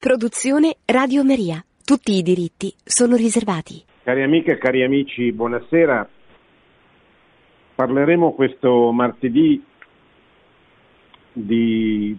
Produzione 0.00 0.76
Radio 0.86 1.22
Maria. 1.22 1.62
Tutti 1.84 2.12
i 2.12 2.22
diritti 2.22 2.72
sono 2.82 3.16
riservati. 3.16 3.84
Cari 4.02 4.22
amiche 4.22 4.52
e 4.52 4.56
cari 4.56 4.82
amici, 4.82 5.30
buonasera. 5.30 6.08
Parleremo 7.74 8.32
questo 8.32 8.92
martedì 8.92 9.62
di 11.34 12.16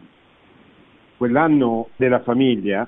quell'anno 1.17 1.89
della 1.95 2.21
famiglia, 2.21 2.87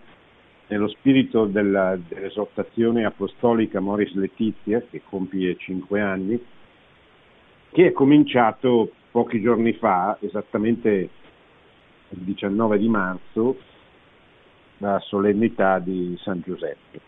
nello 0.67 0.89
spirito 0.89 1.45
della, 1.45 1.97
dell'esortazione 1.97 3.03
apostolica 3.03 3.79
Moris 3.79 4.13
Letizia, 4.13 4.79
che 4.91 5.01
compie 5.09 5.55
cinque 5.57 6.01
anni, 6.01 6.39
che 7.71 7.87
è 7.87 7.91
cominciato 7.93 8.91
pochi 9.09 9.41
giorni 9.41 9.73
fa, 9.73 10.17
esattamente 10.21 11.09
il 12.09 12.19
19 12.19 12.77
di 12.77 12.87
marzo, 12.87 13.57
la 14.83 14.99
solennità 14.99 15.79
di 15.79 16.17
San 16.21 16.41
Giuseppe. 16.41 16.99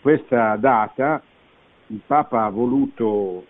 Questa 0.00 0.56
data 0.56 1.22
il 1.86 2.00
Papa 2.04 2.44
ha 2.44 2.50
voluto 2.50 3.46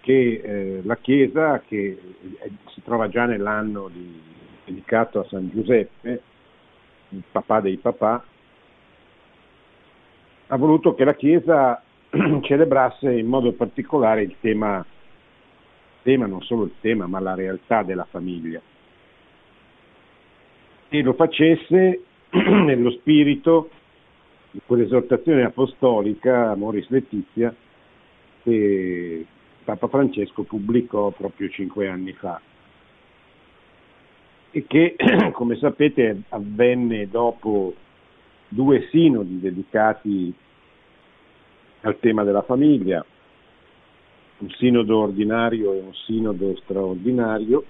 che 0.00 0.40
eh, 0.42 0.80
la 0.82 0.96
Chiesa, 0.96 1.60
che 1.60 2.00
si 2.68 2.82
trova 2.82 3.08
già 3.08 3.26
nell'anno 3.26 3.88
di, 3.88 4.20
dedicato 4.64 5.20
a 5.20 5.26
San 5.28 5.50
Giuseppe, 5.50 6.22
il 7.10 7.22
papà 7.30 7.60
dei 7.60 7.76
papà, 7.76 8.24
ha 10.46 10.56
voluto 10.56 10.94
che 10.94 11.04
la 11.04 11.14
Chiesa 11.14 11.82
celebrasse 12.40 13.12
in 13.12 13.26
modo 13.26 13.52
particolare 13.52 14.22
il 14.22 14.34
tema, 14.40 14.84
tema, 16.02 16.26
non 16.26 16.40
solo 16.40 16.64
il 16.64 16.74
tema, 16.80 17.06
ma 17.06 17.20
la 17.20 17.34
realtà 17.34 17.82
della 17.82 18.06
famiglia 18.08 18.60
e 20.90 21.02
lo 21.02 21.12
facesse 21.14 22.02
nello 22.30 22.90
spirito 22.90 23.70
di 24.50 24.60
quell'esortazione 24.66 25.44
apostolica 25.44 26.54
Moris 26.56 26.88
Letizia 26.88 27.54
che 28.42 29.24
Papa 29.62 29.86
Francesco 29.86 30.42
pubblicò 30.42 31.10
proprio 31.10 31.48
cinque 31.48 31.88
anni 31.88 32.12
fa. 32.12 32.40
E 34.50 34.64
che, 34.66 34.96
come 35.30 35.56
sapete, 35.56 36.22
avvenne 36.30 37.08
dopo 37.08 37.72
due 38.48 38.88
sinodi 38.90 39.38
dedicati 39.38 40.34
al 41.82 42.00
tema 42.00 42.24
della 42.24 42.42
famiglia, 42.42 43.04
un 44.38 44.50
sinodo 44.50 44.98
ordinario 44.98 45.72
e 45.72 45.78
un 45.78 45.94
sinodo 45.94 46.56
straordinario, 46.56 47.64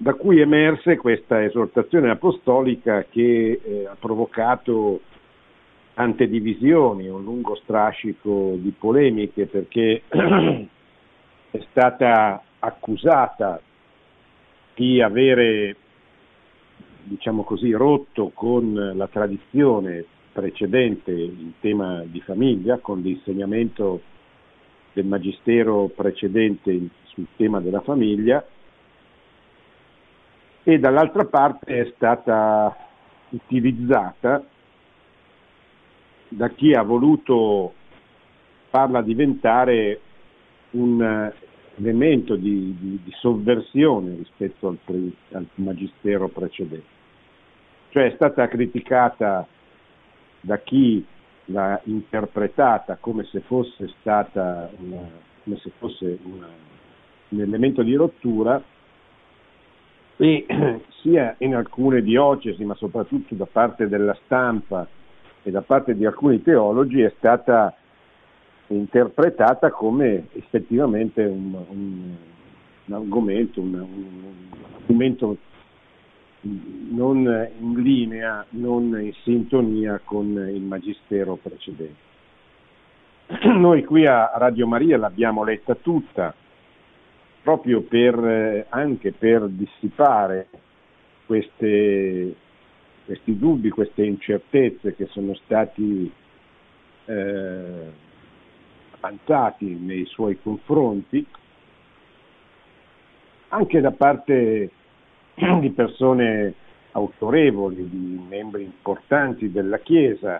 da 0.00 0.14
cui 0.14 0.40
emerse 0.40 0.96
questa 0.96 1.42
esortazione 1.42 2.08
apostolica 2.08 3.04
che 3.10 3.60
eh, 3.62 3.86
ha 3.86 3.96
provocato 3.98 5.00
tante 5.92 6.28
divisioni, 6.28 7.08
un 7.08 7.24
lungo 7.24 7.56
strascico 7.56 8.54
di 8.56 8.72
polemiche 8.78 9.46
perché 9.46 10.02
è 10.08 11.64
stata 11.70 12.40
accusata 12.60 13.60
di 14.76 15.02
avere, 15.02 15.74
diciamo 17.02 17.42
così, 17.42 17.72
rotto 17.72 18.30
con 18.32 18.92
la 18.94 19.08
tradizione 19.08 20.04
precedente 20.30 21.10
in 21.10 21.54
tema 21.58 22.04
di 22.04 22.20
famiglia, 22.20 22.78
con 22.78 23.00
l'insegnamento 23.00 24.00
del 24.92 25.06
magistero 25.06 25.90
precedente 25.92 26.78
sul 27.06 27.26
tema 27.34 27.58
della 27.58 27.80
famiglia 27.80 28.46
e 30.68 30.78
dall'altra 30.78 31.24
parte 31.24 31.80
è 31.80 31.92
stata 31.94 32.76
utilizzata 33.30 34.44
da 36.28 36.50
chi 36.50 36.74
ha 36.74 36.82
voluto 36.82 37.72
farla 38.68 39.00
diventare 39.00 39.98
un 40.72 41.32
elemento 41.76 42.36
di, 42.36 42.76
di, 42.78 43.00
di 43.02 43.10
sovversione 43.12 44.16
rispetto 44.16 44.68
al, 44.68 44.76
pre, 44.84 45.10
al, 45.32 45.46
magistero 45.54 46.28
precedente. 46.28 46.96
Cioè 47.88 48.10
è 48.10 48.14
stata 48.16 48.46
criticata 48.48 49.46
da 50.38 50.58
chi 50.58 51.02
l'ha 51.46 51.80
interpretata 51.84 52.98
come 53.00 53.24
se 53.24 53.40
fosse 53.40 53.88
stata 54.00 54.70
una, 54.80 55.08
come 55.44 55.56
se 55.62 55.70
fosse 55.78 56.18
una, 56.24 56.48
un 57.30 57.40
elemento 57.40 57.82
di 57.82 57.94
rottura 57.94 58.62
e 60.18 60.46
sia 61.00 61.34
in 61.38 61.54
alcune 61.54 62.02
diocesi, 62.02 62.64
ma 62.64 62.74
soprattutto 62.74 63.34
da 63.34 63.46
parte 63.50 63.88
della 63.88 64.16
stampa 64.24 64.86
e 65.42 65.50
da 65.50 65.62
parte 65.62 65.94
di 65.94 66.04
alcuni 66.04 66.42
teologi, 66.42 67.00
è 67.00 67.12
stata 67.16 67.74
interpretata 68.66 69.70
come 69.70 70.26
effettivamente 70.32 71.22
un, 71.24 71.54
un, 71.68 72.14
un 72.84 72.94
argomento, 72.94 73.60
un, 73.60 73.86
argomento 74.80 75.36
non 76.40 77.48
in 77.58 77.82
linea, 77.82 78.44
non 78.50 79.00
in 79.00 79.12
sintonia 79.22 80.00
con 80.04 80.26
il 80.26 80.62
magistero 80.62 81.38
precedente. 81.40 82.06
Noi 83.56 83.84
qui 83.84 84.06
a 84.06 84.32
Radio 84.34 84.66
Maria 84.66 84.98
l'abbiamo 84.98 85.44
letta 85.44 85.74
tutta, 85.74 86.34
proprio 87.48 87.80
per, 87.80 88.14
eh, 88.22 88.66
anche 88.68 89.10
per 89.12 89.48
dissipare 89.48 90.48
queste, 91.24 92.34
questi 93.06 93.38
dubbi, 93.38 93.70
queste 93.70 94.04
incertezze 94.04 94.94
che 94.94 95.06
sono 95.06 95.32
stati 95.32 96.12
eh, 97.06 97.92
avanzati 98.90 99.64
nei 99.64 100.04
suoi 100.04 100.38
confronti, 100.42 101.26
anche 103.48 103.80
da 103.80 103.92
parte 103.92 104.70
di 105.34 105.70
persone 105.70 106.52
autorevoli, 106.92 107.88
di 107.88 108.22
membri 108.28 108.62
importanti 108.62 109.50
della 109.50 109.78
Chiesa, 109.78 110.38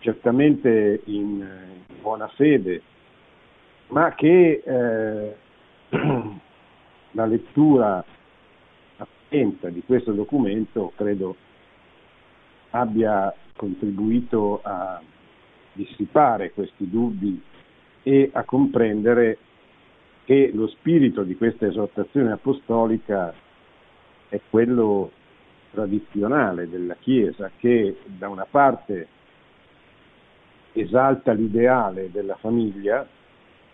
certamente 0.00 1.02
in, 1.04 1.46
buona 2.00 2.26
fede, 2.34 2.82
ma 3.90 4.12
che 4.16 4.60
eh, 4.66 5.36
la 7.18 7.26
lettura 7.26 8.04
attenta 8.96 9.68
di 9.70 9.82
questo 9.84 10.12
documento 10.12 10.92
credo 10.94 11.34
abbia 12.70 13.34
contribuito 13.56 14.60
a 14.62 15.02
dissipare 15.72 16.52
questi 16.52 16.88
dubbi 16.88 17.42
e 18.04 18.30
a 18.32 18.44
comprendere 18.44 19.38
che 20.24 20.52
lo 20.54 20.68
spirito 20.68 21.24
di 21.24 21.36
questa 21.36 21.66
esortazione 21.66 22.30
apostolica 22.30 23.34
è 24.28 24.40
quello 24.48 25.10
tradizionale 25.72 26.68
della 26.68 26.94
Chiesa 27.00 27.50
che 27.56 27.96
da 28.04 28.28
una 28.28 28.46
parte 28.48 29.08
esalta 30.72 31.32
l'ideale 31.32 32.12
della 32.12 32.36
famiglia 32.36 33.04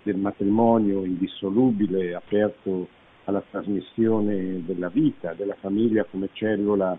del 0.03 0.17
matrimonio 0.17 1.05
indissolubile 1.05 2.15
aperto 2.15 3.03
alla 3.25 3.43
trasmissione 3.51 4.65
della 4.65 4.89
vita, 4.89 5.33
della 5.35 5.57
famiglia 5.61 6.05
come 6.05 6.29
cellula 6.33 6.97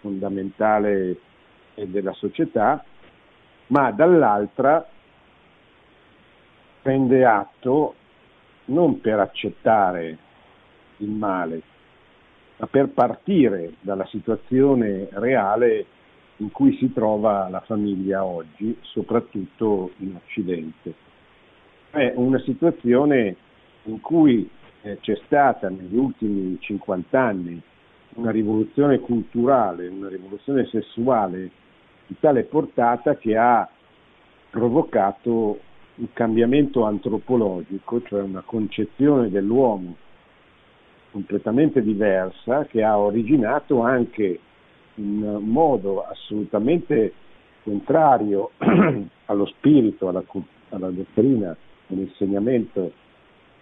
fondamentale 0.00 1.18
della 1.74 2.12
società, 2.12 2.84
ma 3.68 3.90
dall'altra 3.92 4.86
prende 6.82 7.24
atto 7.24 7.94
non 8.66 9.00
per 9.00 9.18
accettare 9.18 10.18
il 10.98 11.10
male, 11.10 11.62
ma 12.56 12.66
per 12.66 12.88
partire 12.88 13.74
dalla 13.80 14.06
situazione 14.06 15.08
reale 15.12 15.86
in 16.36 16.50
cui 16.50 16.76
si 16.76 16.92
trova 16.92 17.48
la 17.48 17.60
famiglia 17.60 18.24
oggi, 18.24 18.76
soprattutto 18.82 19.92
in 19.98 20.14
Occidente. 20.14 20.94
È 21.90 22.12
una 22.14 22.38
situazione 22.40 23.36
in 23.84 24.00
cui 24.00 24.48
eh, 24.82 24.98
c'è 25.00 25.18
stata 25.26 25.68
negli 25.68 25.96
ultimi 25.96 26.58
50 26.60 27.20
anni 27.20 27.60
una 28.14 28.30
rivoluzione 28.30 28.98
culturale, 29.00 29.88
una 29.88 30.08
rivoluzione 30.08 30.66
sessuale 30.66 31.50
di 32.06 32.16
tale 32.20 32.44
portata 32.44 33.16
che 33.16 33.36
ha 33.36 33.68
provocato 34.50 35.60
un 35.96 36.12
cambiamento 36.12 36.84
antropologico, 36.84 38.02
cioè 38.02 38.22
una 38.22 38.42
concezione 38.44 39.30
dell'uomo 39.30 39.96
completamente 41.10 41.82
diversa 41.82 42.64
che 42.66 42.82
ha 42.82 42.98
originato 42.98 43.82
anche 43.82 44.38
in 44.94 45.38
modo 45.42 46.04
assolutamente 46.04 47.12
contrario 47.62 48.52
allo 49.26 49.46
spirito, 49.46 50.08
alla, 50.08 50.22
alla 50.70 50.90
dottrina 50.90 51.56
un 51.88 51.98
insegnamento 51.98 52.92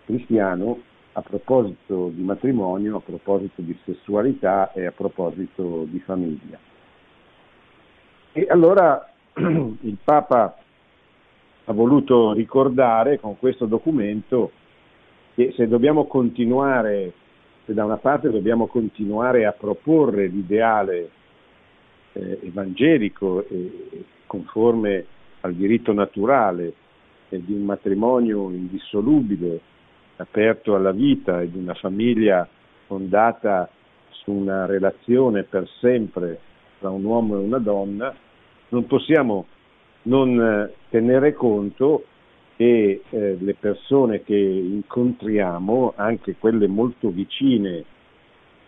cristiano 0.05 0.81
a 1.17 1.23
proposito 1.23 2.11
di 2.13 2.23
matrimonio, 2.23 2.97
a 2.97 3.01
proposito 3.01 3.63
di 3.63 3.77
sessualità 3.85 4.71
e 4.73 4.85
a 4.85 4.93
proposito 4.93 5.87
di 5.89 5.99
famiglia. 6.01 6.59
E 8.33 8.47
allora 8.51 9.13
il 9.33 9.97
Papa 10.05 10.57
ha 11.65 11.73
voluto 11.73 12.33
ricordare 12.35 13.19
con 13.19 13.39
questo 13.39 13.65
documento 13.65 14.53
che 15.35 15.55
se 15.57 15.67
dobbiamo 15.67 16.05
continuare, 16.05 17.13
se 17.65 17.73
da 17.73 17.87
una 17.87 17.97
parte 17.97 18.31
dobbiamo 18.31 18.67
continuare 18.67 19.47
a 19.47 19.53
proporre 19.53 20.27
l'ideale 20.27 21.11
eh, 22.13 22.41
evangelico 22.43 23.47
e 23.49 24.05
conforme 24.27 25.07
al 25.41 25.55
diritto 25.55 25.95
naturale 25.95 26.75
eh, 27.31 27.43
di 27.43 27.55
un 27.55 27.63
matrimonio 27.63 28.51
indissolubile, 28.51 29.61
aperto 30.17 30.75
alla 30.75 30.93
vita 30.93 31.41
e 31.41 31.51
di 31.51 31.59
una 31.59 31.75
famiglia 31.75 32.49
fondata 32.87 33.69
su 34.11 34.33
una 34.33 34.67
relazione 34.67 35.43
per 35.45 35.69
sempre 35.81 36.41
tra 36.79 36.91
un 36.91 37.05
uomo 37.05 37.37
e 37.37 37.39
una 37.39 37.59
donna, 37.59 38.15
non 38.69 38.87
possiamo 38.87 39.47
non 40.03 40.41
eh, 40.41 40.75
tenere 40.89 41.33
conto 41.33 42.05
che 42.57 43.03
eh, 43.09 43.37
le 43.39 43.55
persone 43.55 44.23
che 44.23 44.37
incontriamo, 44.37 45.93
anche 45.97 46.37
quelle 46.39 46.67
molto 46.67 47.11
vicine 47.11 47.85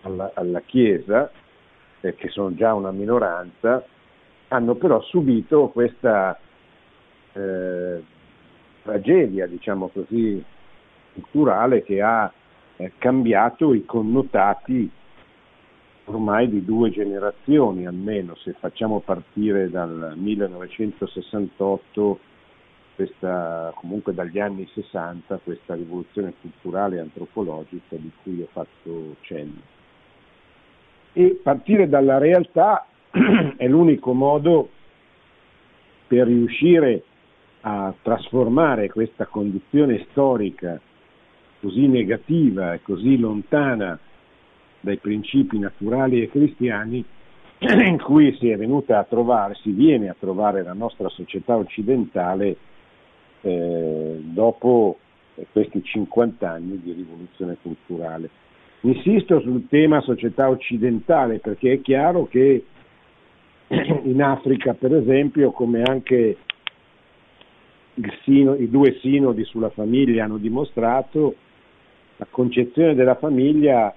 alla, 0.03 0.31
alla 0.35 0.61
Chiesa, 0.61 1.31
eh, 2.01 2.15
che 2.15 2.29
sono 2.29 2.55
già 2.55 2.75
una 2.75 2.91
minoranza, 2.91 3.85
hanno 4.49 4.75
però 4.75 5.01
subito 5.03 5.69
questa 5.69 6.39
eh, 7.33 8.03
tragedia, 8.83 9.47
diciamo 9.47 9.89
così, 9.89 10.43
culturale 11.21 11.83
che 11.83 12.01
ha 12.01 12.33
eh, 12.77 12.93
cambiato 12.99 13.75
i 13.75 13.85
connotati 13.85 14.91
ormai 16.05 16.49
di 16.49 16.65
due 16.65 16.91
generazioni 16.91 17.87
almeno, 17.87 18.35
se 18.37 18.55
facciamo 18.59 19.01
partire 19.01 19.69
dal 19.69 20.15
1968, 20.17 22.19
questa, 22.95 23.73
comunque 23.77 24.15
dagli 24.15 24.41
anni 24.41 24.67
60, 24.73 25.41
questa 25.45 25.75
rivoluzione 25.75 26.33
culturale 26.41 26.97
e 26.97 27.01
antropologica 27.01 27.97
di 27.97 28.11
cui 28.23 28.43
ho 28.43 28.49
fatto 28.51 29.17
cenno. 29.21 29.61
E 31.13 31.39
partire 31.43 31.89
dalla 31.89 32.19
realtà 32.19 32.87
è 33.57 33.69
l'unico 33.69 34.15
modo 34.15 34.71
per 36.07 36.27
riuscire 36.27 37.03
a 37.61 37.93
trasformare 38.03 38.89
questa 38.89 39.27
condizione 39.27 40.07
storica 40.11 40.81
così 41.61 41.87
negativa 41.87 42.75
e 42.75 42.83
così 42.83 43.19
lontana 43.19 43.99
dai 44.81 44.97
principi 44.99 45.59
naturali 45.59 46.23
e 46.23 46.31
cristiani 46.31 47.05
in 47.59 47.99
cui 48.01 48.37
si 48.39 48.49
è 48.51 48.57
venuta 48.57 48.99
a 48.99 49.05
trovare, 49.05 49.55
si 49.63 49.71
viene 49.71 50.09
a 50.09 50.17
trovare 50.19 50.63
la 50.63 50.73
nostra 50.73 51.09
società 51.09 51.57
occidentale 51.57 52.57
eh, 53.41 54.21
dopo 54.21 54.99
questi 55.53 55.83
50 55.83 56.49
anni 56.49 56.81
di 56.83 56.93
rivoluzione 56.93 57.57
culturale. 57.61 58.31
Insisto 58.83 59.41
sul 59.41 59.67
tema 59.69 60.01
società 60.01 60.49
occidentale 60.49 61.41
perché 61.41 61.73
è 61.73 61.81
chiaro 61.81 62.27
che 62.27 62.65
in 63.69 64.23
Africa, 64.23 64.75
per 64.75 64.95
esempio, 64.95 65.51
come 65.51 65.83
anche 65.83 66.37
sino, 68.23 68.55
i 68.55 68.71
due 68.71 68.99
sinodi 69.01 69.45
sulla 69.45 69.71
famiglia 69.71 70.25
hanno 70.25 70.39
dimostrato, 70.39 71.35
la 72.19 72.27
concezione 72.31 72.95
della 72.95 73.15
famiglia 73.15 73.95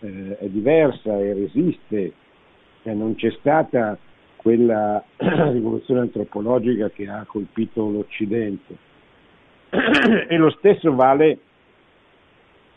eh, 0.00 0.38
è 0.38 0.46
diversa 0.46 1.18
e 1.18 1.34
resiste, 1.34 2.12
e 2.82 2.92
non 2.94 3.16
c'è 3.16 3.30
stata 3.32 3.98
quella 4.36 5.02
rivoluzione 5.16 6.00
antropologica 6.00 6.88
che 6.90 7.08
ha 7.08 7.24
colpito 7.26 7.88
l'Occidente. 7.90 8.86
E 10.28 10.36
lo 10.36 10.50
stesso 10.50 10.94
vale 10.94 11.38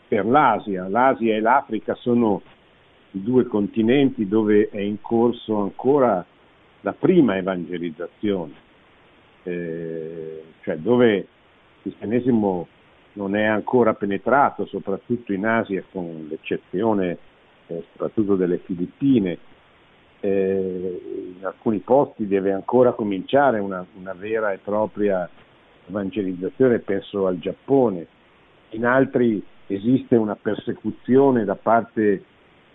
per 0.08 0.26
l'Asia. 0.26 0.88
L'Asia 0.88 1.34
e 1.34 1.40
l'Africa 1.40 1.94
sono 1.94 2.42
i 3.12 3.22
due 3.22 3.44
continenti 3.46 4.26
dove 4.26 4.68
è 4.70 4.80
in 4.80 5.00
corso 5.00 5.58
ancora 5.58 6.24
la 6.80 6.92
prima 6.92 7.36
evangelizzazione, 7.36 8.52
eh, 9.44 10.42
cioè 10.62 10.76
dove 10.76 11.16
il 11.16 11.26
cristianesimo 11.82 12.66
non 13.14 13.36
è 13.36 13.44
ancora 13.44 13.94
penetrato, 13.94 14.66
soprattutto 14.66 15.32
in 15.32 15.44
Asia, 15.44 15.84
con 15.90 16.26
l'eccezione 16.28 17.18
eh, 17.66 17.84
soprattutto 17.92 18.36
delle 18.36 18.58
Filippine. 18.58 19.38
Eh, 20.20 21.34
in 21.36 21.44
alcuni 21.44 21.78
posti 21.78 22.28
deve 22.28 22.52
ancora 22.52 22.92
cominciare 22.92 23.58
una, 23.58 23.84
una, 23.98 24.12
vera 24.12 24.52
e 24.52 24.58
propria 24.58 25.28
evangelizzazione, 25.88 26.78
penso 26.78 27.26
al 27.26 27.38
Giappone, 27.38 28.06
in 28.70 28.86
altri 28.86 29.44
esiste 29.66 30.16
una 30.16 30.36
persecuzione 30.36 31.44
da 31.44 31.56
parte 31.56 32.24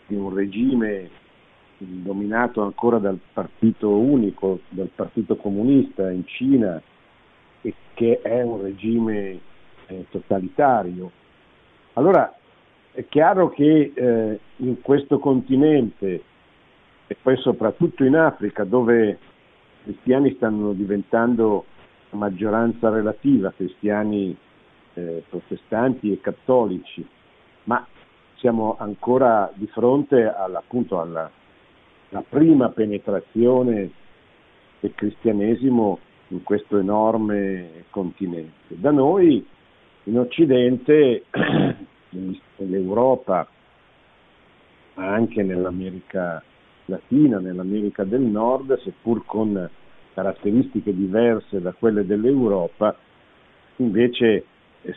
di 0.07 0.15
un 0.15 0.33
regime 0.33 1.09
dominato 1.77 2.63
ancora 2.63 2.97
dal 2.97 3.19
partito 3.33 3.89
unico, 3.89 4.59
dal 4.69 4.89
partito 4.93 5.35
comunista 5.35 6.11
in 6.11 6.25
Cina, 6.25 6.81
e 7.61 7.73
che 7.93 8.19
è 8.21 8.41
un 8.41 8.61
regime 8.61 9.39
eh, 9.87 10.05
totalitario. 10.09 11.11
Allora 11.93 12.33
è 12.91 13.05
chiaro 13.07 13.49
che 13.49 13.91
eh, 13.93 14.39
in 14.57 14.81
questo 14.81 15.19
continente 15.19 16.23
e 17.07 17.15
poi 17.21 17.37
soprattutto 17.37 18.03
in 18.03 18.15
Africa 18.15 18.63
dove 18.63 19.09
i 19.09 19.17
cristiani 19.83 20.33
stanno 20.35 20.73
diventando 20.73 21.65
maggioranza 22.11 22.89
relativa, 22.89 23.53
cristiani 23.55 24.35
eh, 24.93 25.23
protestanti 25.29 26.11
e 26.11 26.21
cattolici, 26.21 27.05
ma 27.65 27.85
siamo 28.37 28.75
ancora 28.79 29.51
di 29.53 29.67
fronte 29.67 30.23
alla, 30.23 30.59
appunto 30.59 30.99
alla 30.99 31.29
prima 32.27 32.69
penetrazione 32.69 33.91
del 34.79 34.93
cristianesimo 34.95 35.99
in 36.29 36.43
questo 36.43 36.77
enorme 36.77 37.85
continente. 37.89 38.75
Da 38.79 38.91
noi 38.91 39.45
in 40.07 40.17
Occidente, 40.17 41.25
nell'Europa, 42.55 43.47
ma 44.95 45.13
anche 45.13 45.43
nell'America 45.43 46.41
Latina, 46.85 47.39
nell'America 47.39 48.05
del 48.05 48.21
Nord, 48.21 48.79
seppur 48.79 49.25
con 49.25 49.69
caratteristiche 50.13 50.95
diverse 50.95 51.61
da 51.61 51.73
quelle 51.73 52.05
dell'Europa, 52.05 52.97
invece 53.77 54.45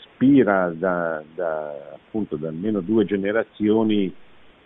spira 0.05 0.71
da, 0.71 1.23
da, 1.35 1.95
appunto, 1.95 2.37
da 2.37 2.49
almeno 2.49 2.81
due 2.81 3.05
generazioni 3.05 4.15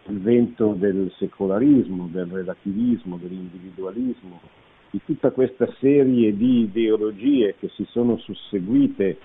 il 0.07 0.21
vento 0.21 0.75
del 0.75 1.11
secolarismo, 1.17 2.11
del 2.13 2.27
relativismo, 2.27 3.17
dell'individualismo, 3.17 4.41
di 4.91 5.01
tutta 5.07 5.31
questa 5.31 5.67
serie 5.81 6.37
di 6.37 6.61
ideologie 6.61 7.55
che 7.59 7.71
si 7.71 7.87
sono 7.89 8.19
susseguite 8.19 9.19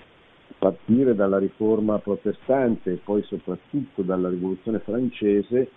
partire 0.59 1.15
dalla 1.15 1.39
riforma 1.39 1.97
protestante 1.99 2.91
e 2.91 2.99
poi 3.03 3.23
soprattutto 3.23 4.01
dalla 4.01 4.29
rivoluzione 4.29 4.79
francese 4.79 5.71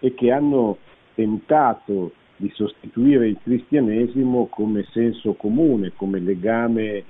e 0.00 0.14
che 0.14 0.32
hanno 0.32 0.78
tentato 1.14 2.12
di 2.36 2.50
sostituire 2.52 3.28
il 3.28 3.38
cristianesimo 3.42 4.46
come 4.46 4.84
senso 4.90 5.34
comune, 5.34 5.92
come 5.96 6.18
legame 6.18 7.04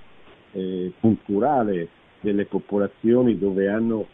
eh, 0.52 0.92
culturale 1.00 1.88
delle 2.20 2.44
popolazioni 2.44 3.38
dove 3.38 3.68
hanno 3.68 4.06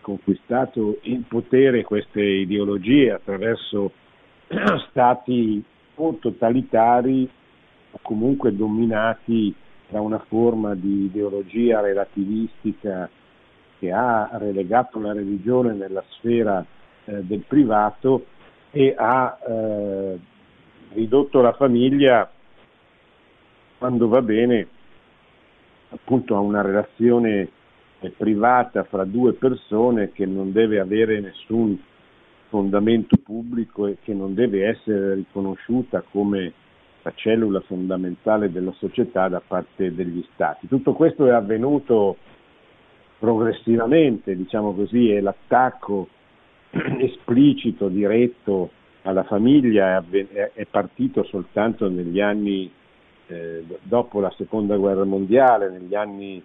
conquistato 0.00 0.98
il 1.02 1.24
potere 1.26 1.84
queste 1.84 2.22
ideologie 2.22 3.12
attraverso 3.12 3.92
stati 4.90 5.62
o 5.96 6.14
totalitari 6.14 7.28
o 7.92 7.98
comunque 8.02 8.54
dominati 8.54 9.54
da 9.90 10.00
una 10.00 10.18
forma 10.18 10.74
di 10.74 11.04
ideologia 11.04 11.80
relativistica 11.80 13.08
che 13.78 13.90
ha 13.92 14.30
relegato 14.34 15.00
la 15.00 15.12
religione 15.12 15.72
nella 15.72 16.04
sfera 16.10 16.64
eh, 17.04 17.24
del 17.24 17.44
privato 17.46 18.26
e 18.70 18.94
ha 18.96 19.38
eh, 19.46 20.18
ridotto 20.92 21.40
la 21.40 21.52
famiglia 21.52 22.30
quando 23.78 24.08
va 24.08 24.22
bene 24.22 24.68
appunto 25.88 26.36
a 26.36 26.40
una 26.40 26.62
relazione 26.62 27.48
eh, 28.00 28.10
privata 28.10 28.84
fra 28.84 29.04
due 29.04 29.32
persone 29.32 30.12
che 30.12 30.26
non 30.26 30.52
deve 30.52 30.78
avere 30.78 31.20
nessun 31.20 31.78
fondamento 32.48 33.16
pubblico 33.16 33.86
e 33.86 33.96
che 34.02 34.12
non 34.12 34.34
deve 34.34 34.66
essere 34.66 35.14
riconosciuta 35.14 36.02
come 36.10 36.52
la 37.10 37.12
cellula 37.16 37.60
fondamentale 37.60 38.50
della 38.52 38.72
società 38.78 39.28
da 39.28 39.42
parte 39.44 39.94
degli 39.94 40.24
Stati. 40.32 40.68
Tutto 40.68 40.92
questo 40.92 41.26
è 41.26 41.30
avvenuto 41.30 42.16
progressivamente, 43.18 44.36
diciamo 44.36 44.72
così, 44.72 45.10
e 45.10 45.20
l'attacco 45.20 46.08
esplicito, 46.70 47.88
diretto 47.88 48.70
alla 49.02 49.24
famiglia 49.24 50.02
è, 50.10 50.52
è 50.52 50.66
partito 50.66 51.24
soltanto 51.24 51.88
negli 51.88 52.20
anni 52.20 52.70
eh, 53.26 53.64
dopo 53.82 54.20
la 54.20 54.32
seconda 54.36 54.76
guerra 54.76 55.04
mondiale, 55.04 55.70
negli 55.70 55.94
anni, 55.94 56.42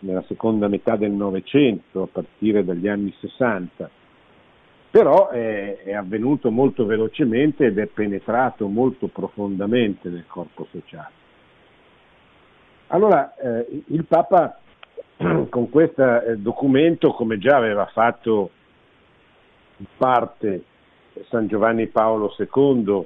nella 0.00 0.24
seconda 0.26 0.66
metà 0.68 0.96
del 0.96 1.12
Novecento, 1.12 2.02
a 2.02 2.08
partire 2.10 2.64
dagli 2.64 2.88
anni 2.88 3.14
60. 3.20 3.90
Però 4.90 5.28
è, 5.28 5.82
è 5.84 5.92
avvenuto 5.92 6.50
molto 6.50 6.84
velocemente 6.84 7.66
ed 7.66 7.78
è 7.78 7.86
penetrato 7.86 8.66
molto 8.66 9.06
profondamente 9.06 10.08
nel 10.08 10.26
corpo 10.26 10.66
sociale. 10.70 11.18
Allora, 12.88 13.36
eh, 13.36 13.82
il 13.86 14.04
Papa 14.04 14.58
con 15.48 15.70
questo 15.70 16.22
eh, 16.22 16.36
documento, 16.38 17.12
come 17.12 17.38
già 17.38 17.56
aveva 17.56 17.86
fatto 17.86 18.50
in 19.76 19.86
parte 19.96 20.64
San 21.28 21.46
Giovanni 21.46 21.86
Paolo 21.86 22.34
II 22.36 23.04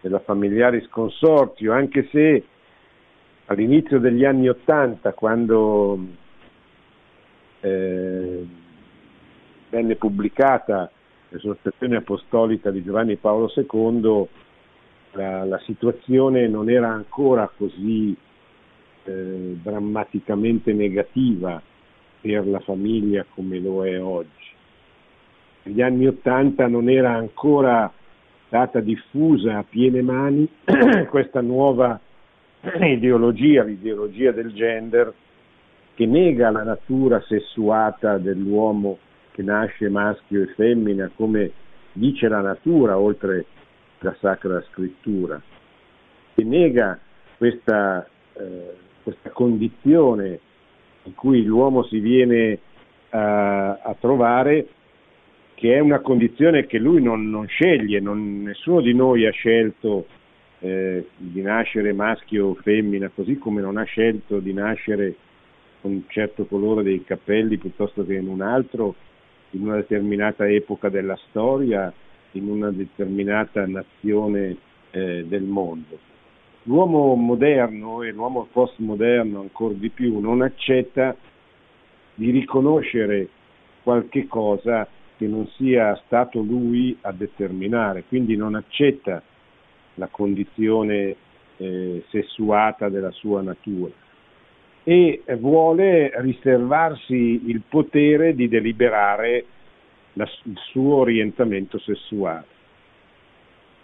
della 0.00 0.20
Familiaris 0.20 0.88
Consortio, 0.88 1.72
anche 1.72 2.08
se 2.10 2.44
all'inizio 3.46 3.98
degli 3.98 4.24
anni 4.24 4.48
Ottanta, 4.48 5.12
quando 5.14 5.98
eh, 7.60 8.46
venne 9.70 9.96
pubblicata 9.96 10.90
l'esortazione 11.34 11.96
apostolica 11.96 12.70
di 12.70 12.84
Giovanni 12.84 13.16
Paolo 13.16 13.52
II, 13.54 14.26
la, 15.12 15.44
la 15.44 15.58
situazione 15.64 16.46
non 16.46 16.70
era 16.70 16.88
ancora 16.88 17.50
così 17.56 18.16
eh, 19.04 19.56
drammaticamente 19.60 20.72
negativa 20.72 21.60
per 22.20 22.46
la 22.46 22.60
famiglia 22.60 23.26
come 23.34 23.58
lo 23.58 23.84
è 23.84 24.00
oggi. 24.00 24.28
Negli 25.64 25.82
anni 25.82 26.06
Ottanta 26.06 26.68
non 26.68 26.88
era 26.88 27.12
ancora 27.12 27.92
stata 28.46 28.78
diffusa 28.80 29.58
a 29.58 29.64
piene 29.68 30.02
mani 30.02 30.48
questa 31.10 31.40
nuova 31.40 31.98
ideologia, 32.80 33.64
l'ideologia 33.64 34.30
del 34.30 34.52
gender, 34.52 35.12
che 35.94 36.06
nega 36.06 36.50
la 36.50 36.62
natura 36.62 37.20
sessuata 37.22 38.18
dell'uomo 38.18 38.98
che 39.34 39.42
nasce 39.42 39.88
maschio 39.88 40.42
e 40.42 40.46
femmina, 40.54 41.10
come 41.16 41.50
dice 41.90 42.28
la 42.28 42.40
natura, 42.40 42.96
oltre 42.96 43.44
la 43.98 44.14
Sacra 44.20 44.62
Scrittura, 44.70 45.42
che 46.34 46.44
nega 46.44 46.96
questa, 47.36 48.08
eh, 48.34 48.76
questa 49.02 49.30
condizione 49.30 50.38
in 51.02 51.14
cui 51.16 51.42
l'uomo 51.42 51.82
si 51.82 51.98
viene 51.98 52.60
a, 53.10 53.80
a, 53.80 53.96
trovare, 53.98 54.68
che 55.54 55.74
è 55.74 55.80
una 55.80 55.98
condizione 55.98 56.66
che 56.66 56.78
lui 56.78 57.02
non, 57.02 57.28
non 57.28 57.48
sceglie, 57.48 57.98
non, 57.98 58.42
nessuno 58.42 58.80
di 58.82 58.94
noi 58.94 59.26
ha 59.26 59.32
scelto 59.32 60.06
eh, 60.60 61.08
di 61.16 61.42
nascere 61.42 61.92
maschio 61.92 62.46
o 62.46 62.54
femmina, 62.54 63.10
così 63.12 63.36
come 63.36 63.60
non 63.60 63.78
ha 63.78 63.84
scelto 63.84 64.38
di 64.38 64.52
nascere 64.52 65.16
con 65.80 65.90
un 65.90 66.02
certo 66.06 66.46
colore 66.46 66.84
dei 66.84 67.02
capelli 67.02 67.58
piuttosto 67.58 68.06
che 68.06 68.14
in 68.14 68.28
un 68.28 68.40
altro, 68.40 68.94
in 69.54 69.62
una 69.62 69.76
determinata 69.76 70.48
epoca 70.48 70.88
della 70.88 71.16
storia, 71.28 71.92
in 72.32 72.48
una 72.48 72.70
determinata 72.70 73.66
nazione 73.66 74.56
eh, 74.90 75.24
del 75.26 75.42
mondo. 75.42 75.98
L'uomo 76.64 77.14
moderno 77.14 78.02
e 78.02 78.10
l'uomo 78.10 78.48
postmoderno 78.50 79.40
ancora 79.40 79.74
di 79.74 79.90
più 79.90 80.18
non 80.18 80.42
accetta 80.42 81.14
di 82.14 82.30
riconoscere 82.30 83.28
qualche 83.82 84.26
cosa 84.26 84.86
che 85.16 85.26
non 85.26 85.46
sia 85.56 85.94
stato 86.06 86.40
lui 86.40 86.96
a 87.02 87.12
determinare, 87.12 88.04
quindi 88.08 88.36
non 88.36 88.54
accetta 88.54 89.22
la 89.94 90.08
condizione 90.08 91.16
eh, 91.56 92.02
sessuata 92.08 92.88
della 92.88 93.12
sua 93.12 93.42
natura 93.42 93.92
e 94.84 95.22
vuole 95.38 96.12
riservarsi 96.20 97.42
il 97.46 97.62
potere 97.66 98.34
di 98.34 98.48
deliberare 98.48 99.44
la, 100.12 100.28
il 100.44 100.58
suo 100.70 100.96
orientamento 100.96 101.78
sessuale. 101.78 102.52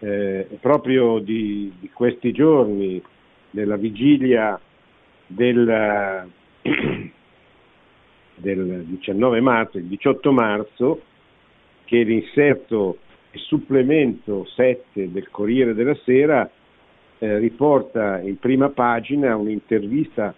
Eh, 0.01 0.47
proprio 0.61 1.19
di, 1.19 1.73
di, 1.79 1.91
questi 1.91 2.33
giorni, 2.33 3.03
nella 3.51 3.77
vigilia 3.77 4.61
del, 5.27 6.29
del 8.35 8.85
19 8.85 9.41
marzo, 9.41 9.79
il 9.79 9.85
18 9.85 10.33
marzo, 10.33 11.03
che 11.85 12.03
l'inserto 12.03 12.99
il 13.33 13.41
supplemento 13.41 14.45
7 14.45 15.11
del 15.11 15.31
Corriere 15.31 15.75
della 15.75 15.97
Sera 16.05 16.49
eh, 17.19 17.39
riporta 17.39 18.21
in 18.21 18.39
prima 18.39 18.71
pagina 18.71 19.37
un'intervista 19.37 20.35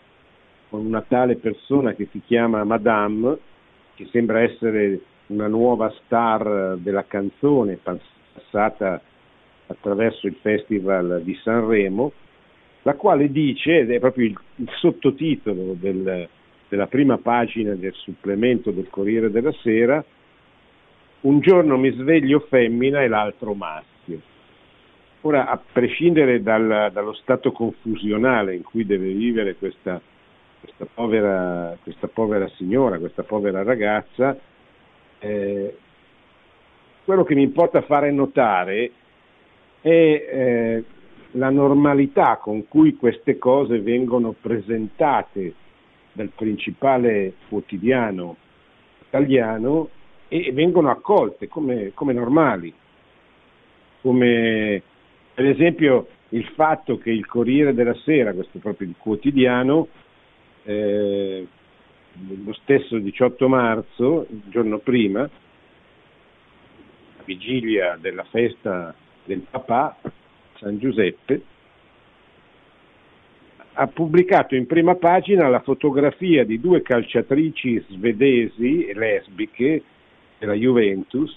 con 0.73 0.87
una 0.87 1.03
tale 1.03 1.37
persona 1.37 1.93
che 1.93 2.09
si 2.13 2.23
chiama 2.25 2.65
Madame, 2.65 3.37
che 3.95 4.09
sembra 4.11 4.41
essere 4.41 5.01
una 5.27 5.47
nuova 5.47 5.93
star 6.03 6.79
della 6.79 7.05
canzone 7.05 7.79
passata 7.83 8.99
attraverso 9.67 10.27
il 10.27 10.37
Festival 10.41 11.21
di 11.25 11.39
Sanremo, 11.43 12.13
la 12.85 12.95
quale 12.95 13.31
dice, 13.31 13.81
ed 13.81 13.91
è 13.91 13.99
proprio 13.99 14.25
il, 14.25 14.39
il 14.57 14.71
sottotitolo 14.79 15.77
del, 15.79 16.27
della 16.71 16.87
prima 16.87 17.19
pagina 17.19 17.75
del 17.75 17.93
supplemento 17.93 18.71
del 18.71 18.89
Corriere 18.89 19.31
della 19.31 19.53
Sera, 19.61 20.03
un 21.21 21.41
giorno 21.41 21.77
mi 21.77 21.93
sveglio 21.93 22.47
femmina 22.49 23.03
e 23.03 23.09
l'altro 23.09 23.53
maschio. 23.53 24.21
Ora, 25.21 25.51
a 25.51 25.61
prescindere 25.71 26.43
dal, 26.43 26.89
dallo 26.95 27.13
stato 27.13 27.53
confusionale 27.53 28.55
in 28.55 28.63
cui 28.63 28.87
deve 28.87 29.13
vivere 29.13 29.55
questa, 29.57 30.01
questa, 30.63 30.87
povera, 30.95 31.77
questa 31.83 32.07
povera, 32.07 32.49
signora, 32.57 32.99
questa 32.99 33.25
povera 33.25 33.65
ragazza, 33.65 34.39
eh, 35.19 35.77
quello 37.05 37.25
che 37.25 37.35
mi 37.35 37.43
importa 37.43 37.83
fare 37.83 38.13
notare 38.13 38.93
è 39.81 39.89
eh, 39.89 40.85
la 41.33 41.51
normalità 41.51 42.37
con 42.37 42.69
cui 42.69 42.95
queste 42.95 43.39
cose 43.39 43.81
vengono 43.81 44.35
presentate 44.41 45.55
dal 46.13 46.31
principale 46.35 47.35
quotidiano 47.49 48.37
italiano 49.07 49.89
e 50.29 50.53
vengono 50.53 50.91
accolte 50.91 51.49
come, 51.49 51.91
come 51.95 52.13
normali, 52.13 52.73
come 54.01 54.83
per 55.35 55.47
esempio 55.47 56.07
il 56.31 56.47
fatto 56.55 56.99
che 56.99 57.11
il 57.11 57.27
Corriere 57.27 57.75
della 57.75 57.95
Sera, 58.05 58.33
questo 58.33 58.59
proprio 58.59 58.89
il 58.89 58.95
quotidiano, 58.97 59.89
eh, 60.65 61.47
lo 62.45 62.53
stesso 62.55 62.99
18 62.99 63.49
marzo, 63.49 64.27
il 64.29 64.43
giorno 64.49 64.79
prima, 64.79 65.21
la 65.21 65.31
vigilia 67.25 67.97
della 68.01 68.25
festa 68.25 68.95
del 69.25 69.45
papà, 69.51 69.97
San 70.59 70.79
Giuseppe, 70.79 71.43
ha 73.75 73.87
pubblicato 73.87 74.55
in 74.55 74.67
prima 74.67 74.95
pagina 74.97 75.49
la 75.49 75.61
fotografia 75.61 76.45
di 76.45 76.61
due 76.61 76.83
calciatrici 76.83 77.85
svedesi 77.89 78.93
lesbiche 78.93 79.83
della 80.39 80.53
Juventus 80.53 81.35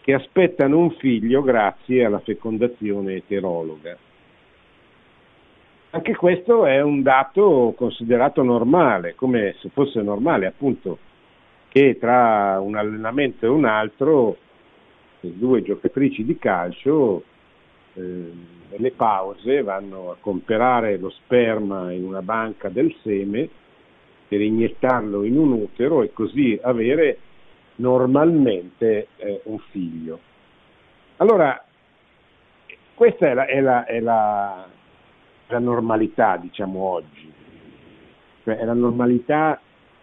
che 0.00 0.14
aspettano 0.14 0.78
un 0.78 0.90
figlio 0.92 1.42
grazie 1.42 2.04
alla 2.04 2.20
fecondazione 2.20 3.16
eterologa. 3.16 3.96
Anche 5.94 6.16
questo 6.16 6.66
è 6.66 6.80
un 6.80 7.02
dato 7.02 7.72
considerato 7.76 8.42
normale, 8.42 9.14
come 9.14 9.54
se 9.60 9.68
fosse 9.68 10.02
normale 10.02 10.46
appunto 10.46 10.98
che 11.68 11.98
tra 12.00 12.58
un 12.58 12.74
allenamento 12.74 13.46
e 13.46 13.48
un 13.48 13.64
altro 13.64 14.36
le 15.20 15.38
due 15.38 15.62
giocatrici 15.62 16.24
di 16.24 16.36
calcio 16.36 17.22
eh, 17.94 18.32
nelle 18.70 18.90
pause 18.90 19.62
vanno 19.62 20.10
a 20.10 20.16
comprare 20.18 20.96
lo 20.96 21.10
sperma 21.10 21.92
in 21.92 22.02
una 22.02 22.22
banca 22.22 22.68
del 22.68 22.92
seme 23.04 23.48
per 24.26 24.40
iniettarlo 24.40 25.22
in 25.22 25.38
un 25.38 25.52
utero 25.52 26.02
e 26.02 26.12
così 26.12 26.58
avere 26.60 27.18
normalmente 27.76 29.06
eh, 29.18 29.42
un 29.44 29.60
figlio. 29.70 30.18
Allora, 31.18 31.64
questa 32.94 33.28
è 33.28 33.34
la, 33.34 33.46
è 33.46 33.60
la, 33.60 33.84
è 33.84 34.00
la, 34.00 34.66
la 35.54 35.60
normalità, 35.60 36.36
diciamo, 36.36 36.80
oggi. 36.80 37.32
Cioè, 38.42 38.56
è 38.56 38.64
la 38.64 38.74
normalità 38.74 39.60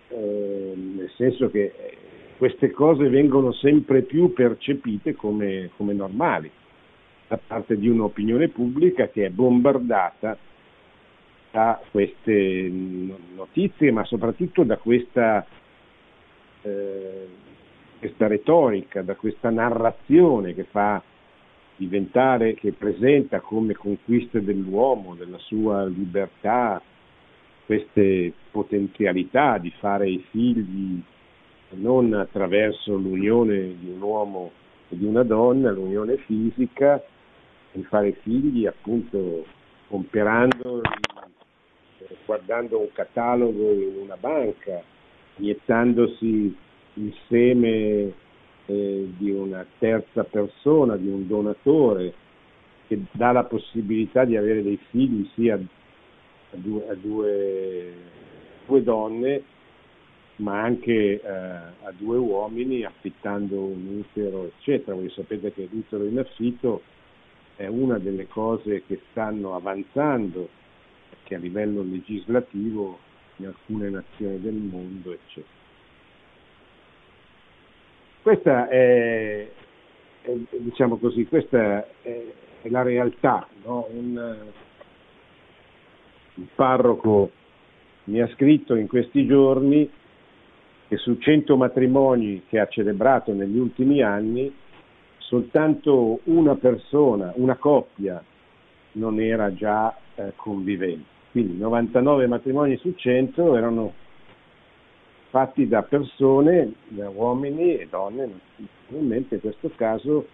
eh, 0.08 0.74
nel 0.76 1.12
senso 1.16 1.50
che 1.50 1.74
queste 2.38 2.72
cose 2.72 3.10
vengono 3.10 3.52
sempre 3.52 4.02
più 4.02 4.34
percepite 4.34 5.14
come, 5.14 5.70
come 5.76 5.94
normali 5.94 6.50
da 7.28 7.38
parte 7.46 7.78
di 7.78 7.88
un'opinione 7.88 8.48
pubblica 8.48 9.10
che 9.10 9.26
è 9.26 9.30
bombardata 9.30 10.38
da 11.52 11.80
queste 11.92 12.72
notizie, 13.36 13.92
ma 13.92 14.04
soprattutto 14.06 14.64
da 14.64 14.78
questa 14.78 15.46
eh, 16.64 17.28
questa 18.00 18.26
retorica, 18.26 19.04
da 19.04 19.16
questa 19.16 19.52
narrazione 19.52 20.56
che 20.56 20.64
fa 20.64 21.02
diventare, 21.82 22.54
che 22.54 22.74
presenta 22.74 23.40
come 23.40 23.74
conquiste 23.74 24.44
dell'uomo, 24.44 25.16
della 25.16 25.40
sua 25.40 25.84
libertà, 25.88 26.80
queste 27.66 28.34
potenzialità 28.52 29.58
di 29.58 29.72
fare 29.80 30.08
i 30.08 30.24
figli 30.30 31.02
non 31.72 32.14
attraverso 32.14 32.96
l'unione 32.96 33.78
di 33.80 33.90
un 33.90 34.02
uomo 34.02 34.52
e 34.90 34.98
di 34.98 35.06
una 35.06 35.24
donna, 35.24 35.72
l'unione 35.72 36.18
fisica, 36.18 37.02
di 37.72 37.82
fare 37.84 38.12
figli 38.22 38.68
appunto 38.68 39.46
comperandoli, 39.88 40.88
eh, 41.98 42.18
guardando 42.26 42.80
un 42.80 42.92
catalogo 42.94 43.72
in 43.72 43.96
una 44.04 44.18
banca, 44.18 44.84
iniettandosi 45.38 46.56
il 46.96 47.16
seme 47.28 48.14
eh, 48.72 49.10
di 49.18 49.32
una 49.32 49.66
terza 49.78 50.24
persona, 50.24 50.96
di 50.96 51.08
un 51.08 51.28
donatore, 51.28 52.14
che 52.88 53.00
dà 53.12 53.32
la 53.32 53.44
possibilità 53.44 54.26
di 54.26 54.38
avere 54.38 54.64
dei 54.64 54.80
figli 54.90 55.30
sia 55.34 55.56
a 55.56 56.56
due, 56.56 56.88
a 56.90 56.96
due, 56.96 57.94
due 58.66 58.84
donne 58.84 59.44
ma 60.38 60.62
anche 60.62 61.22
eh, 61.22 61.24
a 61.24 61.94
due 61.96 62.18
uomini 62.18 62.84
affittando 62.84 63.60
un 63.60 64.04
utero, 64.04 64.46
eccetera. 64.46 64.96
Voi 64.96 65.10
sapete 65.12 65.54
che 65.54 65.68
l'utero 65.72 66.04
in 66.04 66.18
affitto 66.18 66.82
è 67.56 67.68
una 67.68 68.00
delle 68.00 68.28
cose 68.28 68.84
che 68.88 69.02
stanno 69.12 69.56
avanzando, 69.56 70.50
che 71.24 71.36
a 71.36 71.38
livello 71.38 71.84
legislativo 71.84 72.98
in 73.36 73.48
alcune 73.48 73.90
nazioni 73.90 74.42
del 74.42 74.56
mondo, 74.56 75.12
eccetera. 75.12 75.61
Questa 78.22 78.68
è, 78.68 79.48
è 80.22 80.32
diciamo 80.60 80.98
così, 80.98 81.26
questa 81.26 81.86
è, 82.02 82.24
è 82.62 82.70
la 82.70 82.84
realtà. 82.84 83.48
No? 83.64 83.88
Un, 83.92 84.38
il 86.36 86.48
parroco 86.54 87.32
mi 88.06 88.22
ha 88.22 88.28
scritto 88.34 88.76
in 88.76 88.88
questi 88.88 89.26
giorni 89.26 89.90
che 90.88 90.98
su 90.98 91.18
100 91.18 91.56
matrimoni 91.56 92.44
che 92.48 92.60
ha 92.60 92.68
celebrato 92.68 93.34
negli 93.34 93.58
ultimi 93.58 94.04
anni, 94.04 94.54
soltanto 95.18 96.20
una 96.26 96.56
persona, 96.56 97.32
una 97.38 97.56
coppia, 97.56 98.24
non 98.94 99.20
era 99.20 99.54
già 99.54 99.96
eh, 100.16 100.34
convivente. 100.36 101.06
Quindi 101.32 101.58
99 101.58 102.28
matrimoni 102.28 102.76
su 102.78 102.94
100 102.94 103.56
erano 103.56 103.94
fatti 105.32 105.66
da 105.66 105.82
persone, 105.82 106.74
da 106.90 107.10
uomini 107.10 107.78
e 107.78 107.88
donne, 107.90 108.30
naturalmente 108.58 109.36
in 109.36 109.42
questo 109.42 109.72
caso, 109.76 110.28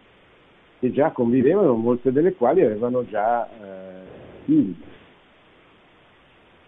che 0.79 0.91
già 0.91 1.11
convivevano, 1.11 1.73
molte 1.73 2.11
delle 2.11 2.33
quali 2.33 2.63
avevano 2.63 3.05
già 3.05 3.47
eh, 3.47 4.01
figli. 4.43 4.75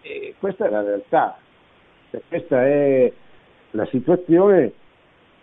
E 0.02 0.34
questa 0.38 0.66
è 0.66 0.70
la 0.70 0.82
realtà, 0.82 1.38
cioè, 2.10 2.22
questa 2.28 2.64
è 2.64 3.12
la 3.72 3.86
situazione 3.86 4.72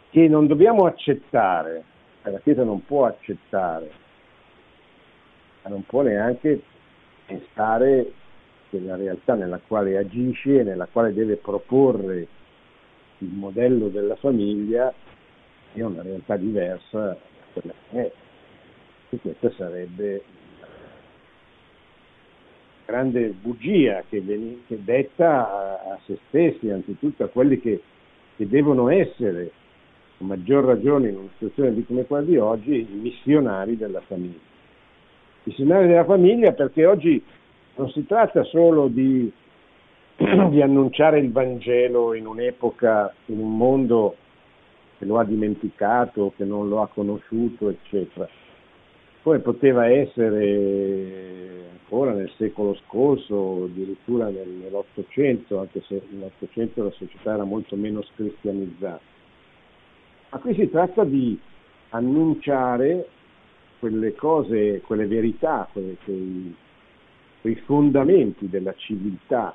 che 0.10 0.28
non 0.30 0.48
dobbiamo 0.48 0.86
accettare, 0.86 1.84
la 2.24 2.40
Chiesa 2.40 2.64
non 2.64 2.86
può 2.86 3.06
accettare, 3.06 3.92
ma 5.64 5.70
non 5.70 5.86
può 5.86 6.02
neanche 6.04 6.62
pensare 7.26 8.12
che 8.70 8.80
la 8.80 8.96
realtà 8.96 9.36
nella 9.36 9.60
quale 9.66 9.98
agisce 9.98 10.60
e 10.60 10.64
nella 10.64 10.88
quale 10.90 11.14
deve 11.14 11.36
proporre 11.36 12.28
il 13.20 13.30
modello 13.34 13.88
della 13.88 14.16
famiglia 14.16 14.94
è 15.74 15.82
una 15.82 16.02
realtà 16.02 16.36
diversa 16.38 17.00
da 17.00 17.18
quella 17.54 17.74
che 17.90 18.02
è. 18.02 18.12
E 19.10 19.20
questa 19.20 19.52
sarebbe 19.52 20.24
una 20.58 20.68
grande 22.86 23.30
bugia 23.30 24.04
che, 24.10 24.24
che 24.68 24.84
detta 24.84 25.52
a, 25.52 25.94
a 25.94 26.00
se 26.06 26.18
stessi, 26.28 26.70
anzitutto 26.70 27.24
a 27.24 27.28
quelli 27.28 27.60
che 27.60 27.82
che 28.38 28.48
devono 28.48 28.90
essere, 28.90 29.52
a 30.20 30.24
maggior 30.24 30.64
ragione 30.64 31.10
in 31.10 31.18
una 31.18 31.30
situazione 31.34 31.74
di 31.74 31.84
come 31.86 32.06
quella 32.06 32.24
di 32.24 32.38
oggi, 32.38 32.80
i 32.80 32.96
missionari 32.96 33.76
della 33.76 34.02
famiglia. 34.02 34.46
Missionari 35.44 35.88
della 35.88 36.06
famiglia 36.06 36.52
perché 36.54 36.86
oggi 36.86 37.22
non 37.76 37.90
si 37.90 38.06
tratta 38.06 38.44
solo 38.44 38.88
di, 38.88 39.32
di 40.18 40.62
annunciare 40.64 41.20
il 41.20 41.32
Vangelo 41.32 42.16
in 42.16 42.26
un'epoca, 42.26 43.14
in 43.28 43.40
un 43.40 43.56
mondo 43.56 44.16
che 44.98 45.06
lo 45.06 45.20
ha 45.20 45.24
dimenticato, 45.24 46.34
che 46.36 46.44
non 46.44 46.68
lo 46.68 46.82
ha 46.82 46.88
conosciuto, 46.88 47.70
eccetera. 47.70 48.28
Poi 49.22 49.40
poteva 49.42 49.88
essere 49.88 51.66
ancora 51.82 52.14
nel 52.14 52.32
secolo 52.36 52.76
scorso, 52.86 53.66
addirittura 53.66 54.30
nell'Ottocento, 54.30 55.60
anche 55.60 55.82
se 55.82 56.02
nell'Ottocento 56.10 56.84
la 56.84 56.92
società 56.92 57.36
era 57.36 57.44
molto 57.44 57.76
meno 57.76 58.04
cristianizzata. 58.16 59.00
Ma 60.32 60.40
qui 60.40 60.56
si 60.56 60.68
tratta 60.72 61.04
di 61.04 61.40
annunciare 61.90 63.08
quelle 63.80 64.16
cose, 64.16 64.82
quelle 64.82 65.06
verità, 65.06 65.70
quei, 65.72 66.56
quei 67.42 67.56
fondamenti 67.66 68.50
della 68.50 68.74
civiltà 68.76 69.54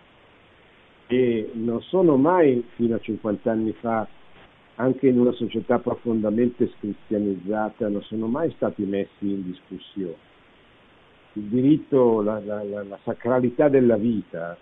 che 1.13 1.51
non 1.53 1.83
sono 1.83 2.17
mai 2.17 2.65
fino 2.77 2.95
a 2.95 2.99
50 2.99 3.51
anni 3.51 3.73
fa 3.73 4.09
anche 4.77 5.09
in 5.09 5.21
una 5.21 5.33
società 5.33 5.79
profondamente 5.79 6.73
scristianizzata, 6.79 7.87
non 7.91 8.01
sono 8.05 8.29
mai 8.29 8.51
stati 8.53 8.83
messi 8.85 9.29
in 9.31 9.45
discussione. 9.45 10.17
Il 11.35 11.43
diritto, 11.43 12.23
la, 12.23 12.41
la, 12.41 12.63
la, 12.63 12.83
la 12.85 12.99
sacralità 13.05 13.69
della 13.69 13.97
vita 13.97 14.57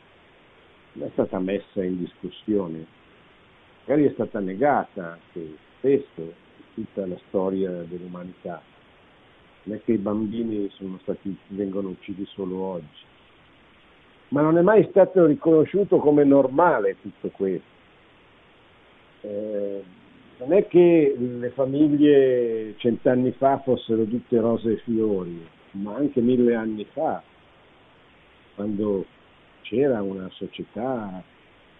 non 0.94 1.06
è 1.06 1.10
stata 1.12 1.38
messa 1.38 1.84
in 1.84 1.98
discussione, 1.98 2.84
magari 3.84 4.08
è 4.08 4.12
stata 4.14 4.40
negata 4.40 5.12
anche 5.12 5.54
spesso 5.78 6.34
tutta 6.74 7.06
la 7.06 7.18
storia 7.28 7.70
dell'umanità. 7.82 8.60
Non 9.62 9.76
è 9.76 9.80
che 9.84 9.92
i 9.92 9.98
bambini 9.98 10.68
stati, 11.02 11.36
vengono 11.50 11.90
uccisi 11.90 12.26
solo 12.26 12.58
oggi, 12.58 13.08
ma 14.30 14.42
non 14.42 14.58
è 14.58 14.62
mai 14.62 14.86
stato 14.90 15.26
riconosciuto 15.26 15.98
come 15.98 16.24
normale 16.24 16.96
tutto 17.00 17.28
questo. 17.28 17.78
Eh, 19.22 19.82
non 20.38 20.52
è 20.52 20.66
che 20.66 21.14
le 21.18 21.50
famiglie 21.50 22.74
cent'anni 22.78 23.32
fa 23.32 23.58
fossero 23.58 24.04
tutte 24.04 24.40
rose 24.40 24.72
e 24.72 24.76
fiori, 24.78 25.46
ma 25.72 25.94
anche 25.94 26.20
mille 26.20 26.54
anni 26.54 26.86
fa, 26.92 27.22
quando 28.54 29.04
c'era 29.62 30.00
una 30.00 30.28
società 30.30 31.22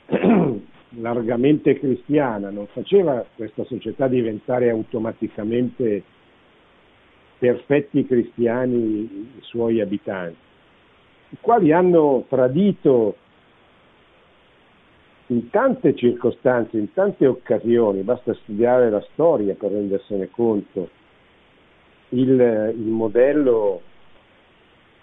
largamente 0.97 1.79
cristiana, 1.79 2.51
non 2.51 2.67
faceva 2.67 3.25
questa 3.35 3.65
società 3.65 4.09
diventare 4.09 4.69
automaticamente 4.69 6.03
perfetti 7.39 8.05
cristiani 8.05 8.77
i 8.79 9.41
suoi 9.41 9.81
abitanti, 9.81 10.37
i 11.31 11.37
quali 11.41 11.73
hanno 11.73 12.25
tradito 12.29 13.17
in 15.27 15.49
tante 15.51 15.95
circostanze, 15.95 16.77
in 16.77 16.93
tante 16.93 17.27
occasioni, 17.27 18.03
basta 18.03 18.35
studiare 18.35 18.91
la 18.91 19.05
storia 19.13 19.55
per 19.55 19.71
rendersene 19.71 20.29
conto, 20.29 20.91
il, 22.11 22.31
il 22.31 22.89
modello 22.89 23.83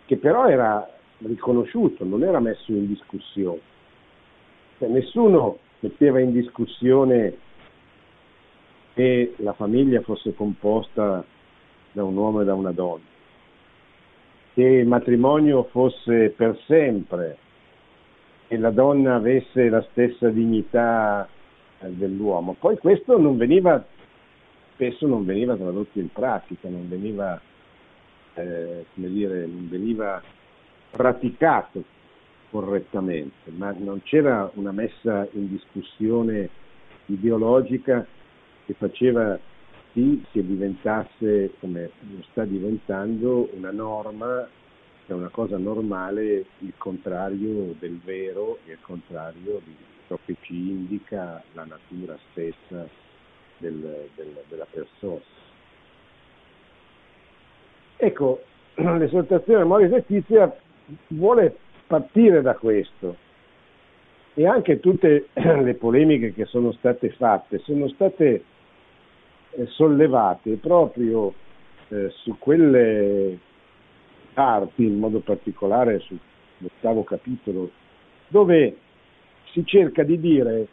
che 0.06 0.18
però 0.18 0.48
era 0.48 0.88
riconosciuto, 1.20 2.04
non 2.04 2.24
era 2.24 2.40
messo 2.40 2.72
in 2.72 2.88
discussione. 2.88 3.60
Cioè, 4.78 4.90
nessuno 4.90 5.60
metteva 5.80 6.20
in 6.20 6.32
discussione 6.32 7.38
che 8.94 9.34
la 9.38 9.54
famiglia 9.54 10.02
fosse 10.02 10.34
composta 10.34 11.24
da 11.92 12.04
un 12.04 12.18
uomo 12.18 12.42
e 12.42 12.46
da 12.46 12.54
una 12.54 12.72
donna, 12.72 13.04
che 14.58 14.64
il 14.64 14.88
matrimonio 14.88 15.66
fosse 15.66 16.34
per 16.36 16.60
sempre, 16.66 17.38
che 18.48 18.58
la 18.58 18.72
donna 18.72 19.14
avesse 19.14 19.70
la 19.70 19.86
stessa 19.92 20.30
dignità 20.30 21.30
eh, 21.78 21.90
dell'uomo. 21.90 22.56
Poi 22.60 22.76
questo 22.80 23.20
non 23.20 23.38
veniva, 23.38 23.86
spesso 24.74 25.06
non 25.06 25.26
veniva 25.26 25.56
tradotto 25.56 26.00
in 26.00 26.12
pratica, 26.12 26.70
non 26.70 26.90
veniva, 26.90 27.40
eh, 28.34 28.84
dire, 28.96 29.46
non 29.46 29.70
veniva 29.70 30.24
praticato 30.90 31.84
correttamente, 32.50 33.52
ma 33.52 33.76
non 33.78 34.02
c'era 34.02 34.50
una 34.56 34.72
messa 34.72 35.28
in 35.34 35.50
discussione 35.50 36.50
ideologica 37.06 38.04
che 38.66 38.74
faceva 38.74 39.38
sì 39.98 40.24
che 40.32 40.46
diventasse, 40.46 41.54
come 41.60 41.90
sta 42.30 42.46
diventando, 42.46 43.50
una 43.54 43.72
norma 43.72 44.48
è 45.08 45.12
una 45.12 45.30
cosa 45.30 45.58
normale 45.58 46.46
il 46.60 46.74
contrario 46.78 47.74
del 47.80 47.98
vero 48.04 48.60
e 48.66 48.74
il 48.74 48.78
contrario 48.82 49.60
di 49.64 49.76
ciò 50.06 50.20
che 50.24 50.36
ci 50.42 50.54
indica 50.54 51.42
la 51.54 51.66
natura 51.66 52.16
stessa 52.30 52.88
del, 53.58 54.10
del, 54.16 54.44
della 54.48 54.68
persona. 54.70 55.22
Ecco, 57.96 58.44
l'esortazione 58.76 59.64
a 59.64 59.66
Moris 59.66 59.90
Letizia 59.90 60.56
vuole 61.08 61.58
partire 61.88 62.44
da 62.44 62.54
questo 62.54 63.16
e 64.36 64.46
anche 64.46 64.80
tutte 64.80 65.30
le 65.34 65.74
polemiche 65.74 66.34
che 66.34 66.46
sono 66.46 66.72
state 66.74 67.10
fatte 67.10 67.58
sono 67.60 67.88
state 67.88 68.44
sollevate 69.66 70.56
proprio 70.58 71.34
eh, 71.90 72.10
su 72.22 72.38
quelle 72.38 73.38
parti, 74.34 74.86
in 74.86 75.00
modo 75.00 75.20
particolare 75.20 76.00
sull'ottavo 76.00 77.04
capitolo, 77.04 77.72
dove 78.28 78.78
si 79.52 79.66
cerca 79.66 80.04
di 80.04 80.20
dire 80.20 80.68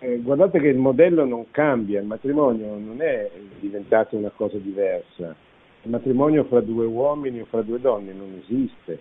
eh, 0.00 0.18
guardate 0.18 0.60
che 0.60 0.68
il 0.68 0.78
modello 0.78 1.24
non 1.24 1.50
cambia, 1.50 2.00
il 2.00 2.06
matrimonio 2.06 2.76
non 2.76 3.00
è 3.00 3.30
diventato 3.58 4.16
una 4.16 4.30
cosa 4.30 4.56
diversa, 4.58 5.34
il 5.82 5.90
matrimonio 5.90 6.44
fra 6.44 6.60
due 6.60 6.86
uomini 6.86 7.40
o 7.40 7.46
fra 7.46 7.62
due 7.62 7.80
donne 7.80 8.12
non 8.12 8.40
esiste, 8.42 8.92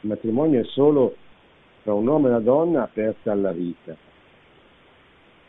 il 0.00 0.08
matrimonio 0.08 0.60
è 0.60 0.64
solo 0.64 1.16
tra 1.82 1.94
un 1.94 2.06
uomo 2.06 2.26
e 2.26 2.30
una 2.30 2.40
donna 2.40 2.82
aperta 2.82 3.32
alla 3.32 3.52
vita. 3.52 3.94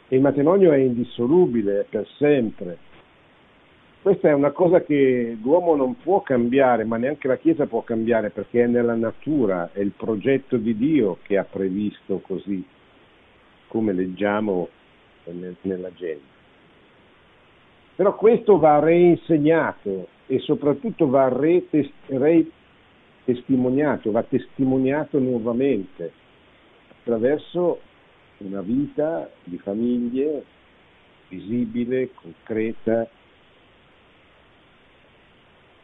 E 0.08 0.16
il 0.16 0.22
matrimonio 0.22 0.72
è 0.72 0.78
indissolubile, 0.78 1.86
per 1.90 2.08
sempre. 2.18 2.78
Questa 4.02 4.28
è 4.28 4.34
una 4.34 4.52
cosa 4.52 4.82
che 4.82 5.38
l'uomo 5.42 5.76
non 5.76 5.98
può 5.98 6.22
cambiare, 6.22 6.84
ma 6.84 6.98
neanche 6.98 7.30
la 7.30 7.38
Chiesa 7.38 7.68
può 7.68 7.84
cambiare 7.84 8.32
perché 8.32 8.64
è 8.64 8.68
nella 8.68 8.96
natura, 8.96 9.70
è 9.72 9.80
il 9.80 9.94
progetto 9.96 10.58
di 10.58 10.76
Dio 10.76 11.20
che 11.24 11.38
ha 11.38 11.46
previsto 11.46 12.20
così, 12.20 12.62
come 13.68 13.94
leggiamo 13.94 14.68
nella 15.62 15.94
gente. 15.94 16.32
Però 17.96 18.16
questo 18.16 18.58
va 18.58 18.80
reinsegnato 18.80 20.08
e 20.28 20.40
soprattutto 20.40 21.08
va 21.08 21.30
retestimoniato, 21.30 24.12
va 24.12 24.24
testimoniato 24.24 25.20
nuovamente 25.20 26.12
attraverso 27.00 27.80
una 28.46 28.62
vita 28.62 29.30
di 29.44 29.58
famiglie 29.58 30.44
visibile, 31.30 32.12
concreta, 32.14 33.08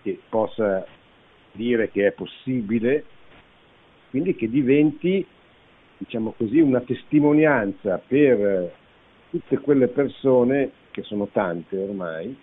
che 0.02 0.20
possa 0.30 0.86
dire 1.52 1.90
che 1.90 2.08
è 2.08 2.12
possibile, 2.12 3.04
quindi 4.10 4.36
che 4.36 4.50
diventi, 4.50 5.26
diciamo 5.98 6.34
così, 6.38 6.60
una 6.60 6.82
testimonianza 6.82 8.02
per 8.06 8.74
tutte 9.30 9.58
quelle 9.60 9.88
persone, 9.88 10.72
che 10.92 11.04
sono 11.04 11.28
tante 11.28 11.78
ormai, 11.78 12.36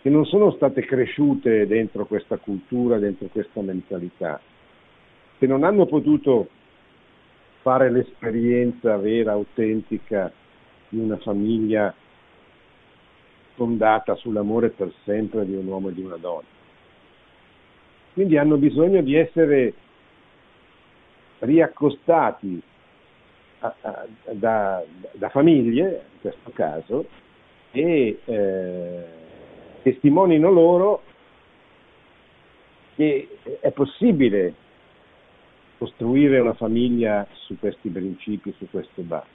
che 0.00 0.10
non 0.10 0.24
sono 0.24 0.50
state 0.52 0.84
cresciute 0.84 1.66
dentro 1.66 2.06
questa 2.06 2.36
cultura, 2.36 2.98
dentro 2.98 3.28
questa 3.28 3.60
mentalità, 3.60 4.40
che 5.38 5.46
non 5.46 5.64
hanno 5.64 5.86
potuto 5.86 6.48
fare 7.62 7.90
l'esperienza 7.90 8.96
vera, 8.96 9.32
autentica 9.32 10.30
di 10.88 10.98
una 10.98 11.16
famiglia 11.18 11.94
fondata 13.54 14.14
sull'amore 14.16 14.70
per 14.70 14.92
sempre 15.04 15.46
di 15.46 15.54
un 15.54 15.66
uomo 15.66 15.88
e 15.88 15.94
di 15.94 16.02
una 16.02 16.16
donna. 16.16 16.60
Quindi 18.12 18.36
hanno 18.36 18.56
bisogno 18.56 19.00
di 19.00 19.14
essere 19.14 19.74
riaccostati 21.38 22.60
a, 23.60 23.74
a, 23.80 24.06
da, 24.32 24.82
da, 25.12 25.28
famiglie, 25.30 26.04
in 26.12 26.20
questo 26.20 26.50
caso, 26.52 27.06
e 27.70 28.18
eh, 28.24 29.04
testimonino 29.82 30.50
loro 30.50 31.02
che 32.96 33.28
è 33.60 33.70
possibile 33.70 34.54
costruire 35.82 36.38
una 36.38 36.54
famiglia 36.54 37.26
su 37.32 37.58
questi 37.58 37.88
principi, 37.88 38.54
su 38.56 38.68
queste 38.70 39.02
basi. 39.02 39.26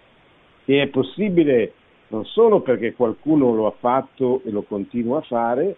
E 0.63 0.81
è 0.81 0.87
possibile 0.87 1.73
non 2.07 2.23
solo 2.23 2.61
perché 2.61 2.93
qualcuno 2.93 3.53
lo 3.53 3.67
ha 3.67 3.75
fatto 3.77 4.41
e 4.45 4.51
lo 4.51 4.61
continua 4.61 5.17
a 5.17 5.23
fare, 5.23 5.75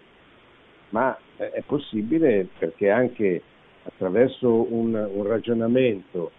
ma 0.90 1.18
è 1.34 1.60
possibile 1.66 2.46
perché 2.56 2.88
anche 2.88 3.42
attraverso 3.82 4.72
un, 4.72 4.94
un 4.94 5.26
ragionamento 5.26 6.30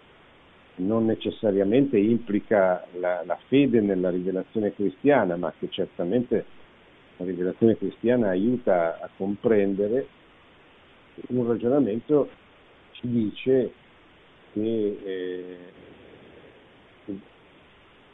non 0.76 1.04
necessariamente 1.04 1.98
implica 1.98 2.86
la, 2.98 3.22
la, 3.26 3.38
fede 3.48 3.82
nella 3.82 4.08
rivelazione 4.08 4.72
cristiana, 4.74 5.36
ma 5.36 5.52
che 5.58 5.68
certamente 5.68 6.46
la 7.18 7.26
rivelazione 7.26 7.76
cristiana 7.76 8.30
aiuta 8.30 8.98
a 8.98 9.10
comprendere, 9.14 10.06
un 11.28 11.46
ragionamento 11.46 12.30
ci 12.92 13.08
dice 13.08 13.72
che, 14.52 14.98
eh, 15.04 15.56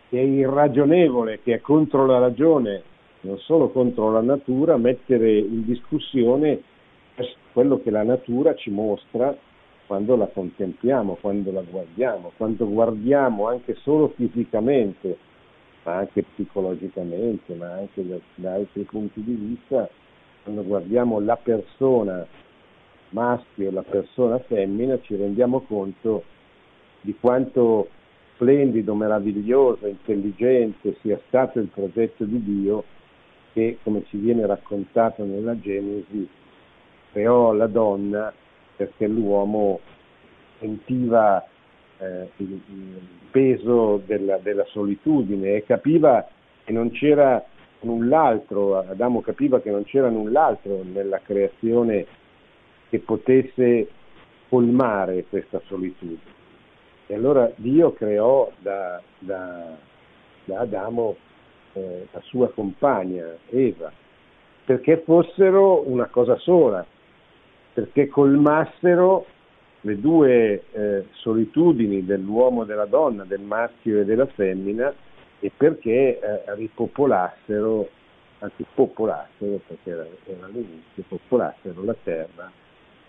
che 0.08 0.18
è 0.18 0.22
irragionevole, 0.22 1.40
che 1.42 1.54
è 1.54 1.60
contro 1.60 2.06
la 2.06 2.18
ragione, 2.18 2.82
non 3.20 3.38
solo 3.38 3.70
contro 3.70 4.10
la 4.10 4.22
natura, 4.22 4.76
mettere 4.76 5.38
in 5.38 5.64
discussione 5.64 6.62
quello 7.52 7.80
che 7.80 7.90
la 7.90 8.04
natura 8.04 8.54
ci 8.54 8.70
mostra 8.70 9.36
quando 9.86 10.16
la 10.16 10.26
contempliamo, 10.26 11.16
quando 11.20 11.50
la 11.50 11.62
guardiamo, 11.62 12.32
quando 12.36 12.68
guardiamo 12.68 13.48
anche 13.48 13.74
solo 13.82 14.12
fisicamente, 14.14 15.16
ma 15.82 15.96
anche 15.96 16.22
psicologicamente, 16.22 17.54
ma 17.54 17.72
anche 17.72 18.06
da, 18.06 18.16
da 18.34 18.52
altri 18.52 18.82
punti 18.82 19.22
di 19.22 19.32
vista, 19.32 19.88
quando 20.42 20.62
guardiamo 20.62 21.20
la 21.20 21.36
persona 21.36 22.26
maschio 23.10 23.68
e 23.68 23.72
la 23.72 23.82
persona 23.82 24.38
femmina 24.38 24.98
ci 25.02 25.16
rendiamo 25.16 25.60
conto 25.60 26.24
di 27.00 27.14
quanto 27.18 27.88
splendido, 28.34 28.94
meraviglioso, 28.94 29.86
intelligente 29.86 30.96
sia 31.00 31.18
stato 31.26 31.58
il 31.58 31.68
progetto 31.68 32.24
di 32.24 32.42
Dio 32.42 32.84
che, 33.52 33.78
come 33.82 34.04
ci 34.08 34.16
viene 34.16 34.46
raccontato 34.46 35.24
nella 35.24 35.58
Genesi, 35.58 36.28
creò 37.10 37.52
la 37.52 37.66
donna 37.66 38.32
perché 38.76 39.08
l'uomo 39.08 39.80
sentiva 40.60 41.44
eh, 41.98 42.28
il, 42.36 42.60
peso 43.30 44.00
della, 44.06 44.38
della 44.38 44.64
solitudine 44.66 45.56
e 45.56 45.64
capiva 45.64 46.26
che 46.64 46.72
non 46.72 46.90
c'era 46.90 47.44
null'altro, 47.80 48.78
Adamo 48.78 49.20
capiva 49.20 49.60
che 49.60 49.70
non 49.70 49.84
c'era 49.84 50.08
null'altro 50.08 50.82
nella 50.82 51.20
creazione 51.20 52.06
che 52.88 52.98
potesse 53.00 53.88
colmare 54.48 55.24
questa 55.28 55.60
solitudine. 55.66 56.36
E 57.06 57.14
allora 57.14 57.50
Dio 57.56 57.92
creò 57.92 58.50
da, 58.58 59.00
da, 59.18 59.76
da 60.44 60.58
Adamo 60.58 61.16
eh, 61.72 62.06
la 62.10 62.20
sua 62.22 62.50
compagna, 62.50 63.26
Eva, 63.50 63.90
perché 64.64 65.02
fossero 65.04 65.88
una 65.88 66.06
cosa 66.06 66.36
sola, 66.36 66.84
perché 67.72 68.08
colmassero 68.08 69.24
le 69.82 70.00
due 70.00 70.64
eh, 70.72 71.06
solitudini 71.12 72.04
dell'uomo 72.04 72.64
e 72.64 72.66
della 72.66 72.86
donna, 72.86 73.24
del 73.24 73.40
maschio 73.40 74.00
e 74.00 74.04
della 74.04 74.26
femmina, 74.26 74.92
e 75.40 75.50
perché 75.56 76.18
eh, 76.20 76.54
ripopolassero, 76.54 77.88
anzi 78.40 78.66
popolassero, 78.74 79.60
perché 79.66 79.90
era, 79.90 80.06
era 80.26 80.44
all'inizio, 80.46 81.04
popolassero 81.06 81.84
la 81.84 81.96
terra 82.02 82.50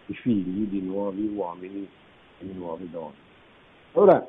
i 0.10 0.14
figli 0.16 0.68
di 0.68 0.82
nuovi 0.82 1.32
uomini 1.34 1.88
e 2.40 2.46
di 2.46 2.54
nuove 2.54 2.90
donne. 2.90 3.28
Ora, 3.94 4.28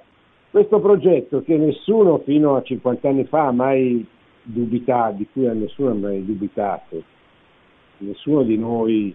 questo 0.51 0.81
progetto 0.81 1.43
che 1.43 1.57
nessuno 1.57 2.19
fino 2.19 2.57
a 2.57 2.63
50 2.63 3.09
anni 3.09 3.25
fa 3.25 3.47
ha 3.47 3.53
mai 3.53 4.07
dubitato, 4.43 5.17
di 5.17 5.29
cui 5.33 5.47
nessuno 5.57 5.91
ha 5.91 5.95
mai 5.95 6.25
dubitato, 6.25 7.03
nessuno 7.99 8.43
di 8.43 8.59
noi 8.59 9.15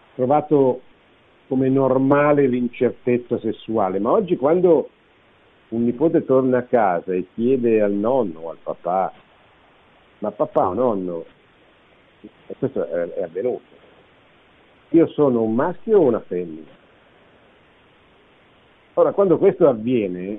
ha 0.00 0.14
trovato 0.14 0.80
come 1.48 1.68
normale 1.68 2.46
l'incertezza 2.46 3.38
sessuale, 3.38 3.98
ma 3.98 4.10
oggi 4.10 4.36
quando 4.36 4.88
un 5.68 5.84
nipote 5.84 6.24
torna 6.24 6.58
a 6.58 6.62
casa 6.62 7.12
e 7.12 7.26
chiede 7.34 7.80
al 7.80 7.92
nonno 7.92 8.40
o 8.40 8.50
al 8.50 8.58
papà, 8.62 9.12
ma 10.18 10.30
papà 10.30 10.68
o 10.68 10.74
nonno, 10.74 11.24
e 12.52 12.54
questo 12.58 12.86
è, 12.86 13.14
è 13.14 13.22
avvenuto. 13.22 13.80
Io 14.90 15.06
sono 15.08 15.42
un 15.42 15.54
maschio 15.54 15.98
o 15.98 16.02
una 16.02 16.20
femmina? 16.20 16.70
Ora, 18.94 19.12
quando 19.12 19.38
questo 19.38 19.66
avviene 19.66 20.38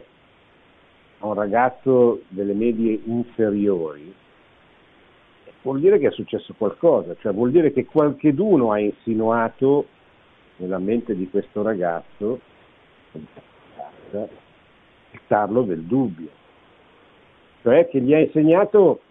a 1.19 1.26
un 1.26 1.34
ragazzo 1.34 2.21
delle 2.28 2.54
medie 2.54 3.02
inferiori, 3.06 4.13
vuol 5.63 5.80
dire 5.80 5.97
che 5.97 6.10
è 6.10 6.12
successo 6.12 6.54
qualcosa, 6.56 7.15
cioè 7.19 7.34
vuol 7.34 7.49
dire 7.49 7.73
che 7.73 7.86
qualcheduno 7.86 8.71
ha 8.71 8.80
insinuato 8.80 9.88
nella 10.58 10.78
mente 10.78 11.15
di 11.15 11.28
questo 11.30 11.63
ragazzo 11.63 12.39
il 14.12 15.19
tarlo 15.26 15.63
del 15.63 15.82
dubbio. 15.82 16.30
cioè 17.63 17.88
che 17.88 18.02
gli 18.02 18.13
ha 18.13 18.19
insegnato 18.19 19.02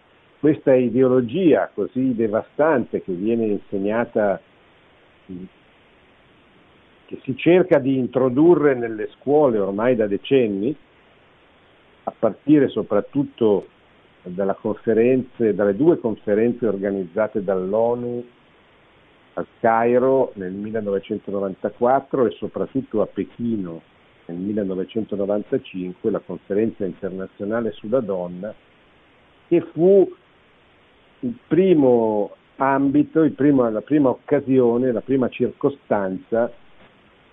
questa 0.43 0.75
ideologia 0.75 1.71
così 1.73 2.13
devastante 2.13 3.01
che 3.01 3.13
viene 3.13 3.45
insegnata, 3.45 4.41
che 7.05 7.19
si 7.21 7.37
cerca 7.37 7.79
di 7.79 7.97
introdurre 7.97 8.75
nelle 8.75 9.07
scuole 9.13 9.57
ormai 9.57 9.95
da 9.95 10.05
decenni, 10.05 10.75
a 12.03 12.11
partire 12.19 12.67
soprattutto 12.67 13.67
dalle 14.23 14.57
due 15.77 15.97
conferenze 15.99 16.67
organizzate 16.67 17.41
dall'ONU 17.41 18.25
a 19.35 19.45
Cairo 19.61 20.33
nel 20.35 20.51
1994 20.51 22.25
e 22.25 22.31
soprattutto 22.31 23.01
a 23.01 23.05
Pechino 23.05 23.81
nel 24.25 24.39
1995, 24.39 26.11
la 26.11 26.19
conferenza 26.19 26.83
internazionale 26.83 27.71
sulla 27.71 28.01
donna, 28.01 28.53
che 29.47 29.61
fu 29.71 30.13
il 31.23 31.37
primo 31.47 32.31
ambito, 32.57 33.23
il 33.23 33.31
primo, 33.31 33.69
la 33.69 33.81
prima 33.81 34.09
occasione, 34.09 34.91
la 34.91 35.01
prima 35.01 35.29
circostanza 35.29 36.51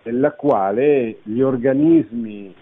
nella 0.02 0.32
quale 0.32 1.18
gli 1.24 1.40
organismi 1.40 2.54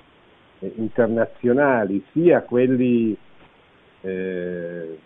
eh, 0.58 0.72
internazionali, 0.76 2.02
sia 2.12 2.42
quelli 2.42 3.16
eh, 4.00 4.98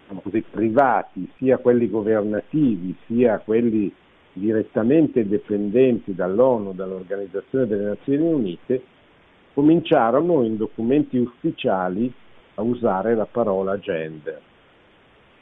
diciamo 0.00 0.20
così, 0.20 0.42
privati, 0.48 1.30
sia 1.36 1.58
quelli 1.58 1.90
governativi, 1.90 2.96
sia 3.06 3.38
quelli 3.38 3.92
direttamente 4.34 5.26
dipendenti 5.26 6.14
dall'ONU, 6.14 6.72
dall'Organizzazione 6.72 7.66
delle 7.66 7.84
Nazioni 7.84 8.22
Unite, 8.22 8.82
cominciarono 9.52 10.42
in 10.42 10.56
documenti 10.56 11.18
ufficiali 11.18 12.10
a 12.54 12.62
usare 12.62 13.14
la 13.14 13.26
parola 13.26 13.78
gender. 13.78 14.40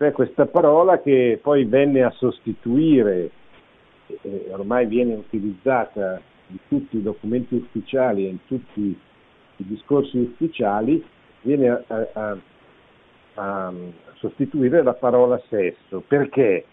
Cioè 0.00 0.12
questa 0.12 0.46
parola 0.46 0.98
che 1.02 1.38
poi 1.42 1.66
venne 1.66 2.02
a 2.02 2.10
sostituire, 2.12 3.30
e 4.06 4.46
ormai 4.50 4.86
viene 4.86 5.12
utilizzata 5.12 6.18
in 6.46 6.56
tutti 6.68 6.96
i 6.96 7.02
documenti 7.02 7.54
ufficiali 7.56 8.24
e 8.24 8.28
in 8.30 8.38
tutti 8.46 8.80
i 9.56 9.64
discorsi 9.66 10.16
ufficiali, 10.16 11.04
viene 11.42 11.68
a, 11.68 11.84
a, 12.14 12.36
a 13.34 13.72
sostituire 14.14 14.82
la 14.82 14.94
parola 14.94 15.38
sesso. 15.50 16.02
Perché? 16.08 16.64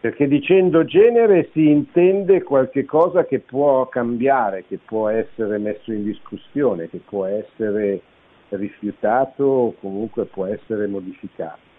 Perché 0.00 0.26
dicendo 0.26 0.86
genere 0.86 1.50
si 1.52 1.68
intende 1.68 2.42
qualche 2.42 2.86
cosa 2.86 3.26
che 3.26 3.40
può 3.40 3.88
cambiare, 3.88 4.64
che 4.66 4.78
può 4.82 5.08
essere 5.08 5.58
messo 5.58 5.92
in 5.92 6.02
discussione, 6.02 6.88
che 6.88 7.02
può 7.04 7.26
essere 7.26 8.00
rifiutato 8.48 9.44
o 9.44 9.74
comunque 9.78 10.24
può 10.24 10.46
essere 10.46 10.86
modificato. 10.86 11.71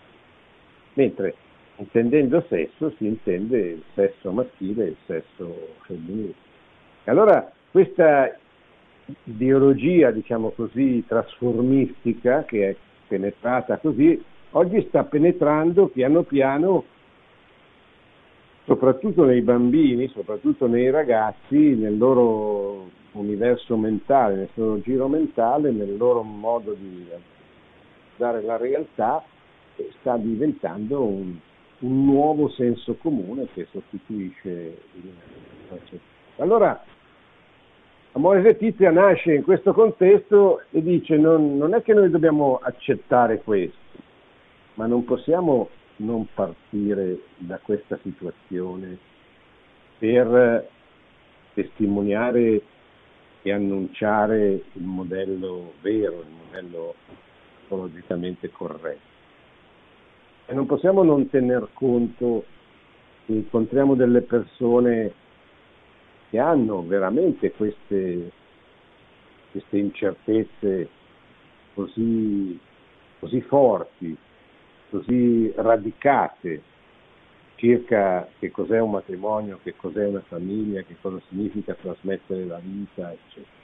Mentre 0.93 1.35
intendendo 1.77 2.45
sesso 2.47 2.93
si 2.97 3.07
intende 3.07 3.57
il 3.59 3.83
sesso 3.93 4.31
maschile 4.31 4.85
e 4.85 4.87
il 4.89 4.97
sesso 5.05 5.75
femminile. 5.81 6.33
Allora 7.05 7.51
questa 7.71 8.37
ideologia, 9.23 10.11
diciamo 10.11 10.51
così, 10.51 11.03
trasformistica 11.07 12.43
che 12.43 12.69
è 12.69 12.75
penetrata 13.07 13.77
così, 13.77 14.21
oggi 14.51 14.85
sta 14.87 15.03
penetrando 15.03 15.87
piano 15.87 16.23
piano 16.23 16.85
soprattutto 18.65 19.25
nei 19.25 19.41
bambini, 19.41 20.07
soprattutto 20.09 20.67
nei 20.67 20.89
ragazzi, 20.89 21.75
nel 21.75 21.97
loro 21.97 22.89
universo 23.13 23.75
mentale, 23.75 24.35
nel 24.35 24.49
loro 24.53 24.81
giro 24.81 25.07
mentale, 25.07 25.71
nel 25.71 25.97
loro 25.97 26.23
modo 26.23 26.73
di 26.73 27.07
dare 28.15 28.41
la 28.41 28.57
realtà, 28.57 29.23
sta 29.99 30.17
diventando 30.17 31.03
un, 31.03 31.35
un 31.79 32.05
nuovo 32.05 32.49
senso 32.49 32.95
comune 32.95 33.47
che 33.53 33.67
sostituisce 33.71 34.77
il 34.93 35.11
precedente. 35.67 36.11
Allora, 36.37 36.83
Amore 38.13 38.41
Letizia 38.41 38.91
nasce 38.91 39.33
in 39.33 39.43
questo 39.43 39.73
contesto 39.73 40.61
e 40.69 40.81
dice 40.81 41.17
non, 41.17 41.57
non 41.57 41.73
è 41.73 41.81
che 41.81 41.93
noi 41.93 42.09
dobbiamo 42.09 42.59
accettare 42.61 43.41
questo, 43.41 43.77
ma 44.75 44.85
non 44.85 45.03
possiamo 45.03 45.69
non 45.97 46.27
partire 46.33 47.19
da 47.37 47.57
questa 47.57 47.97
situazione 48.01 48.97
per 49.97 50.69
testimoniare 51.53 52.61
e 53.41 53.51
annunciare 53.51 54.63
il 54.73 54.83
modello 54.83 55.73
vero, 55.81 56.21
il 56.21 56.35
modello 56.45 56.95
ecologicamente 57.65 58.51
corretto. 58.51 59.12
E 60.45 60.53
non 60.53 60.65
possiamo 60.65 61.03
non 61.03 61.29
tener 61.29 61.69
conto 61.73 62.45
che 63.25 63.33
incontriamo 63.33 63.95
delle 63.95 64.21
persone 64.21 65.13
che 66.29 66.39
hanno 66.39 66.85
veramente 66.85 67.51
queste, 67.51 68.31
queste 69.51 69.77
incertezze 69.77 70.89
così, 71.73 72.59
così 73.19 73.41
forti, 73.41 74.17
così 74.89 75.51
radicate 75.55 76.61
circa 77.55 78.27
che 78.39 78.51
cos'è 78.51 78.79
un 78.79 78.91
matrimonio, 78.91 79.59
che 79.63 79.73
cos'è 79.77 80.05
una 80.05 80.23
famiglia, 80.27 80.81
che 80.81 80.97
cosa 80.99 81.21
significa 81.29 81.73
trasmettere 81.75 82.43
la 82.43 82.59
vita, 82.59 83.09
eccetera. 83.11 83.61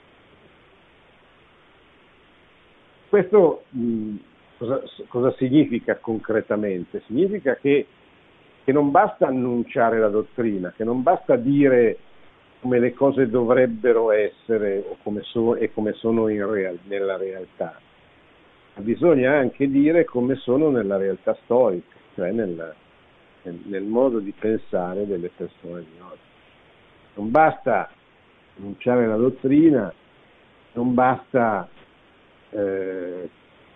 Questo 3.10 3.63
mh, 3.72 4.15
cosa, 4.60 4.84
cosa, 5.08 5.34
significa 5.38 5.95
concretamente? 5.95 7.02
Significa 7.08 7.56
che, 7.56 7.88
che 8.63 8.72
non 8.72 8.91
basta 8.91 9.26
annunciare 9.26 9.98
la 9.98 10.10
dottrina, 10.10 10.72
che 10.76 10.84
non 10.84 11.02
basta 11.02 11.36
dire 11.36 11.98
come 12.60 12.78
le 12.78 12.93
cose 12.93 13.28
dovrebbero 13.28 14.12
essere 14.12 14.84
come 15.02 15.22
so, 15.24 15.56
e 15.56 15.74
come 15.74 15.93
sono 15.93 16.28
real, 16.28 16.78
nella 16.84 17.17
realtà 17.17 17.80
bisogna 18.82 19.38
anche 19.38 19.69
dire 19.69 20.06
come 20.06 20.36
sono 20.36 20.69
nella 20.69 20.98
realtà 20.98 21.38
storica, 21.43 21.95
cioè 22.15 22.32
nel, 22.32 22.74
nel 23.43 23.84
modo 23.84 24.19
di 24.19 24.34
pensare 24.38 25.06
delle 25.06 25.30
persone 25.36 25.82
di 25.82 26.00
oggi. 26.00 26.19
Non 27.15 27.32
basta 27.32 27.89
annunciare 28.58 29.08
la 29.08 29.15
dottrina, 29.15 29.93
non 30.74 30.93
basta 30.93 31.67
eh, 32.52 33.30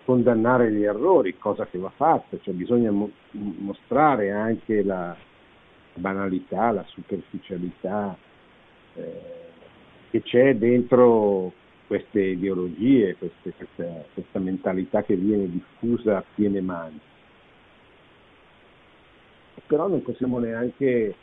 condannare 0.04 0.70
gli 0.70 0.84
errori, 0.84 1.38
cosa 1.38 1.66
che 1.66 1.78
va 1.78 1.90
fatta, 1.90 2.38
cioè 2.42 2.54
bisogna 2.54 2.90
mo- 2.90 3.10
mostrare 3.30 4.30
anche 4.30 4.82
la 4.82 5.16
banalità, 5.94 6.72
la 6.72 6.84
superficialità 6.86 8.16
eh, 8.94 9.20
che 10.10 10.22
c'è 10.22 10.56
dentro 10.56 11.52
queste 11.86 12.20
ideologie, 12.20 13.16
queste, 13.16 13.52
questa, 13.52 14.04
questa, 14.12 14.38
mentalità 14.38 15.02
che 15.02 15.16
viene 15.16 15.50
diffusa 15.50 16.18
a 16.18 16.24
piene 16.34 16.60
mani. 16.60 17.00
Però 19.66 19.88
non 19.88 20.02
possiamo 20.02 20.38
neanche 20.38 21.14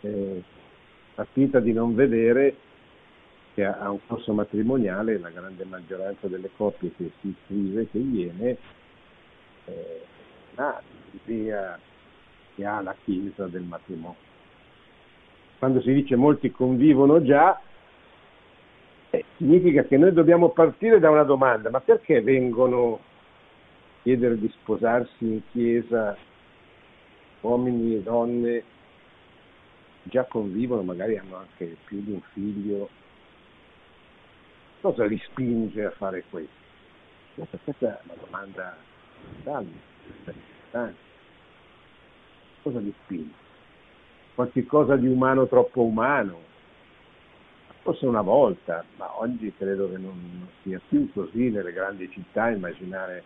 eh, 0.00 0.42
a 1.16 1.26
finta 1.32 1.60
di 1.60 1.72
non 1.72 1.94
vedere 1.94 2.56
che 3.54 3.64
a, 3.64 3.78
a, 3.78 3.90
un 3.90 3.98
corso 4.06 4.32
matrimoniale 4.32 5.18
la 5.18 5.30
grande 5.30 5.64
maggioranza 5.64 6.26
delle 6.26 6.50
coppie 6.56 6.92
che 6.96 7.10
si 7.20 7.28
iscrive, 7.28 7.88
che 7.90 7.98
viene, 7.98 8.56
eh, 9.66 10.02
ha 10.56 10.80
l'idea 11.10 11.78
che 12.54 12.64
ha 12.64 12.80
la 12.80 12.94
Chiesa 13.04 13.46
del 13.46 13.62
matrimonio. 13.62 14.30
Quando 15.58 15.80
si 15.80 15.92
dice 15.92 16.16
molti 16.16 16.50
convivono 16.50 17.22
già, 17.22 17.60
eh, 19.10 19.24
significa 19.36 19.84
che 19.84 19.96
noi 19.96 20.12
dobbiamo 20.12 20.50
partire 20.50 20.98
da 20.98 21.10
una 21.10 21.22
domanda, 21.22 21.70
ma 21.70 21.80
perché 21.80 22.20
vengono 22.20 22.94
a 22.94 22.98
chiedere 24.02 24.38
di 24.38 24.48
sposarsi 24.48 25.24
in 25.24 25.40
chiesa 25.50 26.16
uomini 27.42 27.96
e 27.96 28.02
donne 28.02 28.64
già 30.04 30.24
convivono, 30.24 30.82
magari 30.82 31.16
hanno 31.16 31.36
anche 31.36 31.76
più 31.84 32.02
di 32.02 32.12
un 32.12 32.20
figlio? 32.32 32.88
Cosa 34.82 35.04
li 35.04 35.16
spinge 35.26 35.84
a 35.84 35.90
fare 35.92 36.24
questo? 36.28 36.50
Questa 37.36 37.86
è 37.86 38.00
una 38.02 38.14
domanda 38.20 38.76
importante. 40.26 40.94
Cosa 42.62 42.80
li 42.80 42.92
spinge? 43.04 43.34
Qualche 44.34 44.66
cosa 44.66 44.96
di 44.96 45.06
umano 45.06 45.46
troppo 45.46 45.82
umano, 45.82 46.50
Forse 47.82 48.06
una 48.06 48.22
volta, 48.22 48.84
ma 48.96 49.20
oggi 49.20 49.52
credo 49.56 49.90
che 49.90 49.98
non 49.98 50.46
sia 50.62 50.80
più 50.88 51.10
così 51.12 51.50
nelle 51.50 51.72
grandi 51.72 52.08
città 52.10 52.48
immaginare 52.50 53.24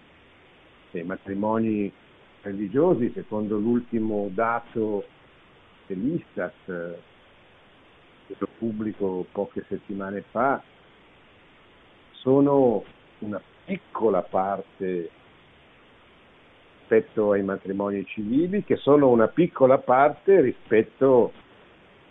che 0.90 1.00
i 1.00 1.04
matrimoni 1.04 1.92
religiosi, 2.40 3.12
secondo 3.14 3.58
l'ultimo 3.58 4.30
dato 4.32 5.04
dell'Istat, 5.86 6.96
reso 8.26 8.48
pubblico 8.56 9.26
poche 9.30 9.62
settimane 9.68 10.24
fa, 10.30 10.62
sono 12.26 12.82
una 13.20 13.40
piccola 13.64 14.20
parte 14.20 15.10
rispetto 16.80 17.30
ai 17.30 17.44
matrimoni 17.44 18.04
civili, 18.04 18.64
che 18.64 18.74
sono 18.74 19.10
una 19.10 19.28
piccola 19.28 19.78
parte 19.78 20.40
rispetto 20.40 21.30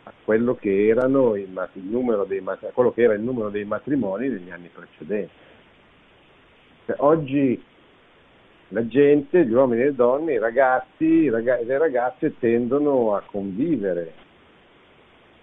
a 0.03 0.13
quello 0.23 0.55
che, 0.55 0.87
erano 0.87 1.35
il, 1.35 1.69
il 1.73 1.83
dei, 2.23 2.41
quello 2.71 2.93
che 2.93 3.01
era 3.01 3.13
il 3.13 3.19
numero 3.19 3.49
dei 3.49 3.65
matrimoni 3.65 4.29
negli 4.29 4.51
anni 4.51 4.69
precedenti. 4.73 5.33
Cioè, 6.85 6.95
oggi 6.99 7.61
la 8.69 8.87
gente, 8.87 9.45
gli 9.45 9.51
uomini 9.51 9.81
e 9.81 9.85
le 9.85 9.95
donne, 9.95 10.33
i 10.35 10.39
ragazzi 10.39 11.25
e 11.25 11.29
le 11.29 11.77
ragazze 11.77 12.39
tendono 12.39 13.15
a 13.15 13.23
convivere, 13.25 14.13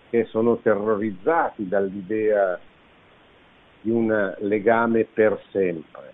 che 0.08 0.24
sono 0.24 0.56
terrorizzati 0.56 1.68
dall'idea 1.68 2.58
di 3.82 3.90
un 3.90 4.34
legame 4.38 5.04
per 5.04 5.40
sempre. 5.50 6.10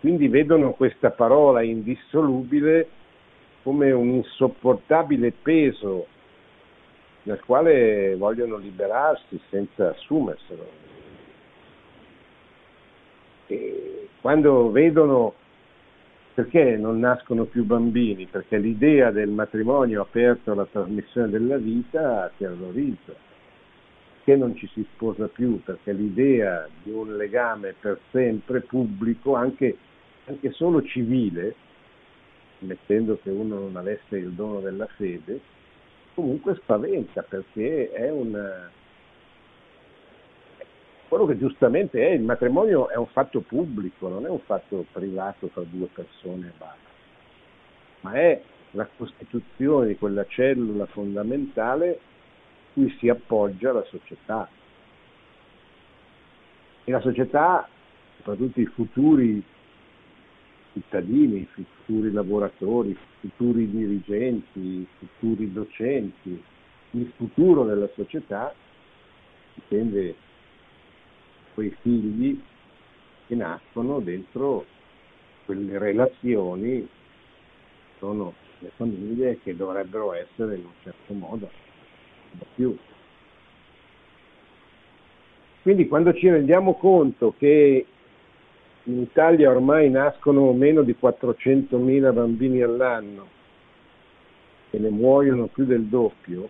Quindi 0.00 0.28
vedono 0.28 0.72
questa 0.72 1.10
parola 1.10 1.62
indissolubile 1.62 2.88
come 3.62 3.92
un 3.92 4.08
insopportabile 4.08 5.32
peso 5.32 6.06
dal 7.22 7.40
quale 7.44 8.16
vogliono 8.16 8.56
liberarsi 8.56 9.38
senza 9.50 9.90
assumerselo. 9.90 10.66
E 13.46 14.08
quando 14.20 14.70
vedono 14.70 15.34
perché 16.32 16.76
non 16.76 16.98
nascono 16.98 17.44
più 17.44 17.64
bambini? 17.64 18.26
Perché 18.26 18.56
l'idea 18.56 19.10
del 19.10 19.28
matrimonio 19.28 20.00
aperto 20.00 20.52
alla 20.52 20.64
trasmissione 20.64 21.28
della 21.28 21.58
vita 21.58 22.30
terrorizza. 22.36 23.12
Che 24.30 24.36
non 24.36 24.54
ci 24.54 24.68
si 24.68 24.86
sposa 24.92 25.26
più? 25.26 25.60
Perché 25.60 25.92
l'idea 25.92 26.68
di 26.84 26.92
un 26.92 27.16
legame 27.16 27.74
per 27.80 27.98
sempre 28.12 28.60
pubblico, 28.60 29.34
anche, 29.34 29.76
anche 30.26 30.52
solo 30.52 30.84
civile, 30.84 31.56
mettendo 32.60 33.18
che 33.20 33.30
uno 33.30 33.58
non 33.58 33.74
avesse 33.74 34.18
il 34.18 34.30
dono 34.30 34.60
della 34.60 34.86
fede, 34.86 35.40
comunque 36.14 36.54
spaventa 36.54 37.22
perché 37.22 37.90
è 37.90 38.08
un, 38.08 38.68
quello 41.08 41.26
che 41.26 41.36
giustamente 41.36 42.00
è, 42.00 42.12
il 42.12 42.22
matrimonio 42.22 42.88
è 42.88 42.94
un 42.94 43.08
fatto 43.08 43.40
pubblico, 43.40 44.06
non 44.06 44.26
è 44.26 44.28
un 44.28 44.42
fatto 44.42 44.86
privato 44.92 45.48
tra 45.48 45.64
due 45.68 45.88
persone 45.92 46.46
e 46.46 46.52
basta, 46.56 46.90
ma 48.02 48.12
è 48.12 48.40
la 48.70 48.88
costituzione 48.96 49.88
di 49.88 49.96
quella 49.96 50.24
cellula 50.28 50.86
fondamentale 50.86 51.98
cui 52.72 52.94
si 52.98 53.08
appoggia 53.08 53.72
la 53.72 53.84
società. 53.84 54.48
E 56.84 56.90
la 56.90 57.00
società, 57.00 57.68
soprattutto 58.16 58.60
i 58.60 58.66
futuri 58.66 59.42
cittadini, 60.72 61.40
i 61.40 61.48
futuri 61.50 62.12
lavoratori, 62.12 62.90
i 62.90 62.96
futuri 63.20 63.68
dirigenti, 63.70 64.60
i 64.60 64.86
futuri 64.98 65.52
docenti, 65.52 66.42
il 66.92 67.12
futuro 67.16 67.64
della 67.64 67.88
società 67.94 68.54
dipende 69.54 70.14
quei 71.54 71.74
figli 71.80 72.40
che 73.26 73.34
nascono 73.34 74.00
dentro 74.00 74.64
quelle 75.44 75.78
relazioni 75.78 76.88
sono 77.98 78.34
le 78.60 78.70
famiglie 78.76 79.38
che 79.42 79.56
dovrebbero 79.56 80.12
essere 80.14 80.56
in 80.56 80.64
un 80.64 80.72
certo 80.82 81.12
modo 81.12 81.50
più. 82.54 82.76
Quindi 85.62 85.88
quando 85.88 86.14
ci 86.14 86.28
rendiamo 86.28 86.74
conto 86.74 87.34
che 87.38 87.86
in 88.84 89.00
Italia 89.00 89.50
ormai 89.50 89.90
nascono 89.90 90.52
meno 90.52 90.82
di 90.82 90.96
400.000 91.00 92.12
bambini 92.12 92.62
all'anno 92.62 93.38
e 94.70 94.78
ne 94.78 94.88
muoiono 94.88 95.46
più 95.46 95.64
del 95.64 95.84
doppio, 95.84 96.48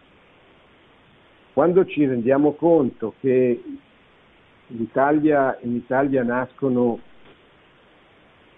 quando 1.52 1.84
ci 1.86 2.06
rendiamo 2.06 2.52
conto 2.52 3.14
che 3.20 3.62
in 4.66 4.80
Italia, 4.80 5.58
in 5.62 5.74
Italia 5.74 6.22
nascono 6.22 7.00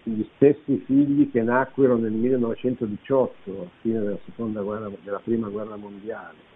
gli 0.02 0.22
stessi 0.34 0.82
figli 0.84 1.30
che 1.30 1.42
nacquero 1.42 1.96
nel 1.96 2.10
1918, 2.10 3.62
a 3.62 3.80
fine 3.80 4.00
della, 4.00 4.62
guerra, 4.62 4.90
della 5.02 5.20
prima 5.20 5.48
guerra 5.48 5.76
mondiale, 5.76 6.50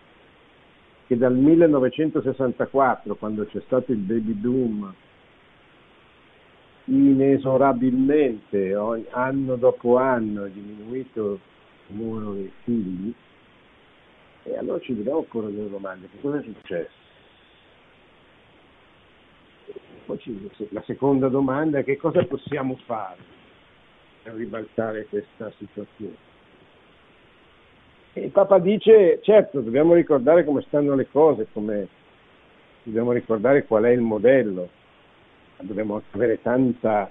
che 1.07 1.17
dal 1.17 1.35
1964, 1.35 3.15
quando 3.15 3.47
c'è 3.47 3.61
stato 3.67 3.93
il 3.93 3.99
baby 3.99 4.33
boom, 4.33 4.93
inesorabilmente, 6.85 8.75
anno 9.11 9.57
dopo 9.57 9.97
anno, 9.97 10.45
è 10.45 10.51
diminuito 10.51 11.41
il 11.89 11.97
numero 11.97 12.33
dei 12.33 12.51
figli, 12.65 13.15
e 14.43 14.57
allora 14.57 14.81
ci 14.81 14.95
dobbiamo 14.95 15.23
porre 15.23 15.53
delle 15.53 15.71
domande, 15.71 16.09
che 16.11 16.21
cosa 16.21 16.39
è 16.39 16.43
successo? 16.43 17.05
La 20.71 20.83
seconda 20.83 21.29
domanda 21.29 21.79
è 21.79 21.85
che 21.85 21.97
cosa 21.97 22.23
possiamo 22.25 22.77
fare 22.85 23.19
per 24.23 24.35
ribaltare 24.35 25.07
questa 25.07 25.53
situazione. 25.59 26.35
Il 28.17 28.31
Papa 28.31 28.59
dice, 28.59 29.21
certo, 29.21 29.61
dobbiamo 29.61 29.93
ricordare 29.93 30.43
come 30.43 30.63
stanno 30.63 30.95
le 30.95 31.07
cose, 31.11 31.49
come, 31.53 31.87
dobbiamo 32.83 33.13
ricordare 33.13 33.67
qual 33.67 33.85
è 33.85 33.91
il 33.91 34.01
modello, 34.01 34.71
dobbiamo 35.61 36.01
avere 36.13 36.41
tanta, 36.41 37.11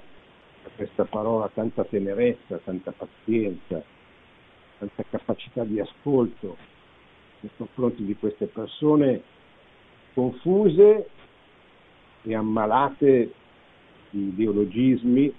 questa 0.76 1.06
parola, 1.06 1.48
tanta 1.54 1.84
tenerezza, 1.84 2.60
tanta 2.64 2.92
pazienza, 2.92 3.84
tanta 4.80 5.04
capacità 5.08 5.64
di 5.64 5.80
ascolto 5.80 6.58
nei 7.42 7.52
confronti 7.56 8.04
di 8.04 8.16
queste 8.18 8.48
persone 8.48 9.22
confuse 10.16 11.08
e 12.24 12.36
ammalate 12.36 13.32
di 14.10 14.30
ideologismi 14.30 15.32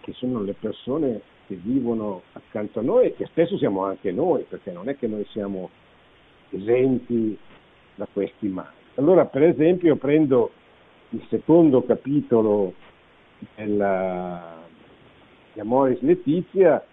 che 0.00 0.12
sono 0.14 0.42
le 0.42 0.54
persone 0.54 1.34
che 1.46 1.54
vivono 1.54 2.22
accanto 2.32 2.80
a 2.80 2.82
noi 2.82 3.06
e 3.06 3.14
che 3.14 3.26
spesso 3.26 3.56
siamo 3.56 3.84
anche 3.84 4.12
noi, 4.12 4.44
perché 4.48 4.72
non 4.72 4.88
è 4.88 4.96
che 4.96 5.06
noi 5.06 5.24
siamo 5.30 5.70
esenti 6.50 7.36
da 7.94 8.06
questi 8.12 8.48
mali. 8.48 8.74
Allora, 8.96 9.26
per 9.26 9.42
esempio, 9.42 9.96
prendo 9.96 10.50
il 11.10 11.24
secondo 11.28 11.82
capitolo 11.84 12.74
della, 13.54 14.56
di 15.52 15.60
Amoris 15.60 16.00
Letizia 16.00 16.84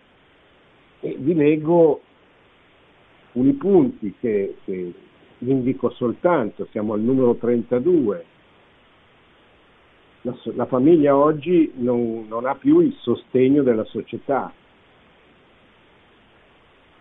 e 0.99 1.15
vi 1.17 1.33
leggo 1.33 2.01
alcuni 3.25 3.53
punti 3.53 4.13
che, 4.19 4.57
che 4.63 4.93
indico 5.39 5.89
soltanto, 5.91 6.67
siamo 6.71 6.93
al 6.93 7.01
numero 7.01 7.35
32. 7.35 8.25
La, 10.25 10.35
la 10.55 10.65
famiglia 10.65 11.15
oggi 11.15 11.71
non, 11.75 12.25
non, 12.27 12.45
ha 12.45 12.55
più 12.55 12.79
il 12.79 12.95
sostegno 12.99 13.61
della 13.61 13.83
società. 13.85 14.51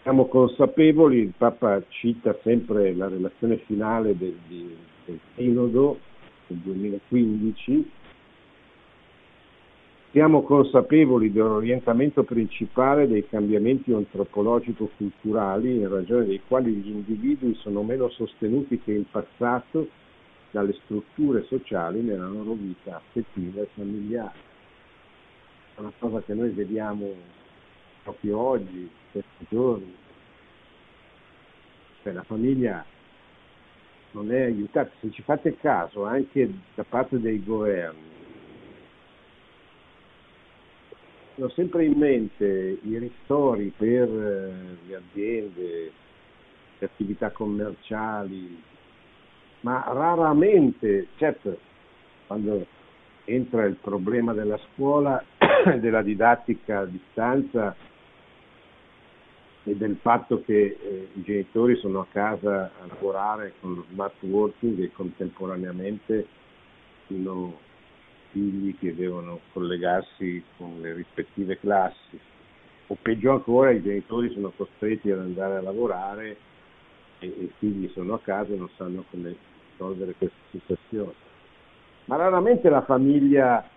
Siamo 0.02 0.26
consapevoli, 0.26 1.18
il 1.18 1.32
Papa 1.36 1.80
cita 1.88 2.36
sempre 2.42 2.92
la 2.94 3.08
relazione 3.08 3.58
finale 3.58 4.16
del, 4.16 4.36
del 4.46 5.20
del 6.46 6.58
2015, 6.58 7.90
siamo 10.10 10.42
consapevoli 10.42 11.32
dell'orientamento 11.32 12.24
principale 12.24 13.08
dei 13.08 13.26
cambiamenti 13.26 13.92
antropologico-culturali 13.92 15.76
in 15.76 15.88
ragione 15.88 16.26
dei 16.26 16.42
quali 16.46 16.72
gli 16.72 16.90
individui 16.90 17.54
sono 17.54 17.82
meno 17.82 18.10
sostenuti 18.10 18.78
che 18.80 18.92
in 18.92 19.04
passato 19.10 19.88
dalle 20.52 20.74
strutture 20.84 21.42
sociali 21.44 22.00
nella 22.02 22.28
loro 22.28 22.52
vita 22.52 22.96
affettiva 22.96 23.62
e 23.62 23.68
familiare. 23.74 24.50
È 25.74 25.80
una 25.80 25.92
cosa 25.98 26.20
che 26.22 26.34
noi 26.34 26.50
vediamo 26.50 27.12
proprio 28.04 28.38
oggi, 28.38 28.88
questi 29.10 29.46
giorni. 29.48 29.94
Cioè, 32.02 32.12
la 32.12 32.22
famiglia 32.22 32.84
non 34.12 34.30
è 34.30 34.42
aiutata. 34.42 34.90
Se 35.00 35.10
ci 35.10 35.22
fate 35.22 35.56
caso, 35.56 36.04
anche 36.04 36.52
da 36.74 36.84
parte 36.84 37.18
dei 37.18 37.42
governi, 37.42 38.10
ho 41.36 41.48
sempre 41.50 41.86
in 41.86 41.96
mente 41.96 42.78
i 42.82 42.98
ristori 42.98 43.72
per 43.74 44.06
eh, 44.06 44.76
le 44.86 44.94
aziende, 44.94 45.92
le 46.78 46.86
attività 46.86 47.30
commerciali, 47.30 48.62
ma 49.62 49.84
raramente, 49.88 51.08
certo, 51.16 51.58
quando 52.26 52.66
entra 53.24 53.64
il 53.64 53.76
problema 53.76 54.32
della 54.32 54.58
scuola, 54.72 55.22
della 55.80 56.02
didattica 56.02 56.80
a 56.80 56.86
distanza 56.86 57.74
e 59.64 59.76
del 59.76 59.96
fatto 60.00 60.42
che 60.42 60.76
eh, 60.80 61.08
i 61.14 61.22
genitori 61.22 61.76
sono 61.76 62.00
a 62.00 62.06
casa 62.10 62.72
a 62.80 62.86
lavorare 62.86 63.54
con 63.60 63.74
lo 63.74 63.84
smart 63.90 64.20
working 64.22 64.80
e 64.80 64.90
contemporaneamente 64.92 66.26
fino 67.06 67.58
figli 68.32 68.76
che 68.78 68.94
devono 68.94 69.40
collegarsi 69.52 70.42
con 70.56 70.80
le 70.80 70.94
rispettive 70.94 71.58
classi, 71.58 72.18
o 72.88 72.96
peggio 73.00 73.30
ancora 73.30 73.70
i 73.70 73.82
genitori 73.82 74.32
sono 74.32 74.50
costretti 74.56 75.10
ad 75.10 75.20
andare 75.20 75.56
a 75.56 75.62
lavorare 75.62 76.36
e, 77.20 77.26
i 77.26 77.50
figli 77.58 77.88
sono 77.92 78.14
a 78.14 78.20
casa 78.20 78.52
e 78.52 78.56
non 78.56 78.70
sanno 78.76 79.04
come 79.10 79.36
risolvere 79.72 80.14
questa 80.16 80.36
situazione. 80.50 81.12
Ma 82.06 82.16
raramente 82.16 82.68
la 82.68 82.82
famiglia 82.82 83.68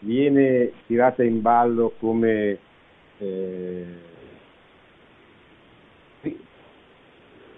viene 0.00 0.72
tirata 0.86 1.22
in 1.22 1.40
ballo 1.40 1.94
come 1.98 2.58
eh, 3.18 3.84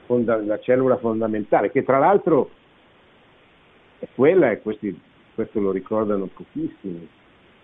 fonda- 0.06 0.42
la 0.42 0.58
cellula 0.58 0.96
fondamentale, 0.98 1.70
che 1.70 1.84
tra 1.84 1.98
l'altro 1.98 2.50
è 3.98 4.08
quella, 4.14 4.50
e 4.50 4.60
questi, 4.60 4.98
questo 5.34 5.60
lo 5.60 5.70
ricordano 5.70 6.26
pochissimi, 6.26 7.08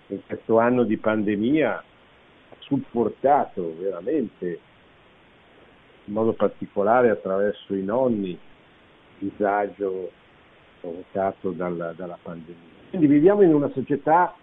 in 0.09 0.20
questo 0.26 0.59
anno 0.59 0.85
di 0.85 0.97
pandemia 0.97 1.76
ha 2.51 2.57
supportato 2.61 3.74
veramente 3.79 4.61
in 6.05 6.14
modo 6.14 6.33
particolare 6.33 7.11
attraverso 7.11 7.74
i 7.74 7.83
nonni 7.83 8.39
disagio 9.18 10.11
provocato 10.81 11.51
dalla, 11.51 11.93
dalla 11.93 12.18
pandemia. 12.20 12.76
Quindi 12.91 13.07
viviamo 13.07 13.43
in 13.43 13.53
una 13.53 13.70
società 13.70 14.35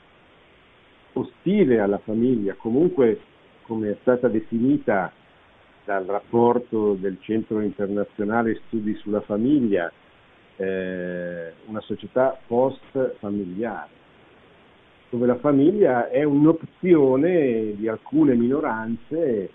ostile 1.13 1.79
alla 1.79 1.97
famiglia, 1.99 2.53
comunque 2.55 3.19
come 3.63 3.91
è 3.91 3.97
stata 4.01 4.27
definita 4.27 5.11
dal 5.83 6.05
rapporto 6.05 6.93
del 6.93 7.17
Centro 7.21 7.61
internazionale 7.61 8.61
studi 8.67 8.95
sulla 8.95 9.21
famiglia, 9.21 9.91
eh, 10.57 11.53
una 11.65 11.81
società 11.81 12.37
post-familiare, 12.45 13.89
dove 15.09 15.25
la 15.25 15.37
famiglia 15.37 16.09
è 16.09 16.23
un'opzione 16.23 17.75
di 17.75 17.87
alcune 17.87 18.35
minoranze 18.35 19.49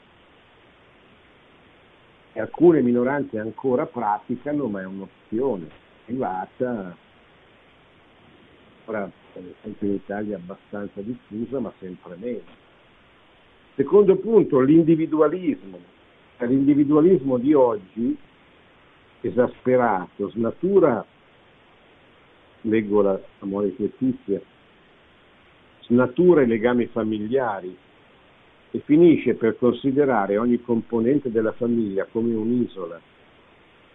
e 2.33 2.41
alcune 2.41 2.81
minoranze 2.81 3.39
ancora 3.39 3.87
praticano, 3.87 4.67
ma 4.67 4.81
è 4.81 4.87
un'opzione 4.87 5.89
privata, 6.11 6.97
ora 8.87 9.09
anche 9.63 9.87
in 9.87 9.93
Italia 9.93 10.37
abbastanza 10.37 11.01
diffusa, 11.03 11.61
ma 11.61 11.73
sempre 11.79 12.17
meno. 12.17 12.59
Secondo 13.77 14.17
punto, 14.17 14.59
l'individualismo. 14.59 15.79
L'individualismo 16.39 17.39
di 17.39 17.55
oggi, 17.55 18.17
esasperato, 19.21 20.31
snatura, 20.31 21.05
leggo 22.63 23.03
la 23.03 23.21
Amore 23.41 23.73
Letizia, 23.77 24.41
snatura 25.83 26.43
i 26.43 26.47
legami 26.47 26.87
familiari 26.87 27.77
e 28.71 28.79
finisce 28.81 29.35
per 29.35 29.59
considerare 29.59 30.39
ogni 30.39 30.61
componente 30.63 31.31
della 31.31 31.53
famiglia 31.53 32.07
come 32.11 32.35
un'isola, 32.35 33.01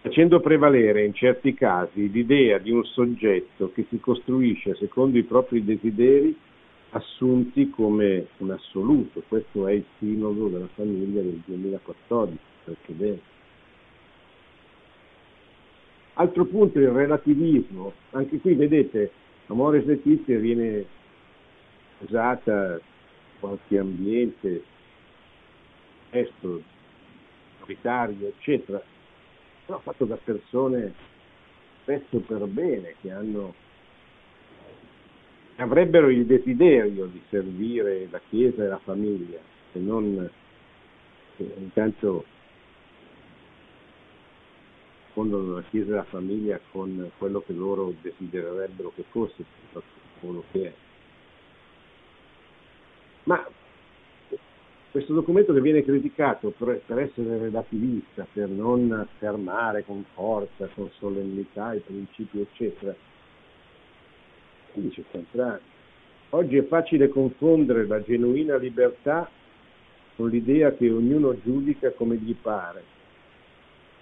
facendo 0.05 0.39
prevalere 0.39 1.03
in 1.03 1.15
certi 1.15 1.55
casi 1.55 2.11
l'idea 2.11 2.59
di 2.59 2.69
un 2.69 2.83
soggetto 2.83 3.71
che 3.73 3.87
si 3.89 3.99
costruisce 3.99 4.75
secondo 4.75 5.17
i 5.17 5.23
propri 5.23 5.65
desideri 5.65 6.37
assunti 6.91 7.71
come 7.71 8.27
un 8.37 8.51
assoluto. 8.51 9.23
Questo 9.27 9.65
è 9.67 9.71
il 9.71 9.83
sinodo 9.97 10.47
della 10.47 10.69
famiglia 10.75 11.23
del 11.23 11.41
2014, 11.43 12.37
precedente. 12.65 13.33
Altro 16.13 16.45
punto, 16.45 16.77
il 16.77 16.89
relativismo. 16.89 17.91
Anche 18.11 18.37
qui, 18.37 18.53
vedete, 18.53 19.09
Amore 19.47 19.83
Letizia 19.83 20.37
viene 20.37 20.85
usata 22.01 22.79
qualche 23.39 23.79
ambiente, 23.79 24.63
testo, 26.11 26.61
eccetera, 27.65 28.83
però 29.65 29.79
fatto 29.79 30.05
da 30.05 30.17
persone 30.23 30.93
spesso 31.81 32.19
per 32.19 32.45
bene, 32.45 32.95
che 33.01 33.11
hanno, 33.11 33.53
avrebbero 35.57 36.09
il 36.09 36.25
desiderio 36.25 37.05
di 37.05 37.21
servire 37.29 38.07
la 38.09 38.21
Chiesa 38.29 38.63
e 38.63 38.67
la 38.67 38.79
famiglia, 38.79 39.39
se 39.71 39.79
non 39.79 40.29
che 41.35 41.53
intanto 41.57 42.25
fondono 45.13 45.55
la 45.55 45.63
Chiesa 45.69 45.91
e 45.91 45.95
la 45.95 46.03
famiglia 46.03 46.59
con 46.71 47.11
quello 47.17 47.41
che 47.41 47.53
loro 47.53 47.93
desidererebbero 48.01 48.91
che 48.95 49.03
fosse, 49.09 49.43
quello 50.19 50.43
che 50.51 50.65
è. 50.65 50.73
Ma 53.23 53.47
questo 54.95 55.11
documento 55.11 55.51
che 55.51 55.59
viene 55.59 55.83
criticato 55.83 56.53
per, 56.57 56.81
per, 56.85 56.99
essere 56.99 57.37
relativista, 57.37 58.25
per 58.31 58.47
non 58.47 58.93
affermare 58.93 59.83
con 59.83 60.05
forza, 60.13 60.69
con 60.73 60.89
solennità 60.99 61.73
i 61.73 61.81
principi, 61.81 62.39
eccetera, 62.39 62.95
dice 64.71 65.01
il 65.01 65.05
contrario. 65.11 65.59
Oggi 66.29 66.55
è 66.55 66.63
facile 66.63 67.09
confondere 67.09 67.85
la 67.85 68.01
genuina 68.03 68.55
libertà 68.55 69.29
con 70.15 70.29
l'idea 70.29 70.71
che 70.71 70.89
ognuno 70.89 71.37
giudica 71.41 71.91
come 71.91 72.15
gli 72.15 72.33
pare, 72.33 72.81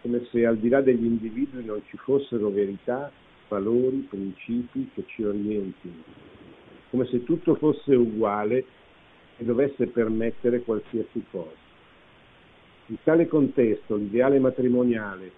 come 0.03 0.23
se 0.29 0.45
al 0.45 0.57
di 0.57 0.69
là 0.69 0.81
degli 0.81 1.05
individui 1.05 1.65
non 1.65 1.81
ci 1.87 1.97
fossero 1.97 2.51
verità, 2.51 3.11
valori, 3.47 4.05
principi 4.07 4.91
che 4.93 5.05
ci 5.07 5.23
orientino, 5.23 6.03
come 6.91 7.07
se 7.07 7.23
tutto 7.23 7.55
fosse 7.55 7.95
uguale 7.95 8.81
e 9.43 9.45
dovesse 9.45 9.87
permettere 9.87 10.61
qualsiasi 10.61 11.23
cosa. 11.29 11.61
In 12.87 12.97
tale 13.03 13.27
contesto 13.27 13.95
l'ideale 13.95 14.39
matrimoniale, 14.39 15.31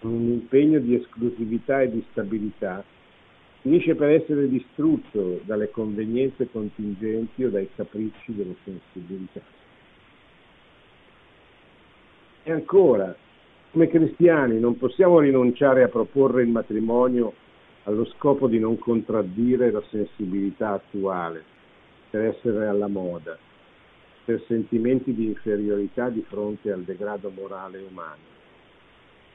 con 0.00 0.12
un 0.12 0.30
impegno 0.30 0.78
di 0.78 0.94
esclusività 0.94 1.82
e 1.82 1.90
di 1.90 2.04
stabilità, 2.10 2.82
finisce 3.60 3.94
per 3.94 4.10
essere 4.10 4.48
distrutto 4.48 5.40
dalle 5.44 5.70
convenienze 5.70 6.50
contingenti 6.50 7.44
o 7.44 7.50
dai 7.50 7.68
capricci 7.74 8.34
delle 8.34 8.56
sensibilità. 8.64 9.40
E 12.44 12.50
ancora, 12.50 13.14
come 13.70 13.88
cristiani 13.88 14.58
non 14.58 14.76
possiamo 14.76 15.20
rinunciare 15.20 15.84
a 15.84 15.88
proporre 15.88 16.42
il 16.42 16.48
matrimonio 16.48 17.34
allo 17.84 18.04
scopo 18.06 18.48
di 18.48 18.58
non 18.58 18.78
contraddire 18.78 19.70
la 19.70 19.82
sensibilità 19.90 20.72
attuale, 20.72 21.51
per 22.12 22.26
essere 22.26 22.66
alla 22.66 22.88
moda, 22.88 23.38
per 24.26 24.44
sentimenti 24.46 25.14
di 25.14 25.28
inferiorità 25.28 26.10
di 26.10 26.22
fronte 26.28 26.70
al 26.70 26.82
degrado 26.82 27.30
morale 27.30 27.82
umano. 27.88 28.20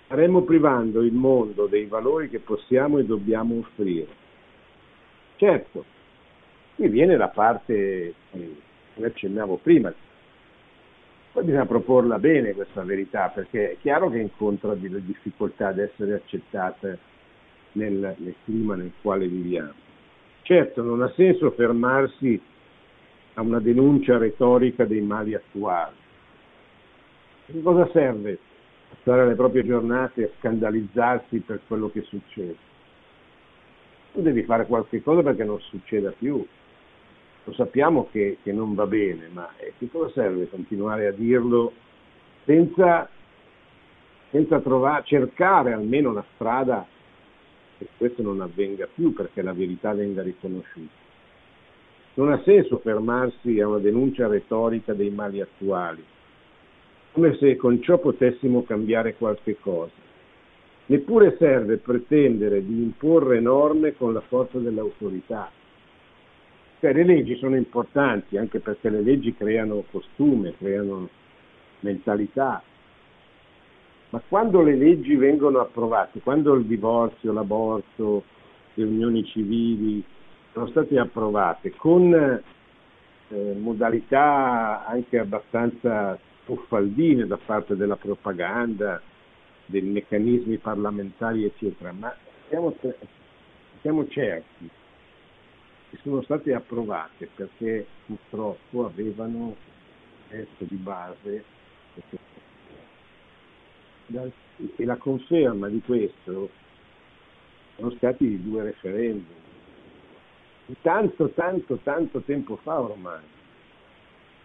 Staremmo 0.05 0.43
privando 0.43 1.01
il 1.01 1.11
mondo 1.11 1.65
dei 1.65 1.88
valori 1.88 2.30
che 2.30 2.38
possiamo 2.38 2.99
e 2.99 3.03
dobbiamo 3.03 3.57
offrire. 3.57 4.05
Certo, 5.38 5.86
qui 6.75 6.88
viene 6.88 7.17
la 7.17 7.30
parte 7.30 8.13
che 8.30 8.55
accennavo 9.03 9.57
prima, 9.57 9.91
poi 11.32 11.43
bisogna 11.43 11.65
proporla 11.65 12.19
bene 12.19 12.53
questa 12.53 12.84
verità, 12.84 13.30
perché 13.30 13.71
è 13.71 13.78
chiaro 13.82 14.11
che 14.11 14.19
incontra 14.19 14.75
delle 14.75 15.03
difficoltà 15.03 15.69
ad 15.69 15.80
essere 15.80 16.13
accettata 16.13 16.95
nel, 17.71 18.15
nel 18.17 18.36
clima 18.43 18.75
nel 18.75 18.91
quale 19.01 19.28
viviamo. 19.28 19.73
Certo, 20.43 20.84
non 20.84 21.01
ha 21.01 21.11
senso 21.15 21.49
fermarsi 21.51 22.39
a 23.38 23.42
una 23.42 23.60
denuncia 23.60 24.18
retorica 24.18 24.86
dei 24.86 25.02
mali 25.02 25.36
attuali. 25.36 25.96
Che 27.46 27.62
cosa 27.62 27.88
serve 27.92 28.40
passare 28.90 29.28
le 29.28 29.36
proprie 29.36 29.64
giornate 29.64 30.24
a 30.24 30.30
scandalizzarsi 30.40 31.40
per 31.40 31.62
quello 31.68 31.90
che 31.90 32.02
succede? 32.02 32.56
Tu 34.14 34.22
devi 34.22 34.42
fare 34.44 34.66
qualche 34.66 35.04
cosa 35.04 35.22
perché 35.22 35.44
non 35.44 35.60
succeda 35.60 36.12
più. 36.18 36.44
Lo 37.44 37.54
sappiamo 37.54 38.08
che, 38.12 38.40
che 38.42 38.52
non 38.52 38.74
va 38.74 38.88
bene, 38.88 39.30
ma 39.32 39.48
eh, 39.58 39.74
che 39.78 39.88
cosa 39.90 40.12
serve 40.14 40.50
continuare 40.50 41.06
a 41.06 41.12
dirlo 41.12 41.72
senza, 42.44 43.08
senza 44.32 44.60
trovare, 44.62 45.04
cercare 45.06 45.74
almeno 45.74 46.10
una 46.10 46.26
strada 46.34 46.86
che 47.78 47.88
questo 47.96 48.24
non 48.24 48.42
avvenga 48.42 48.88
più 48.92 49.14
perché 49.14 49.44
la 49.44 49.54
verità 49.54 49.94
venga 49.94 50.24
riconosciuta? 50.24 51.07
Non 52.18 52.32
ha 52.32 52.41
senso 52.43 52.80
fermarsi 52.80 53.59
a 53.59 53.68
una 53.68 53.78
denuncia 53.78 54.26
retorica 54.26 54.93
dei 54.93 55.11
mali 55.11 55.39
attuali, 55.39 56.03
come 57.11 57.38
se 57.38 57.55
con 57.55 57.80
ciò 57.84 57.99
potessimo 57.99 58.63
cambiare 58.63 59.13
qualche 59.13 59.57
cosa. 59.59 59.91
Neppure 60.88 61.36
serve 61.38 61.78
pretendere 61.78 62.65
di 62.65 62.82
imporre 62.82 63.39
norme 63.39 63.95
con 63.95 64.13
la 64.13 64.22
forza 64.22 64.57
dell'autorità. 64.57 65.51
Cioè, 66.80 66.91
le 66.91 67.03
leggi 67.03 67.36
sono 67.36 67.55
importanti 67.55 68.36
anche 68.36 68.61
perché 68.61 68.89
le 68.89 69.03
leggi 69.03 69.36
creano 69.36 69.84
costume, 69.91 70.55
creano 70.57 71.09
mentalità, 71.82 72.63
ma 74.09 74.22
quando 74.28 74.63
le 74.63 74.76
leggi 74.76 75.15
vengono 75.15 75.59
approvate, 75.59 76.22
quando 76.22 76.55
il 76.55 76.65
divorzio, 76.65 77.32
l'aborto, 77.32 78.24
le 78.74 78.84
unioni 78.84 79.24
civili, 79.24 80.03
sono 80.58 80.70
state 80.70 80.97
approvate 80.97 81.76
con 81.76 82.12
eh, 82.12 83.53
modalità 83.60 84.88
anche 84.88 85.20
abbastanza 85.20 86.18
truffaldine 86.45 87.28
da 87.28 87.38
parte 87.38 87.76
della 87.76 87.95
propaganda, 87.95 88.99
dei 89.68 89.82
meccanismi 89.82 90.58
parlamentari, 90.58 91.43
eccetera, 91.43 91.91
ma 91.91 92.12
siamo, 92.47 92.76
siamo 93.82 94.08
certi 94.08 94.68
che 95.91 95.97
sono 96.01 96.24
state 96.24 96.55
approvate 96.55 97.30
perché 97.36 97.86
purtroppo 98.08 98.86
avevano 98.86 99.55
testo 100.28 100.66
di 100.66 100.76
base 100.76 101.43
e 104.76 104.86
la 104.86 104.95
conferma 104.95 105.68
di 105.68 105.82
questo 105.82 106.49
sono 107.76 107.91
stati 107.91 108.41
due 108.41 108.64
referendum 108.64 109.45
tanto 110.82 111.30
tanto 111.30 111.78
tanto 111.84 112.20
tempo 112.22 112.57
fa 112.57 112.80
ormai. 112.80 113.22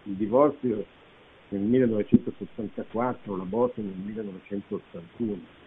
Il 0.04 0.14
divorzio 0.14 0.84
nel 1.48 1.60
1974 1.60 3.36
l'aborto 3.36 3.80
nel 3.80 3.94
1981 3.94 5.60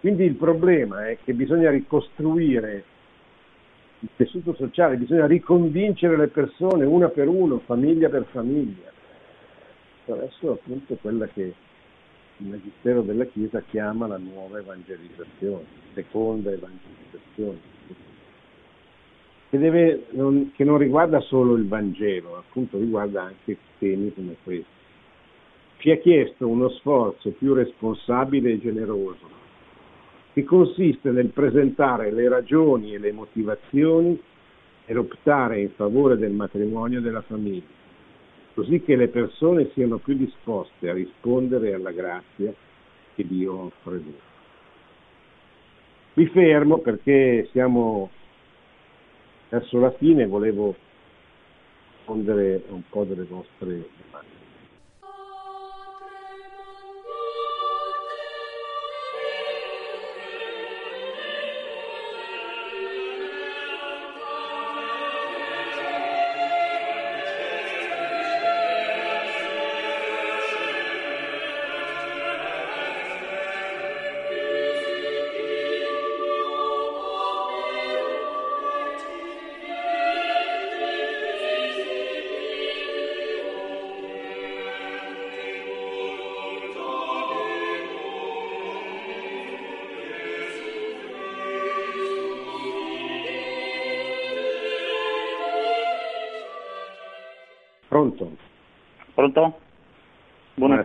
quindi 0.00 0.24
il 0.24 0.34
problema 0.34 1.08
è 1.08 1.18
che 1.24 1.34
bisogna 1.34 1.70
ricostruire 1.70 2.84
il 4.00 4.08
tessuto 4.14 4.54
sociale, 4.54 4.96
bisogna 4.96 5.26
riconvincere 5.26 6.16
le 6.16 6.28
persone 6.28 6.84
una 6.84 7.08
per 7.08 7.26
uno, 7.26 7.58
famiglia 7.58 8.08
per 8.08 8.24
famiglia, 8.30 8.92
attraverso 10.02 10.52
appunto 10.52 10.94
quella 11.00 11.26
che 11.26 11.52
il 12.36 12.46
Magistero 12.46 13.02
della 13.02 13.24
Chiesa 13.24 13.60
chiama 13.62 14.06
la 14.06 14.18
nuova 14.18 14.60
evangelizzazione, 14.60 15.64
seconda 15.94 16.52
evangelizzazione, 16.52 17.58
che, 19.50 19.58
deve, 19.58 20.06
non, 20.10 20.52
che 20.54 20.64
non 20.64 20.78
riguarda 20.78 21.20
solo 21.20 21.54
il 21.54 21.66
Vangelo, 21.66 22.36
appunto 22.36 22.78
riguarda 22.78 23.22
anche 23.22 23.56
temi 23.78 24.12
come 24.12 24.36
questi. 24.42 24.76
Ci 25.78 25.90
è 25.90 26.00
chiesto 26.00 26.48
uno 26.48 26.68
sforzo 26.70 27.30
più 27.30 27.54
responsabile 27.54 28.52
e 28.52 28.60
generoso 28.60 29.36
che 30.32 30.44
consiste 30.44 31.10
nel 31.10 31.28
presentare 31.28 32.12
le 32.12 32.28
ragioni 32.28 32.94
e 32.94 32.98
le 32.98 33.12
motivazioni 33.12 34.20
e 34.86 34.96
optare 34.96 35.60
in 35.60 35.70
favore 35.70 36.16
del 36.16 36.32
matrimonio 36.32 36.98
e 36.98 37.02
della 37.02 37.22
famiglia, 37.22 37.66
così 38.54 38.80
che 38.82 38.96
le 38.96 39.08
persone 39.08 39.70
siano 39.72 39.98
più 39.98 40.14
disposte 40.14 40.90
a 40.90 40.94
rispondere 40.94 41.74
alla 41.74 41.90
grazia 41.90 42.52
che 43.14 43.26
Dio 43.26 43.64
offre 43.64 43.94
loro. 43.94 44.26
Mi 46.14 46.26
fermo 46.26 46.78
perché 46.78 47.48
siamo 47.52 48.10
verso 49.48 49.78
la 49.78 49.90
fine, 49.92 50.26
volevo 50.26 50.74
rispondere 51.96 52.62
un 52.68 52.82
po' 52.88 53.04
delle 53.04 53.24
vostre 53.24 53.88
domande. 54.04 54.37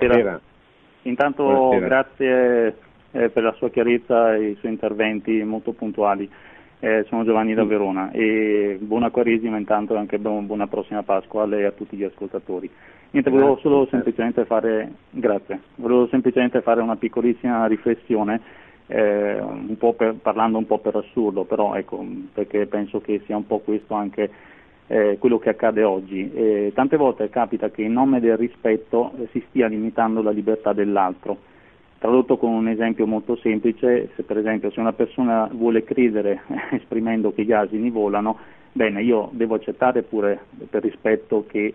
Buonasera. 0.07 0.29
Buonasera. 0.29 0.41
Intanto 1.03 1.43
Buonasera. 1.43 1.85
grazie 1.85 2.77
eh, 3.11 3.29
per 3.29 3.43
la 3.43 3.53
sua 3.53 3.69
chiarezza 3.69 4.35
e 4.35 4.49
i 4.49 4.55
suoi 4.55 4.71
interventi 4.71 5.43
molto 5.43 5.71
puntuali. 5.71 6.29
Eh, 6.79 7.05
sono 7.07 7.23
Giovanni 7.23 7.53
da 7.53 7.63
Verona 7.63 8.11
e 8.11 8.77
buona 8.81 9.09
Quaresima 9.09 9.57
intanto 9.57 9.95
e 9.95 9.97
anche 9.97 10.19
buona 10.19 10.67
prossima 10.67 11.01
Pasqua 11.01 11.43
a 11.43 11.45
lei 11.45 11.61
e 11.61 11.65
a 11.65 11.71
tutti 11.71 11.95
gli 11.95 12.03
ascoltatori. 12.03 12.69
Niente, 13.11 13.29
volevo 13.29 13.57
solo 13.61 13.87
semplicemente 13.89 14.43
fare, 14.43 14.91
grazie, 15.11 15.61
volevo 15.75 16.07
semplicemente 16.07 16.61
fare 16.61 16.81
una 16.81 16.95
piccolissima 16.95 17.65
riflessione, 17.67 18.41
eh, 18.87 19.39
un 19.39 19.77
per, 19.95 20.15
parlando 20.15 20.57
un 20.57 20.65
po' 20.65 20.79
per 20.79 20.95
assurdo, 20.95 21.43
però 21.43 21.75
ecco, 21.75 22.03
perché 22.33 22.65
penso 22.65 22.99
che 22.99 23.21
sia 23.25 23.37
un 23.37 23.45
po' 23.45 23.59
questo 23.59 23.93
anche 23.93 24.29
eh, 24.87 25.17
quello 25.19 25.39
che 25.39 25.49
accade 25.49 25.83
oggi. 25.83 26.31
Eh, 26.33 26.71
tante 26.73 26.97
volte 26.97 27.29
capita 27.29 27.69
che 27.69 27.81
in 27.81 27.93
nome 27.93 28.19
del 28.19 28.37
rispetto 28.37 29.11
eh, 29.17 29.27
si 29.31 29.43
stia 29.49 29.67
limitando 29.67 30.21
la 30.21 30.31
libertà 30.31 30.73
dell'altro. 30.73 31.37
Tradotto 31.97 32.37
con 32.37 32.51
un 32.51 32.67
esempio 32.67 33.07
molto 33.07 33.37
semplice, 33.37 34.09
se 34.15 34.23
per 34.23 34.37
esempio 34.37 34.69
se 34.71 34.79
una 34.79 34.91
persona 34.91 35.49
vuole 35.51 35.83
credere 35.83 36.41
esprimendo 36.71 37.33
che 37.33 37.45
gli 37.45 37.53
asini 37.53 37.89
volano, 37.89 38.37
bene, 38.73 39.01
io 39.01 39.29
devo 39.31 39.55
accettare 39.55 40.03
pure 40.03 40.41
per 40.69 40.83
rispetto 40.83 41.45
che 41.47 41.73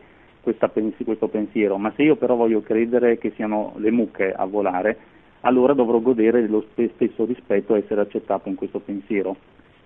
pensi, 0.73 1.05
questo 1.05 1.29
pensiero, 1.29 1.79
ma 1.79 1.93
se 1.97 2.03
io 2.03 2.17
però 2.17 2.35
voglio 2.35 2.61
credere 2.61 3.19
che 3.19 3.33
siano 3.37 3.75
le 3.77 3.91
mucche 3.91 4.33
a 4.33 4.45
volare, 4.45 4.97
allora 5.43 5.73
dovrò 5.73 5.99
godere 6.01 6.41
dello 6.41 6.65
stesso 6.73 7.25
rispetto 7.25 7.75
e 7.75 7.79
essere 7.81 8.01
accettato 8.01 8.49
in 8.49 8.55
questo 8.55 8.81
pensiero. 8.81 9.37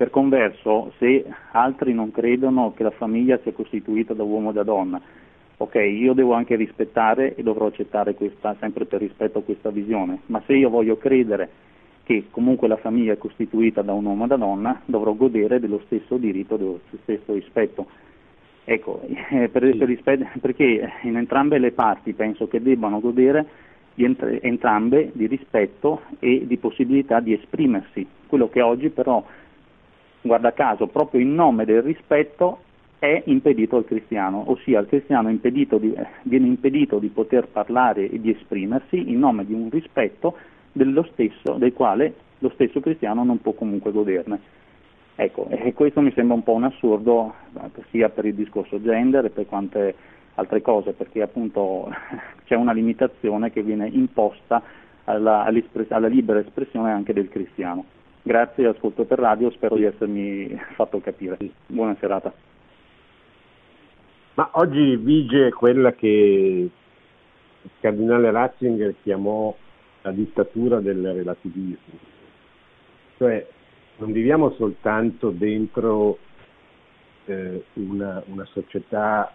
Per 0.02 0.10
converso, 0.10 0.92
se 0.98 1.24
altri 1.52 1.94
non 1.94 2.10
credono 2.10 2.72
che 2.74 2.82
la 2.82 2.90
famiglia 2.90 3.38
sia 3.40 3.52
costituita 3.52 4.14
da 4.14 4.24
uomo 4.24 4.50
e 4.50 4.52
da 4.52 4.64
donna, 4.64 5.00
ok, 5.58 5.76
io 5.76 6.12
devo 6.12 6.32
anche 6.32 6.56
rispettare 6.56 7.36
e 7.36 7.44
dovrò 7.44 7.66
accettare 7.66 8.14
questa, 8.14 8.56
sempre 8.58 8.84
per 8.84 8.98
rispetto 8.98 9.38
a 9.38 9.42
questa 9.42 9.70
visione, 9.70 10.22
ma 10.26 10.42
se 10.44 10.54
io 10.54 10.70
voglio 10.70 10.96
credere 10.96 11.48
che 12.02 12.24
comunque 12.32 12.66
la 12.66 12.78
famiglia 12.78 13.12
è 13.12 13.16
costituita 13.16 13.82
da 13.82 13.92
un 13.92 14.04
uomo 14.04 14.24
e 14.24 14.26
da 14.26 14.36
donna, 14.36 14.82
dovrò 14.86 15.12
godere 15.12 15.60
dello 15.60 15.80
stesso 15.84 16.16
diritto, 16.16 16.56
dello 16.56 16.80
stesso 17.04 17.34
rispetto. 17.34 17.86
Ecco, 18.64 19.02
eh, 19.04 19.48
per, 19.50 19.76
per 19.76 19.86
rispetto, 19.86 20.26
perché 20.40 20.94
in 21.02 21.16
entrambe 21.16 21.58
le 21.58 21.70
parti 21.70 22.12
penso 22.12 22.48
che 22.48 22.60
debbano 22.60 22.98
godere 22.98 23.46
di 23.94 24.02
ent- 24.02 24.40
entrambe 24.40 25.12
di 25.12 25.28
rispetto 25.28 26.00
e 26.18 26.44
di 26.44 26.56
possibilità 26.56 27.20
di 27.20 27.34
esprimersi, 27.34 28.04
quello 28.26 28.48
che 28.48 28.62
oggi 28.62 28.88
però 28.88 29.24
guarda 30.22 30.52
caso, 30.52 30.86
proprio 30.86 31.20
in 31.20 31.34
nome 31.34 31.64
del 31.64 31.82
rispetto 31.82 32.60
è 32.98 33.22
impedito 33.26 33.76
al 33.76 33.84
cristiano, 33.84 34.44
ossia 34.46 34.78
al 34.78 34.86
cristiano 34.86 35.28
impedito 35.28 35.76
di, 35.78 35.92
viene 36.22 36.46
impedito 36.46 36.98
di 36.98 37.08
poter 37.08 37.48
parlare 37.48 38.08
e 38.08 38.20
di 38.20 38.30
esprimersi 38.30 39.10
in 39.10 39.18
nome 39.18 39.44
di 39.44 39.52
un 39.52 39.68
rispetto 39.70 40.36
stesso, 41.12 41.54
del 41.54 41.72
quale 41.72 42.14
lo 42.38 42.50
stesso 42.50 42.80
cristiano 42.80 43.24
non 43.24 43.40
può 43.40 43.52
comunque 43.52 43.90
goderne. 43.90 44.40
Ecco, 45.14 45.48
e 45.50 45.72
questo 45.74 46.00
mi 46.00 46.12
sembra 46.12 46.36
un 46.36 46.42
po' 46.42 46.54
un 46.54 46.64
assurdo 46.64 47.34
sia 47.90 48.08
per 48.08 48.24
il 48.24 48.34
discorso 48.34 48.80
gender 48.80 49.26
e 49.26 49.30
per 49.30 49.46
quante 49.46 49.94
altre 50.34 50.62
cose, 50.62 50.92
perché 50.92 51.22
appunto 51.22 51.90
c'è 52.46 52.54
una 52.54 52.72
limitazione 52.72 53.50
che 53.50 53.62
viene 53.62 53.88
imposta 53.88 54.62
alla, 55.04 55.44
alla 55.88 56.06
libera 56.06 56.38
espressione 56.38 56.92
anche 56.92 57.12
del 57.12 57.28
cristiano. 57.28 57.84
Grazie, 58.24 58.68
ascolto 58.68 59.04
per 59.04 59.18
radio, 59.18 59.50
spero 59.50 59.74
di 59.74 59.82
essermi 59.82 60.48
fatto 60.76 61.00
capire. 61.00 61.38
Buona 61.66 61.96
serata. 61.98 62.32
Ma 64.34 64.48
oggi 64.52 64.94
vige 64.96 65.50
quella 65.50 65.92
che 65.92 66.06
il 66.06 67.70
cardinale 67.80 68.30
Ratzinger 68.30 68.94
chiamò 69.02 69.54
la 70.02 70.10
dittatura 70.12 70.78
del 70.78 71.12
relativismo. 71.12 71.98
Cioè 73.18 73.46
non 73.96 74.12
viviamo 74.12 74.52
soltanto 74.52 75.30
dentro 75.30 76.18
eh, 77.24 77.64
una, 77.74 78.22
una 78.26 78.44
società 78.46 79.32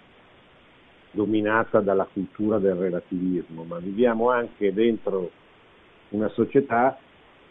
dominata 1.11 1.81
dalla 1.81 2.07
cultura 2.11 2.57
del 2.57 2.75
relativismo, 2.75 3.63
ma 3.63 3.79
viviamo 3.79 4.29
anche 4.29 4.73
dentro 4.73 5.29
una 6.09 6.29
società 6.29 6.97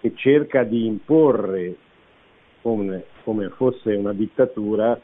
che 0.00 0.12
cerca 0.14 0.62
di 0.62 0.86
imporre 0.86 1.76
come, 2.62 3.04
come 3.22 3.48
fosse 3.50 3.94
una 3.94 4.12
dittatura 4.12 4.98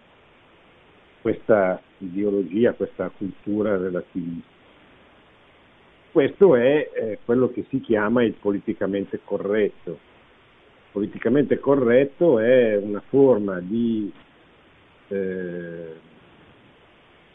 questa 1.20 1.80
ideologia, 1.99 2.72
questa 2.72 3.11
cultura 3.16 3.76
relativista. 3.76 4.51
Questo 6.11 6.57
è 6.57 6.90
eh, 6.93 7.18
quello 7.24 7.51
che 7.51 7.64
si 7.70 7.80
chiama 7.80 8.22
il 8.22 8.34
politicamente 8.34 9.20
corretto. 9.24 9.99
Politicamente 10.90 11.59
corretto 11.59 12.38
è 12.38 12.76
una 12.76 13.01
forma 13.09 13.61
di 13.61 14.12
eh, 15.09 15.93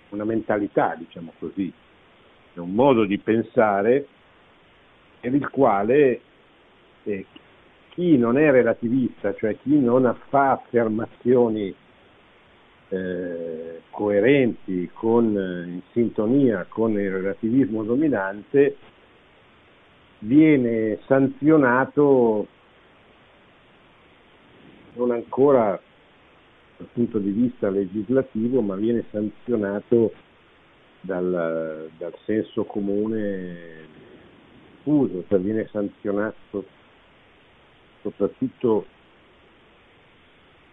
una 0.10 0.24
mentalità, 0.26 0.94
diciamo 0.96 1.34
così, 1.40 1.72
è 2.54 2.60
un 2.60 2.74
modo 2.74 3.06
di 3.06 3.18
pensare 3.18 4.06
per 5.20 5.34
il 5.34 5.50
quale 5.50 6.22
eh, 7.04 7.26
chi 7.98 8.16
non 8.16 8.38
è 8.38 8.52
relativista, 8.52 9.34
cioè 9.34 9.58
chi 9.58 9.80
non 9.80 10.16
fa 10.30 10.52
affermazioni 10.52 11.74
eh, 12.90 13.82
coerenti, 13.90 14.88
con, 14.94 15.24
in 15.26 15.82
sintonia 15.94 16.68
con 16.70 16.92
il 16.92 17.10
relativismo 17.10 17.84
dominante, 17.84 18.78
viene 20.20 21.00
sanzionato 21.08 22.46
non 24.94 25.10
ancora 25.10 25.82
dal 26.78 26.88
punto 26.94 27.18
di 27.18 27.32
vista 27.32 27.72
legislativo, 27.72 28.62
ma 28.62 28.76
viene 28.76 29.06
sanzionato 29.10 30.14
dal, 31.02 31.90
dal 31.98 32.14
senso 32.26 32.64
comune 32.66 33.88
diffuso, 34.76 35.24
cioè 35.28 35.40
viene 35.40 35.68
sanzionato 35.72 36.76
soprattutto 38.10 38.86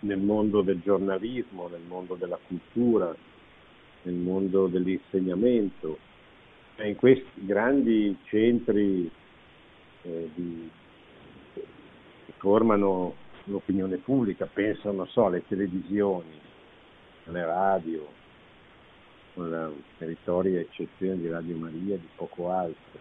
nel 0.01 0.18
mondo 0.18 0.62
del 0.62 0.80
giornalismo, 0.80 1.68
nel 1.68 1.82
mondo 1.87 2.14
della 2.14 2.39
cultura, 2.47 3.14
nel 4.03 4.14
mondo 4.14 4.66
dell'insegnamento, 4.66 5.99
in 6.82 6.97
questi 6.97 7.45
grandi 7.47 8.16
centri 8.24 9.11
eh, 10.03 10.30
di, 10.35 10.70
che 11.53 12.32
formano 12.37 13.14
l'opinione 13.45 13.97
pubblica, 13.97 14.49
penso 14.53 15.07
so, 15.07 15.26
alle 15.26 15.47
televisioni, 15.47 16.39
alle 17.26 17.45
radio, 17.45 18.07
ai 19.37 19.82
territori 19.99 20.57
a 20.57 20.61
eccezione 20.61 21.16
di 21.16 21.28
Radio 21.28 21.57
Maria, 21.57 21.97
di 21.97 22.09
poco 22.14 22.51
altro, 22.51 22.99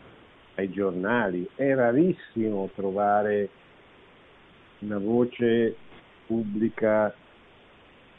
ai 0.56 0.70
giornali. 0.72 1.48
È 1.56 1.74
rarissimo 1.74 2.70
trovare 2.76 3.50
una 4.84 4.98
voce 4.98 5.76
pubblica 6.28 7.14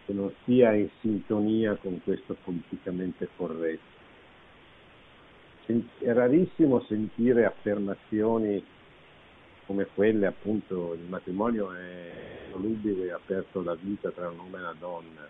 che 0.07 0.13
non 0.13 0.33
sia 0.45 0.73
in 0.75 0.89
sintonia 1.01 1.77
con 1.77 2.01
questo 2.03 2.37
politicamente 2.43 3.29
corretto. 3.37 3.93
È 5.67 6.13
rarissimo 6.13 6.83
sentire 6.83 7.45
affermazioni 7.45 8.63
come 9.67 9.87
quelle 9.95 10.27
appunto 10.27 10.93
il 10.93 11.09
matrimonio 11.09 11.73
è 11.73 12.11
solubile 12.51 13.07
e 13.07 13.13
aperto 13.13 13.63
la 13.63 13.75
vita 13.81 14.11
tra 14.11 14.29
un 14.29 14.39
uomo 14.39 14.57
e 14.57 14.61
una 14.61 14.77
donna. 14.79 15.27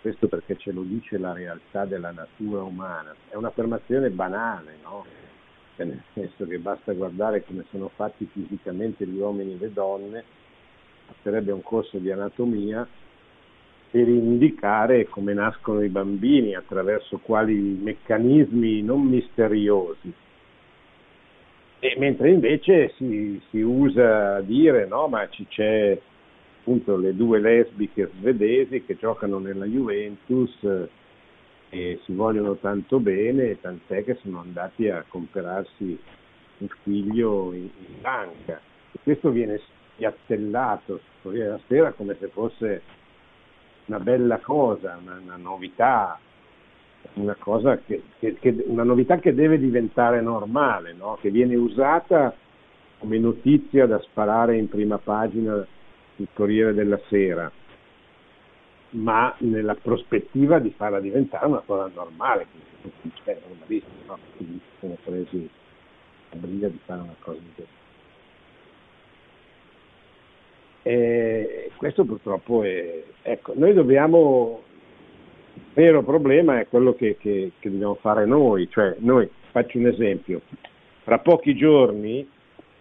Questo 0.00 0.28
perché 0.28 0.56
ce 0.56 0.70
lo 0.70 0.82
dice 0.82 1.18
la 1.18 1.32
realtà 1.32 1.84
della 1.84 2.12
natura 2.12 2.62
umana. 2.62 3.14
È 3.28 3.34
un'affermazione 3.34 4.10
banale, 4.10 4.76
no? 4.80 5.04
Cioè, 5.74 5.86
nel 5.86 6.02
senso 6.12 6.46
che 6.46 6.58
basta 6.58 6.92
guardare 6.92 7.44
come 7.44 7.64
sono 7.70 7.88
fatti 7.88 8.28
fisicamente 8.32 9.04
gli 9.04 9.18
uomini 9.18 9.54
e 9.54 9.58
le 9.58 9.72
donne 9.72 10.24
basterebbe 11.08 11.52
un 11.52 11.62
corso 11.62 11.98
di 11.98 12.10
anatomia 12.10 12.86
per 13.90 14.06
indicare 14.06 15.06
come 15.08 15.32
nascono 15.32 15.82
i 15.82 15.88
bambini, 15.88 16.54
attraverso 16.54 17.18
quali 17.18 17.54
meccanismi 17.54 18.82
non 18.82 19.02
misteriosi. 19.02 20.12
E 21.80 21.94
mentre 21.98 22.30
invece 22.30 22.92
si, 22.96 23.40
si 23.50 23.60
usa 23.60 24.40
dire, 24.40 24.86
no, 24.86 25.06
ma 25.08 25.26
ci 25.28 25.46
c'è 25.46 25.98
appunto 26.60 26.96
le 26.96 27.14
due 27.14 27.40
lesbiche 27.40 28.10
svedesi 28.18 28.84
che 28.84 28.96
giocano 28.98 29.38
nella 29.38 29.64
Juventus 29.64 30.58
e 31.70 32.00
si 32.04 32.12
vogliono 32.12 32.56
tanto 32.56 32.98
bene, 32.98 33.60
tant'è 33.60 34.04
che 34.04 34.18
sono 34.22 34.40
andati 34.40 34.88
a 34.88 35.04
comprarsi 35.06 35.98
un 36.58 36.68
figlio 36.82 37.52
in, 37.52 37.68
in 37.86 38.00
banca. 38.00 38.60
E 38.92 38.98
questo 39.02 39.30
viene 39.30 39.60
spiattellato 39.98 41.00
Corriere 41.22 41.46
della 41.46 41.60
Sera 41.66 41.92
come 41.92 42.16
se 42.18 42.28
fosse 42.28 42.82
una 43.86 43.98
bella 43.98 44.38
cosa, 44.38 44.96
una, 45.00 45.18
una 45.20 45.36
novità, 45.36 46.18
una, 47.14 47.34
cosa 47.34 47.78
che, 47.78 48.02
che, 48.18 48.34
che, 48.34 48.64
una 48.66 48.84
novità 48.84 49.18
che 49.18 49.34
deve 49.34 49.58
diventare 49.58 50.20
normale, 50.20 50.92
no? 50.92 51.18
che 51.20 51.30
viene 51.30 51.56
usata 51.56 52.32
come 52.98 53.18
notizia 53.18 53.86
da 53.86 53.98
sparare 54.00 54.56
in 54.56 54.68
prima 54.68 54.98
pagina 54.98 55.66
sul 56.16 56.28
Corriere 56.32 56.74
della 56.74 57.00
Sera, 57.08 57.50
ma 58.90 59.34
nella 59.38 59.74
prospettiva 59.74 60.58
di 60.58 60.70
farla 60.70 61.00
diventare 61.00 61.46
una 61.46 61.62
cosa 61.64 61.90
normale, 61.92 62.46
cioè, 63.24 63.38
normalisti, 63.46 63.90
no? 64.06 64.18
quindi 64.36 64.60
sono 64.78 64.96
presi 65.02 65.48
la 66.30 66.36
briglia 66.36 66.68
di 66.68 66.78
fare 66.84 67.00
una 67.00 67.16
cosa 67.20 67.38
di 67.38 67.52
questo. 67.54 67.77
Questo 71.76 72.04
purtroppo 72.04 72.62
è, 72.62 73.02
ecco, 73.20 73.52
noi 73.56 73.74
dobbiamo, 73.74 74.62
il 75.54 75.62
vero 75.74 76.02
problema 76.02 76.60
è 76.60 76.68
quello 76.68 76.94
che, 76.94 77.16
che, 77.18 77.52
che 77.58 77.70
dobbiamo 77.70 77.96
fare 77.96 78.24
noi, 78.24 78.70
cioè 78.70 78.96
noi, 79.00 79.28
faccio 79.50 79.76
un 79.76 79.86
esempio, 79.86 80.40
tra 81.04 81.18
pochi 81.18 81.54
giorni, 81.54 82.26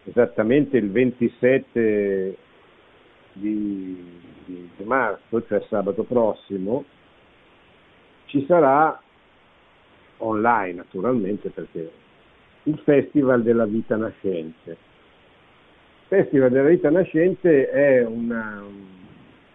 esattamente 0.06 0.78
il 0.78 0.90
27 0.90 2.38
di, 3.34 4.22
di, 4.46 4.70
di 4.78 4.84
marzo, 4.86 5.46
cioè 5.46 5.66
sabato 5.68 6.04
prossimo, 6.04 6.86
ci 8.26 8.46
sarà 8.48 9.02
online 10.18 10.74
naturalmente 10.74 11.50
perché 11.50 11.92
il 12.64 12.80
Festival 12.84 13.44
della 13.44 13.66
Vita 13.66 13.96
Nascente 13.96 14.87
Festival 16.08 16.50
della 16.52 16.70
vita 16.70 16.90
nascente 16.90 17.70
è 17.70 18.06
una, 18.06 18.64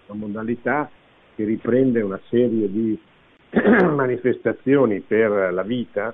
una 0.06 0.18
modalità 0.18 0.90
che 1.34 1.44
riprende 1.44 2.02
una 2.02 2.20
serie 2.28 2.70
di 2.70 3.00
manifestazioni 3.88 5.00
per 5.00 5.50
la 5.50 5.62
vita 5.62 6.12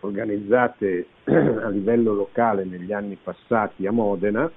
organizzate 0.00 1.06
a 1.24 1.68
livello 1.70 2.14
locale 2.14 2.64
negli 2.64 2.92
anni 2.92 3.18
passati 3.20 3.84
a 3.84 3.90
Modena, 3.90 4.48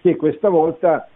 che 0.00 0.16
questa 0.16 0.48
volta 0.48 1.06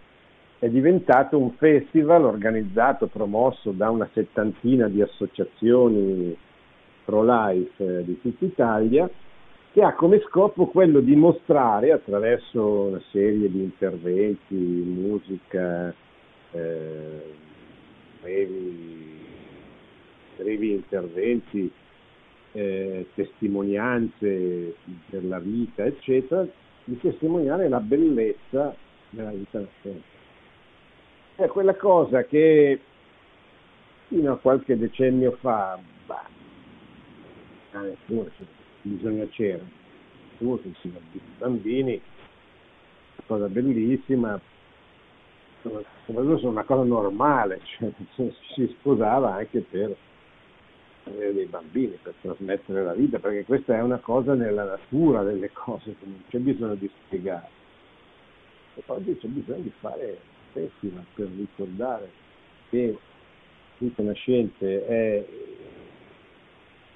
è 0.58 0.68
diventato 0.68 1.38
un 1.38 1.52
festival 1.52 2.26
organizzato, 2.26 3.06
promosso 3.06 3.70
da 3.70 3.88
una 3.88 4.08
settantina 4.12 4.88
di 4.88 5.00
associazioni 5.00 6.36
pro-life 7.06 8.04
di 8.04 8.20
tutta 8.20 8.44
Italia, 8.44 9.08
che 9.79 9.85
ha 9.85 9.95
come 9.95 10.20
scopo 10.29 10.66
quello 10.66 10.99
di 10.99 11.14
mostrare 11.14 11.93
attraverso 11.93 12.87
una 12.87 13.01
serie 13.12 13.49
di 13.49 13.62
interventi, 13.62 14.57
musica, 14.57 15.95
eh, 16.51 17.35
brevi, 18.20 19.24
brevi, 20.37 20.72
interventi, 20.72 21.70
eh, 22.55 23.07
testimonianze 23.14 24.74
per 25.11 25.24
la 25.24 25.39
vita, 25.39 25.85
eccetera, 25.85 26.45
di 26.83 26.99
testimoniare 26.99 27.68
la 27.68 27.79
bellezza 27.79 28.74
della 29.11 29.31
vita 29.31 29.61
nascente. 29.61 30.16
È 31.37 31.47
quella 31.47 31.76
cosa 31.76 32.24
che 32.24 32.81
fino 34.09 34.33
a 34.33 34.39
qualche 34.39 34.76
decennio 34.76 35.37
fa, 35.41 35.79
bah, 36.05 36.26
forse 38.07 38.57
bisogna 38.83 39.26
c'era, 39.29 39.62
tutti 40.39 40.68
i 40.68 41.20
bambini, 41.39 41.93
una 41.93 43.26
cosa 43.26 43.47
bellissima, 43.49 44.41
soprattutto 45.62 46.49
una 46.49 46.64
cosa 46.64 46.83
normale, 46.83 47.61
cioè 47.79 47.91
si 48.55 48.74
sposava 48.79 49.35
anche 49.35 49.61
per 49.61 49.97
avere 51.05 51.33
dei 51.33 51.47
bambini, 51.47 51.99
per 52.03 52.14
trasmettere 52.20 52.85
la 52.85 52.95
vita, 52.95 53.18
perché 53.18 53.45
questa 53.45 53.76
è 53.76 53.83
una 53.83 53.99
cosa 53.99 54.35
nella 54.35 54.64
natura 54.64 55.22
delle 55.22 55.51
cose 55.53 55.97
che 55.99 56.05
non 56.05 56.22
c'è 56.29 56.39
bisogno 56.39 56.74
di 56.74 56.91
spiegare. 57.05 57.57
E 58.74 58.83
oggi 58.87 59.16
c'è 59.18 59.26
bisogno 59.29 59.62
di 59.62 59.72
fare 59.81 60.18
festival 60.53 61.05
per 61.14 61.29
ricordare 61.37 62.11
che 62.70 62.97
vita 63.79 64.03
nascente 64.03 64.87
è 64.87 65.24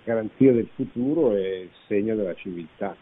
garanzia 0.05 0.53
del 0.53 0.68
futuro 0.74 1.34
e 1.34 1.68
segno 1.86 2.14
della 2.14 2.34
civiltà. 2.34 2.96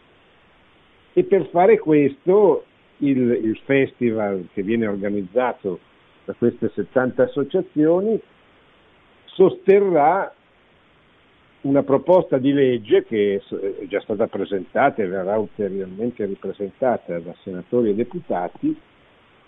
E 1.13 1.23
per 1.23 1.47
fare 1.49 1.77
questo 1.77 2.65
il, 2.97 3.17
il 3.43 3.59
festival 3.65 4.47
che 4.53 4.63
viene 4.63 4.87
organizzato 4.87 5.79
da 6.25 6.33
queste 6.33 6.71
70 6.73 7.23
associazioni 7.23 8.19
sosterrà 9.25 10.33
una 11.61 11.83
proposta 11.83 12.37
di 12.37 12.53
legge 12.53 13.03
che 13.03 13.41
è 13.51 13.85
già 13.87 13.99
stata 14.01 14.27
presentata 14.27 15.01
e 15.01 15.07
verrà 15.07 15.37
ulteriormente 15.37 16.25
ripresentata 16.25 17.19
da 17.19 17.35
senatori 17.43 17.91
e 17.91 17.95
deputati 17.95 18.75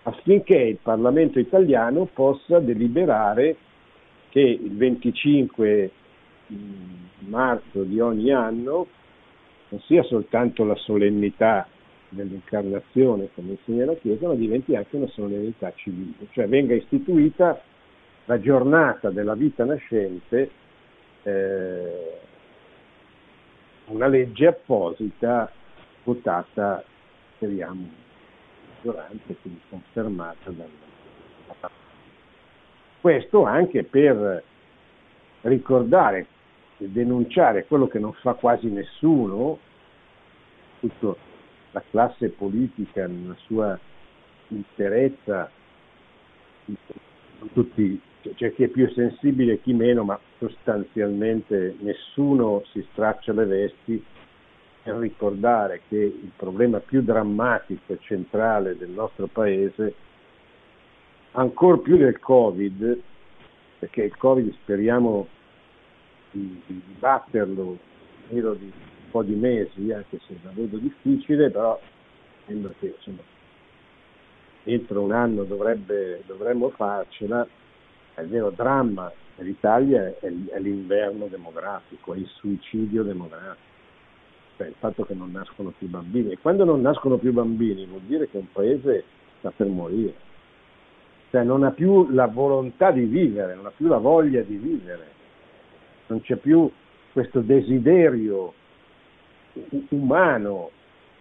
affinché 0.04 0.58
il 0.58 0.78
Parlamento 0.82 1.40
italiano 1.40 2.08
possa 2.14 2.60
deliberare 2.60 3.56
che 4.30 4.42
il 4.42 4.76
25 4.76 5.92
marzo 7.20 7.84
di 7.84 8.00
ogni 8.00 8.32
anno 8.32 8.88
non 9.70 9.82
sia 9.82 10.04
soltanto 10.04 10.64
la 10.64 10.76
solennità 10.76 11.68
dell'incarnazione, 12.10 13.30
come 13.34 13.52
insegna 13.52 13.86
la 13.86 13.96
Chiesa, 13.96 14.28
ma 14.28 14.36
diventi 14.36 14.76
anche 14.76 14.96
una 14.96 15.08
solennità 15.08 15.74
civile, 15.76 16.28
cioè 16.32 16.48
venga 16.48 16.76
istituita 16.76 17.60
la 18.26 18.40
giornata 18.40 19.10
della 19.10 19.34
vita 19.34 19.66
nascente, 19.66 20.50
eh, 21.24 22.18
una 23.86 24.08
legge 24.08 24.48
apposita 24.48 25.52
votata, 26.04 26.84
speriamo, 27.36 27.90
maggioranza, 28.76 29.34
quindi 29.42 29.60
confermata 29.70 30.52
dal 30.52 30.70
questo 33.04 33.44
anche 33.44 33.84
per 33.84 34.42
ricordare 35.42 36.26
denunciare 36.78 37.66
quello 37.66 37.88
che 37.88 38.00
non 38.00 38.14
fa 38.14 38.34
quasi 38.34 38.68
nessuno, 38.68 39.60
tutta 40.80 41.16
la 41.72 41.84
classe 41.90 42.30
politica 42.30 43.08
nella 43.08 43.36
sua 43.46 43.78
interezza, 44.50 45.50
tutti, 47.54 48.00
c'è 48.36 48.54
chi 48.54 48.64
è 48.64 48.68
più 48.68 48.90
sensibile 48.92 49.54
e 49.54 49.62
chi 49.62 49.74
meno, 49.74 50.04
ma 50.04 50.20
sostanzialmente 50.38 51.76
nessuno 51.80 52.64
si 52.72 52.86
straccia 52.92 53.34
le 53.34 53.46
vesti 53.46 54.04
per 54.84 54.96
ricordare 54.96 55.82
che 55.88 55.98
il 55.98 56.32
problema 56.36 56.80
più 56.80 57.02
drammatico 57.02 57.94
e 57.94 58.00
centrale 58.02 58.78
del 58.78 58.90
nostro 58.90 59.28
Paese 59.28 59.96
ancora 61.32 61.78
più 61.78 61.98
del 61.98 62.20
Covid, 62.20 63.00
perché 63.80 64.04
il 64.04 64.18
Covid 64.18 64.54
speriamo 64.62 65.28
di, 66.34 66.62
di, 66.66 66.82
di 66.86 66.96
batterlo 67.00 67.64
in 67.64 67.78
giro 68.30 68.54
di 68.56 68.66
un 68.66 69.12
po' 69.12 69.24
di 69.24 69.36
mesi, 69.36 69.92
anche 69.92 70.20
se 70.28 70.36
la 70.44 70.52
vedo 70.54 70.78
difficile, 70.78 71.50
però 71.50 71.80
sembra 72.46 72.74
che 72.80 72.94
insomma, 72.98 73.22
entro 74.64 75.02
un 75.02 75.12
anno 75.12 75.44
dovrebbe, 75.44 76.24
dovremmo 76.26 76.70
farcela. 76.70 77.48
Il 78.18 78.28
vero 78.28 78.52
dramma 78.52 79.12
dell'Italia 79.36 80.08
è, 80.08 80.16
è 80.20 80.60
l'inverno 80.60 81.28
demografico, 81.28 82.14
è 82.14 82.18
il 82.18 82.28
suicidio 82.28 83.04
demografico, 83.04 83.72
cioè 84.58 84.68
il 84.68 84.76
fatto 84.78 85.04
che 85.06 85.14
non 85.14 85.32
nascono 85.32 85.74
più 85.78 85.88
bambini. 85.88 86.32
E 86.32 86.38
quando 86.40 86.66
non 86.66 86.82
nascono 86.82 87.18
più 87.18 87.32
bambini 87.32 87.86
vuol 87.86 88.02
dire 88.02 88.30
che 88.30 88.38
un 88.38 88.52
paese 88.52 89.04
sta 89.40 89.52
per 89.52 89.68
morire 89.68 90.32
cioè 91.34 91.42
non 91.42 91.64
ha 91.64 91.72
più 91.72 92.12
la 92.12 92.28
volontà 92.28 92.92
di 92.92 93.06
vivere, 93.06 93.56
non 93.56 93.66
ha 93.66 93.72
più 93.76 93.88
la 93.88 93.98
voglia 93.98 94.44
di 94.44 94.56
vivere, 94.56 95.08
non 96.08 96.22
c'è 96.22 96.36
più 96.36 96.70
questo 97.12 97.42
desiderio 97.42 98.54
umano 99.90 100.72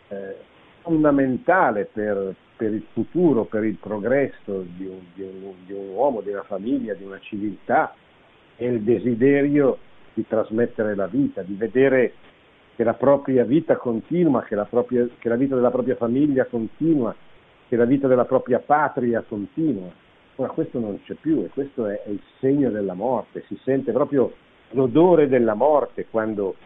eh, 0.08 0.36
fondamentale 0.80 1.88
per, 1.92 2.34
per, 2.56 2.72
il 2.72 2.84
futuro, 2.92 3.44
per 3.44 3.64
il 3.64 3.76
progresso 3.76 4.64
di 4.76 4.86
un, 4.86 5.00
di, 5.14 5.22
un, 5.22 5.52
di 5.66 5.72
un, 5.72 5.88
uomo, 5.90 6.20
di 6.20 6.30
una 6.30 6.42
famiglia, 6.42 6.94
di 6.94 7.04
una 7.04 7.18
civiltà, 7.20 7.94
è 8.56 8.64
il 8.64 8.82
desiderio 8.82 9.78
di 10.14 10.26
trasmettere 10.26 10.94
la 10.94 11.06
vita, 11.06 11.42
di 11.42 11.54
vedere 11.54 12.14
che 12.74 12.84
la 12.84 12.94
propria 12.94 13.44
vita 13.44 13.76
continua, 13.76 14.42
che 14.42 14.54
la, 14.54 14.64
propria, 14.64 15.06
che 15.18 15.28
la 15.28 15.36
vita 15.36 15.54
della 15.54 15.70
propria 15.70 15.96
famiglia 15.96 16.44
continua, 16.46 17.14
che 17.68 17.76
la 17.76 17.84
vita 17.84 18.08
della 18.08 18.24
propria 18.24 18.58
patria 18.58 19.22
continua. 19.26 19.90
Ora 20.36 20.48
questo 20.52 20.78
non 20.78 20.98
c'è 21.04 21.14
più 21.14 21.42
e 21.44 21.48
questo 21.48 21.86
è, 21.86 22.02
è 22.02 22.08
il 22.08 22.22
segno 22.40 22.70
della 22.70 22.94
morte, 22.94 23.44
si 23.46 23.58
sente 23.62 23.92
proprio 23.92 24.32
l'odore 24.72 25.28
della 25.28 25.54
morte 25.54 26.06
quando 26.10 26.56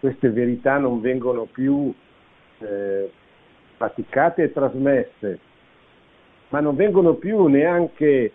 queste 0.00 0.30
verità 0.30 0.78
non 0.78 1.00
vengono 1.00 1.44
più 1.44 1.92
eh, 2.58 3.10
praticate 3.76 4.44
e 4.44 4.52
trasmesse, 4.52 5.38
ma 6.48 6.60
non 6.60 6.76
vengono 6.76 7.14
più 7.14 7.46
neanche 7.46 8.32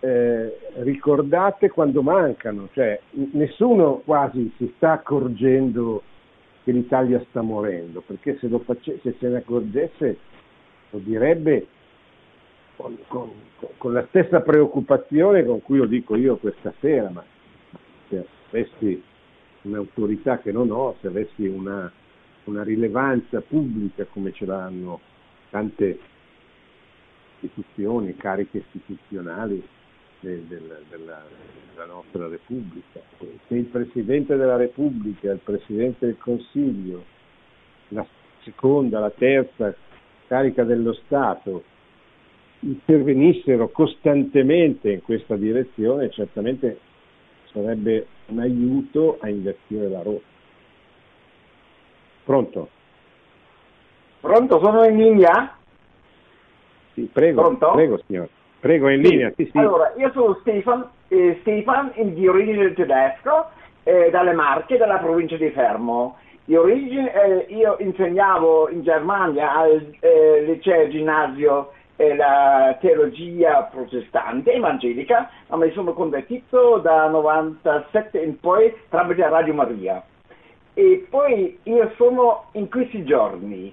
eh, 0.00 0.58
ricordate 0.76 1.70
quando 1.70 2.02
mancano, 2.02 2.68
cioè 2.72 3.00
nessuno 3.32 4.02
quasi 4.04 4.52
si 4.56 4.72
sta 4.76 4.92
accorgendo 4.92 6.02
che 6.64 6.72
l'Italia 6.72 7.24
sta 7.28 7.42
morendo, 7.42 8.02
perché 8.04 8.36
se, 8.38 8.48
face, 8.64 8.98
se 9.02 9.14
se 9.18 9.28
ne 9.28 9.38
accorgesse 9.38 10.18
lo 10.90 10.98
direbbe 10.98 11.66
con, 12.76 12.96
con, 13.08 13.30
con, 13.78 13.92
la 13.92 14.04
stessa 14.08 14.40
preoccupazione 14.40 15.44
con 15.44 15.62
cui 15.62 15.78
lo 15.78 15.86
dico 15.86 16.16
io 16.16 16.36
questa 16.36 16.74
sera, 16.80 17.08
ma 17.08 17.24
se 18.08 18.26
avessi 18.48 19.02
un'autorità 19.62 20.38
che 20.38 20.52
non 20.52 20.70
ho, 20.70 20.96
se 21.00 21.08
avessi 21.08 21.46
una, 21.46 21.90
una 22.44 22.62
rilevanza 22.62 23.40
pubblica 23.40 24.04
come 24.04 24.32
ce 24.32 24.46
l'hanno 24.46 25.00
tante 25.50 25.98
istituzioni, 27.40 28.16
cariche 28.16 28.58
istituzionali 28.58 29.62
del, 30.20 30.40
del, 30.42 30.84
della, 30.88 31.22
della, 31.74 31.86
nostra 31.86 32.28
Repubblica. 32.28 33.00
Se 33.18 33.54
il 33.54 33.64
Presidente 33.64 34.36
della 34.36 34.56
Repubblica, 34.56 35.30
il 35.32 35.40
Presidente 35.42 36.06
del 36.06 36.18
Consiglio, 36.18 37.04
la 37.88 38.06
seconda, 38.42 38.98
la 38.98 39.10
terza 39.10 39.74
carica 40.26 40.64
dello 40.64 40.92
Stato 41.04 41.62
intervenissero 42.60 43.68
costantemente 43.68 44.90
in 44.90 45.02
questa 45.02 45.36
direzione, 45.36 46.10
certamente 46.10 46.78
sarebbe 47.56 48.06
un 48.26 48.40
aiuto 48.40 49.16
a 49.20 49.30
invertire 49.30 49.88
la 49.88 50.02
rotta. 50.02 50.34
Pronto? 52.24 52.68
Pronto, 54.20 54.60
sono 54.62 54.84
in 54.84 54.96
linea? 54.96 55.56
Sì, 56.92 57.08
prego, 57.10 57.42
Pronto? 57.42 57.70
prego 57.72 58.00
signor. 58.06 58.28
Prego, 58.60 58.88
in 58.88 59.00
linea, 59.00 59.32
sì, 59.36 59.48
sì. 59.50 59.58
Allora, 59.58 59.92
io 59.96 60.10
sono 60.12 60.36
Stefan, 60.40 60.88
eh, 61.08 61.38
Stefan 61.40 61.92
di 61.94 62.26
origine 62.26 62.72
tedesco, 62.74 63.50
eh, 63.84 64.10
dalle 64.10 64.32
Marche, 64.32 64.76
dalla 64.76 64.98
provincia 64.98 65.36
di 65.36 65.50
Fermo. 65.50 66.16
Di 66.44 66.56
origine, 66.56 67.12
eh, 67.12 67.54
io 67.54 67.76
insegnavo 67.78 68.68
in 68.70 68.82
Germania 68.82 69.54
al 69.54 69.94
eh, 70.00 70.42
liceo 70.46 70.88
ginnasio 70.88 71.72
la 71.96 72.76
teologia 72.80 73.62
protestante 73.62 74.52
evangelica, 74.52 75.30
ma 75.48 75.56
mi 75.56 75.70
sono 75.72 75.92
convertito 75.92 76.78
da 76.78 77.08
97 77.08 78.18
in 78.20 78.38
poi 78.38 78.74
tramite 78.88 79.28
Radio 79.28 79.54
Maria. 79.54 80.02
E 80.74 81.06
poi 81.08 81.58
io 81.62 81.92
sono 81.96 82.46
in 82.52 82.68
questi 82.68 83.02
giorni 83.04 83.72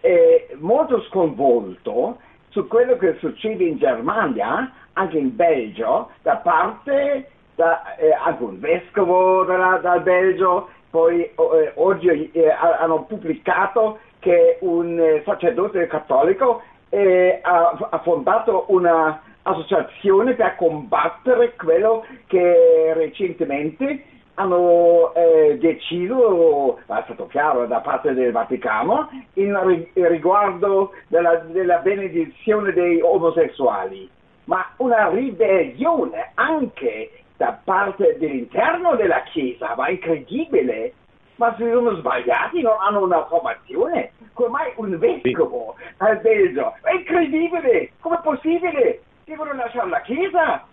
eh, 0.00 0.48
molto 0.58 1.02
sconvolto 1.02 2.18
su 2.50 2.68
quello 2.68 2.96
che 2.96 3.16
succede 3.18 3.64
in 3.64 3.78
Germania, 3.78 4.72
anche 4.92 5.18
in 5.18 5.34
Belgio, 5.34 6.10
da 6.22 6.36
parte 6.36 7.30
da 7.56 7.96
eh, 7.96 8.12
anche 8.12 8.42
un 8.42 8.60
vescovo 8.60 9.44
dalla, 9.44 9.78
dal 9.78 10.02
Belgio, 10.02 10.68
poi 10.90 11.22
eh, 11.22 11.72
oggi 11.74 12.30
eh, 12.32 12.50
hanno 12.50 13.02
pubblicato 13.04 13.98
che 14.20 14.58
un 14.60 14.98
eh, 14.98 15.22
sacerdote 15.24 15.86
cattolico 15.86 16.62
eh, 16.94 17.40
ha, 17.42 17.76
ha, 17.90 17.98
fondato 17.98 18.66
un'associazione 18.68 20.34
per 20.34 20.54
combattere 20.54 21.54
quello 21.56 22.04
che 22.28 22.92
recentemente 22.94 24.04
hanno 24.34 25.12
eh, 25.14 25.58
deciso, 25.58 26.78
è 26.78 27.02
stato 27.04 27.26
chiaro 27.26 27.66
da 27.66 27.80
parte 27.80 28.14
del 28.14 28.30
Vaticano, 28.30 29.08
in 29.34 29.86
riguardo 29.94 30.92
della, 31.08 31.36
della 31.48 31.78
benedizione 31.78 32.72
dei 32.72 33.00
omosessuali, 33.00 34.08
ma 34.44 34.64
una 34.76 35.08
ribellione 35.08 36.30
anche 36.34 37.10
da 37.36 37.58
parte 37.62 38.16
dell'interno 38.18 38.94
della 38.94 39.22
Chiesa, 39.24 39.74
ma 39.76 39.88
incredibile 39.88 40.92
ma 41.36 41.54
si 41.56 41.68
sono 41.70 41.96
sbagliati, 41.96 42.60
non 42.62 42.76
hanno 42.80 43.04
una 43.04 43.26
formazione. 43.26 44.12
Come 44.32 44.48
mai 44.48 44.72
un 44.76 44.98
vescovo 44.98 45.74
al 45.98 46.20
Belgio? 46.20 46.74
È 46.82 46.92
incredibile! 46.94 47.92
Com'è 48.00 48.20
possibile? 48.22 49.02
Devono 49.24 49.52
lasciare 49.54 49.88
la 49.88 50.00
Chiesa? 50.02 50.66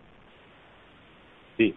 Sì. 1.55 1.73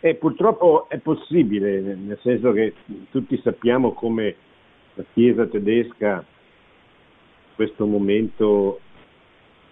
E 0.00 0.14
purtroppo 0.16 0.86
è 0.88 0.98
possibile, 0.98 1.80
nel 1.80 2.18
senso 2.22 2.52
che 2.52 2.74
tutti 3.10 3.40
sappiamo 3.42 3.92
come 3.92 4.34
la 4.94 5.04
Chiesa 5.12 5.46
tedesca 5.46 6.14
in 6.14 7.54
questo 7.54 7.86
momento 7.86 8.80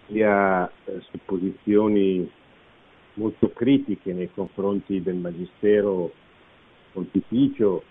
sia 0.06 0.70
eh, 0.84 1.00
su 1.10 1.18
posizioni 1.24 2.30
molto 3.14 3.50
critiche 3.52 4.12
nei 4.12 4.30
confronti 4.32 5.02
del 5.02 5.16
Magistero 5.16 6.12
pontificio 6.92 7.82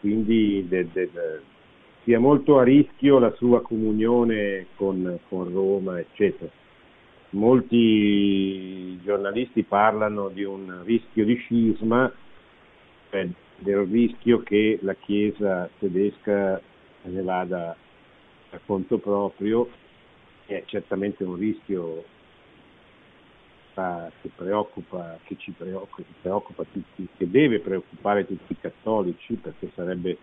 quindi 0.00 0.66
de, 0.68 0.86
de, 0.92 1.10
de, 1.10 1.40
sia 2.04 2.20
molto 2.20 2.58
a 2.58 2.62
rischio 2.62 3.18
la 3.18 3.32
sua 3.32 3.60
comunione 3.62 4.66
con, 4.76 5.18
con 5.28 5.52
Roma, 5.52 5.98
eccetera. 5.98 6.50
molti 7.30 9.00
giornalisti 9.02 9.64
parlano 9.64 10.28
di 10.28 10.44
un 10.44 10.82
rischio 10.84 11.24
di 11.24 11.34
scisma, 11.34 12.12
cioè 13.10 13.28
del 13.58 13.78
rischio 13.86 14.40
che 14.42 14.78
la 14.82 14.94
Chiesa 14.94 15.68
tedesca 15.78 16.60
ne 17.02 17.22
vada 17.22 17.76
a 18.50 18.60
conto 18.64 18.98
proprio, 18.98 19.68
è 20.46 20.62
certamente 20.66 21.24
un 21.24 21.34
rischio 21.34 22.04
che 24.22 24.30
preoccupa, 24.34 25.18
che 25.24 25.36
ci 25.36 25.50
preoccupa, 25.50 25.96
che 25.96 26.14
preoccupa 26.22 26.64
tutti, 26.72 27.06
che 27.16 27.30
deve 27.30 27.60
preoccupare 27.60 28.26
tutti 28.26 28.52
i 28.52 28.58
cattolici 28.58 29.34
perché 29.34 29.70
sarebbe 29.74 30.16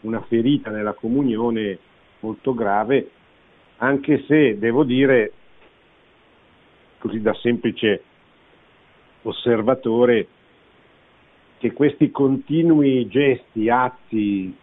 una 0.00 0.20
ferita 0.22 0.70
nella 0.70 0.94
comunione 0.94 1.78
molto 2.20 2.52
grave, 2.52 3.10
anche 3.76 4.24
se 4.26 4.58
devo 4.58 4.82
dire, 4.82 5.32
così 6.98 7.20
da 7.20 7.34
semplice 7.34 8.02
osservatore, 9.22 10.26
che 11.58 11.72
questi 11.72 12.10
continui 12.10 13.06
gesti, 13.06 13.68
atti 13.68 14.56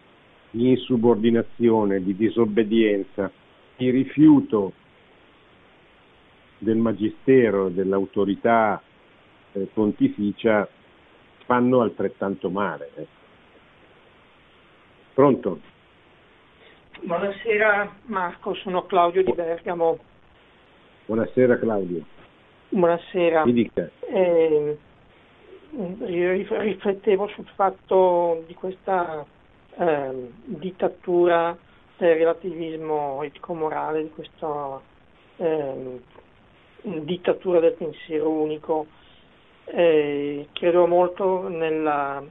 di 0.50 0.68
insubordinazione, 0.68 2.02
di 2.02 2.14
disobbedienza, 2.14 3.30
di 3.76 3.88
rifiuto 3.90 4.72
del 6.58 6.76
magistero, 6.76 7.68
dell'autorità 7.68 8.82
eh, 9.52 9.68
pontificia 9.72 10.68
fanno 11.44 11.80
altrettanto 11.80 12.50
male. 12.50 12.90
Eh. 12.94 13.06
Pronto? 15.14 15.60
Buonasera 17.00 17.94
Marco, 18.06 18.54
sono 18.54 18.84
Claudio 18.86 19.22
di 19.22 19.32
Bergamo. 19.32 19.98
Buonasera 21.06 21.58
Claudio. 21.58 22.04
Buonasera. 22.70 23.46
Mi 23.46 23.52
dica. 23.52 23.88
Eh, 24.00 24.78
riflettevo 25.70 27.28
sul 27.28 27.46
fatto 27.54 28.44
di 28.46 28.54
questa 28.54 29.24
eh, 29.78 30.30
dittatura 30.44 31.56
del 31.96 32.14
relativismo 32.14 33.22
etico-morale, 33.22 34.02
di 34.02 34.10
questa 34.10 34.80
eh, 35.36 36.00
dittatura 36.82 37.60
del 37.60 37.72
pensiero 37.72 38.30
unico. 38.30 38.86
Eh, 39.64 40.48
credo 40.52 40.86
molto 40.86 41.48
nella, 41.48 42.22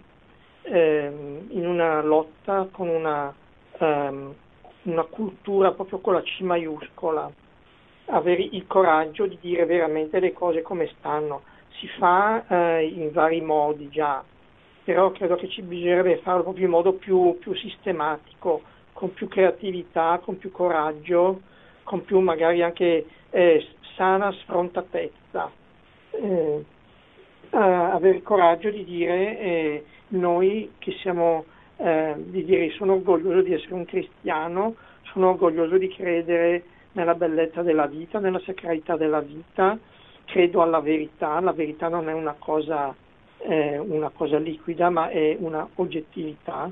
ehm, 0.63 1.47
in 1.49 1.67
una 1.67 2.01
lotta 2.01 2.67
con 2.71 2.87
una, 2.87 3.33
ehm, 3.77 4.33
una 4.83 5.03
cultura 5.03 5.71
proprio 5.71 5.99
con 5.99 6.13
la 6.13 6.21
C 6.21 6.39
maiuscola, 6.39 7.31
avere 8.05 8.41
il 8.41 8.65
coraggio 8.67 9.27
di 9.27 9.37
dire 9.39 9.65
veramente 9.65 10.19
le 10.19 10.33
cose 10.33 10.61
come 10.61 10.89
stanno 10.97 11.41
si 11.79 11.87
fa 11.99 12.45
eh, 12.47 12.85
in 12.87 13.11
vari 13.11 13.41
modi 13.41 13.89
già, 13.89 14.23
però 14.83 15.11
credo 15.11 15.35
che 15.35 15.47
ci 15.49 15.61
bisognerebbe 15.61 16.17
farlo 16.17 16.43
proprio 16.43 16.65
in 16.65 16.71
modo 16.71 16.93
più, 16.93 17.37
più 17.39 17.53
sistematico, 17.55 18.61
con 18.93 19.13
più 19.13 19.27
creatività, 19.27 20.19
con 20.23 20.37
più 20.37 20.51
coraggio, 20.51 21.41
con 21.83 22.03
più 22.03 22.19
magari 22.19 22.63
anche 22.63 23.05
eh, 23.29 23.67
sana 23.97 24.31
sfrontatezza. 24.31 25.51
Eh, 26.11 26.65
avere 27.49 28.17
il 28.17 28.23
coraggio 28.23 28.69
di 28.69 28.85
dire 28.85 29.39
eh, 29.39 29.85
noi 30.09 30.71
che 30.77 30.93
siamo, 31.01 31.45
eh, 31.77 32.13
di 32.17 32.45
dire 32.45 32.69
sono 32.71 32.93
orgoglioso 32.93 33.41
di 33.41 33.53
essere 33.53 33.73
un 33.73 33.85
cristiano, 33.85 34.75
sono 35.11 35.29
orgoglioso 35.29 35.77
di 35.77 35.89
credere 35.89 36.63
nella 36.93 37.15
bellezza 37.15 37.63
della 37.63 37.87
vita, 37.87 38.19
nella 38.19 38.39
sacralità 38.45 38.95
della 38.95 39.21
vita, 39.21 39.77
credo 40.25 40.61
alla 40.61 40.79
verità, 40.79 41.39
la 41.39 41.53
verità 41.53 41.87
non 41.87 42.07
è 42.07 42.13
una 42.13 42.35
cosa, 42.37 42.93
eh, 43.39 43.77
una 43.79 44.09
cosa 44.09 44.37
liquida 44.37 44.89
ma 44.89 45.09
è 45.09 45.35
una 45.39 45.67
oggettività. 45.75 46.71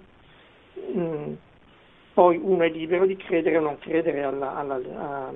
Mm. 0.96 1.34
Poi 2.14 2.40
uno 2.42 2.64
è 2.64 2.70
libero 2.70 3.06
di 3.06 3.18
credere 3.18 3.58
o 3.58 3.62
non 3.62 3.78
credere 3.80 4.24
alla, 4.24 4.56
alla, 4.56 4.80
a, 4.96 5.32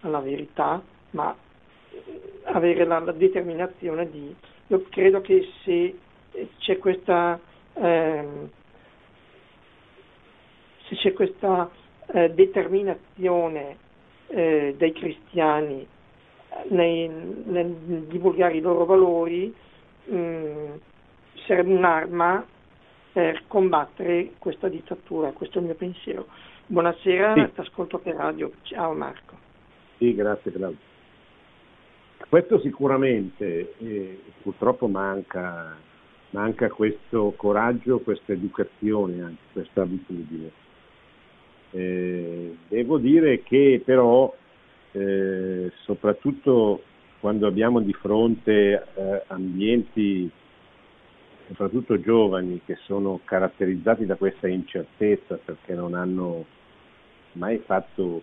alla 0.00 0.20
verità, 0.20 0.82
ma 1.10 1.34
avere 2.44 2.84
la, 2.84 2.98
la, 2.98 3.12
determinazione 3.12 4.10
di... 4.10 4.34
Io 4.68 4.84
credo 4.90 5.20
che 5.20 5.48
se 5.64 5.98
c'è 6.58 6.78
questa, 6.78 7.38
ehm, 7.74 8.50
se 10.88 10.96
c'è 10.96 11.12
questa 11.12 11.70
eh, 12.06 12.30
determinazione 12.30 13.76
eh, 14.28 14.74
dei 14.76 14.92
cristiani 14.92 15.86
nei, 16.68 17.08
nel 17.08 17.70
divulgare 18.08 18.56
i 18.56 18.60
loro 18.60 18.84
valori 18.84 19.54
mh, 20.04 20.16
mm, 20.16 20.66
sarebbe 21.46 21.72
un'arma 21.72 22.44
per 23.12 23.42
combattere 23.46 24.32
questa 24.38 24.68
dittatura, 24.68 25.32
questo 25.32 25.58
è 25.58 25.60
il 25.60 25.66
mio 25.66 25.74
pensiero. 25.74 26.26
Buonasera, 26.66 27.34
sì. 27.34 27.52
ti 27.54 27.60
ascolto 27.60 27.98
per 27.98 28.14
radio. 28.14 28.50
Ciao 28.62 28.92
Marco. 28.92 29.36
Sì, 29.96 30.14
grazie 30.14 30.52
Claudio. 30.52 30.87
Questo 32.28 32.60
sicuramente, 32.60 33.74
eh, 33.78 34.20
purtroppo 34.42 34.86
manca, 34.86 35.76
manca 36.30 36.68
questo 36.68 37.32
coraggio, 37.36 38.00
questa 38.00 38.32
educazione, 38.32 39.22
anche 39.22 39.42
questa 39.52 39.82
abitudine. 39.82 40.50
Eh, 41.70 42.56
devo 42.68 42.98
dire 42.98 43.42
che 43.42 43.80
però 43.84 44.34
eh, 44.92 45.70
soprattutto 45.84 46.82
quando 47.20 47.46
abbiamo 47.46 47.80
di 47.80 47.92
fronte 47.92 48.86
eh, 48.94 49.22
ambienti, 49.28 50.30
soprattutto 51.48 52.00
giovani, 52.00 52.60
che 52.64 52.76
sono 52.84 53.20
caratterizzati 53.24 54.06
da 54.06 54.16
questa 54.16 54.48
incertezza 54.48 55.38
perché 55.42 55.74
non 55.74 55.94
hanno 55.94 56.44
mai 57.32 57.58
fatto 57.58 58.22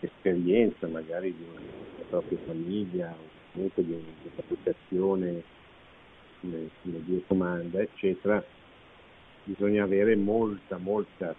esperienza 0.00 0.86
magari 0.86 1.34
di 1.34 1.44
una, 1.50 1.60
propria 2.08 2.38
famiglia 2.44 3.14
comunque 3.54 3.84
di 3.84 3.92
un'applicazione 3.92 5.42
come, 6.40 6.68
come 6.82 7.04
Dio 7.04 7.22
comanda, 7.26 7.80
eccetera, 7.80 8.44
bisogna 9.44 9.84
avere 9.84 10.16
molta, 10.16 10.76
molta 10.76 11.34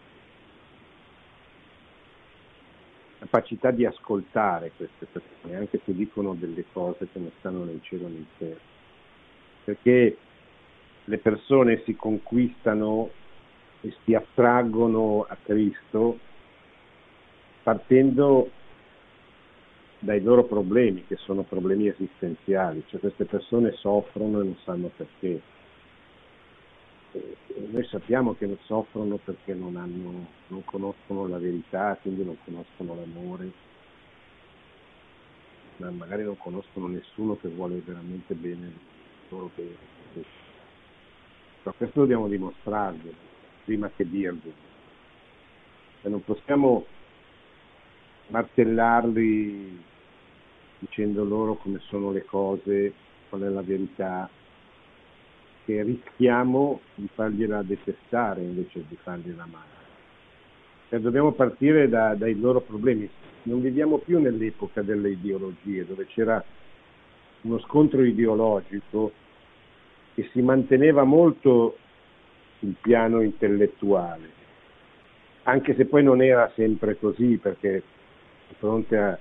capacità 3.19 3.71
di 3.71 3.85
ascoltare 3.85 4.71
queste 4.75 5.05
persone, 5.11 5.57
anche 5.57 5.81
se 5.83 5.93
dicono 5.93 6.33
delle 6.33 6.63
cose 6.71 7.07
che 7.11 7.19
non 7.19 7.31
stanno 7.39 7.65
nel 7.65 7.81
cielo 7.81 8.07
in 8.07 8.25
terra. 8.37 8.73
Perché 9.65 10.17
le 11.03 11.17
persone 11.17 11.81
si 11.85 11.95
conquistano 11.95 13.09
e 13.81 13.93
si 14.03 14.13
attraggono 14.13 15.25
a 15.27 15.37
Cristo 15.43 16.19
partendo 17.61 18.51
dai 19.99 20.21
loro 20.21 20.43
problemi, 20.43 21.05
che 21.07 21.15
sono 21.17 21.43
problemi 21.43 21.87
esistenziali, 21.87 22.83
cioè 22.87 22.99
queste 22.99 23.25
persone 23.25 23.71
soffrono 23.73 24.41
e 24.41 24.43
non 24.43 24.57
sanno 24.63 24.91
perché 24.95 25.41
noi 27.71 27.85
sappiamo 27.85 28.35
che 28.35 28.57
soffrono 28.63 29.17
perché 29.17 29.53
non, 29.53 29.77
hanno, 29.77 30.27
non 30.47 30.63
conoscono 30.65 31.27
la 31.27 31.37
verità, 31.37 31.97
quindi 32.01 32.23
non 32.23 32.37
conoscono 32.43 32.95
l'amore, 32.95 33.51
ma 35.77 35.89
magari 35.91 36.23
non 36.23 36.37
conoscono 36.37 36.87
nessuno 36.87 37.37
che 37.37 37.47
vuole 37.47 37.81
veramente 37.85 38.33
bene 38.33 38.73
loro 39.29 39.49
bene. 39.55 39.93
Però 41.63 41.75
questo 41.77 42.01
dobbiamo 42.01 42.27
dimostrarlo 42.27 43.33
prima 43.63 43.89
che 43.95 44.07
dirlo. 44.07 44.63
E 46.01 46.09
non 46.09 46.23
possiamo 46.23 46.85
martellarli 48.27 49.83
dicendo 50.79 51.23
loro 51.23 51.55
come 51.55 51.79
sono 51.79 52.11
le 52.11 52.25
cose, 52.25 52.93
qual 53.29 53.41
è 53.41 53.49
la 53.49 53.61
verità, 53.61 54.29
che 55.65 55.81
rischiamo 55.83 56.81
di 56.93 57.09
fargliela 57.13 57.63
detestare 57.63 58.41
invece 58.41 58.83
di 58.87 58.95
fargliela 59.01 59.43
amare. 59.43 59.73
Cioè, 60.89 60.99
dobbiamo 60.99 61.31
partire 61.31 61.89
da, 61.89 62.13
dai 62.13 62.39
loro 62.39 62.61
problemi. 62.61 63.09
Non 63.43 63.61
viviamo 63.61 63.97
più 63.97 64.19
nell'epoca 64.19 64.81
delle 64.81 65.09
ideologie, 65.09 65.85
dove 65.85 66.05
c'era 66.07 66.43
uno 67.41 67.59
scontro 67.59 68.03
ideologico 68.03 69.11
che 70.13 70.29
si 70.31 70.41
manteneva 70.41 71.03
molto 71.03 71.77
sul 72.59 72.75
piano 72.81 73.21
intellettuale, 73.21 74.29
anche 75.43 75.75
se 75.75 75.85
poi 75.85 76.03
non 76.03 76.21
era 76.21 76.51
sempre 76.55 76.97
così, 76.97 77.37
perché 77.37 77.83
di 78.47 78.55
fronte 78.57 78.97
a 78.97 79.17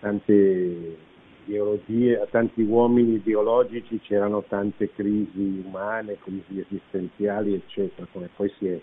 tante 0.00 0.96
ideologie, 1.44 2.20
a 2.20 2.26
tanti 2.26 2.62
uomini 2.62 3.14
ideologici 3.14 4.00
c'erano 4.00 4.42
tante 4.48 4.92
crisi 4.92 5.62
umane, 5.64 6.18
crisi 6.22 6.60
esistenziali, 6.60 7.54
eccetera, 7.54 8.06
come 8.12 8.28
poi 8.34 8.52
si 8.58 8.68
è, 8.68 8.80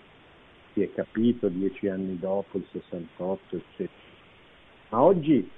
si 0.72 0.82
è 0.82 0.92
capito 0.92 1.48
dieci 1.48 1.88
anni 1.88 2.18
dopo, 2.18 2.58
il 2.58 2.66
68, 2.70 3.56
eccetera. 3.56 4.06
Ma 4.90 5.02
oggi 5.02 5.50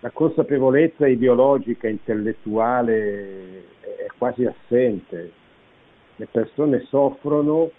la 0.00 0.10
consapevolezza 0.10 1.08
ideologica, 1.08 1.88
intellettuale 1.88 3.64
è 3.80 4.06
quasi 4.16 4.44
assente. 4.44 5.32
Le 6.16 6.26
persone 6.30 6.84
soffrono, 6.88 7.70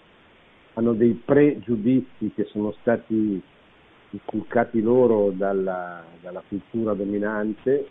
hanno 0.74 0.92
dei 0.92 1.12
pregiudizi 1.12 2.32
che 2.34 2.44
sono 2.44 2.72
stati 2.80 3.42
inculcati 4.10 4.80
loro 4.80 5.30
dalla, 5.30 6.02
dalla 6.20 6.42
cultura 6.46 6.94
dominante 6.94 7.88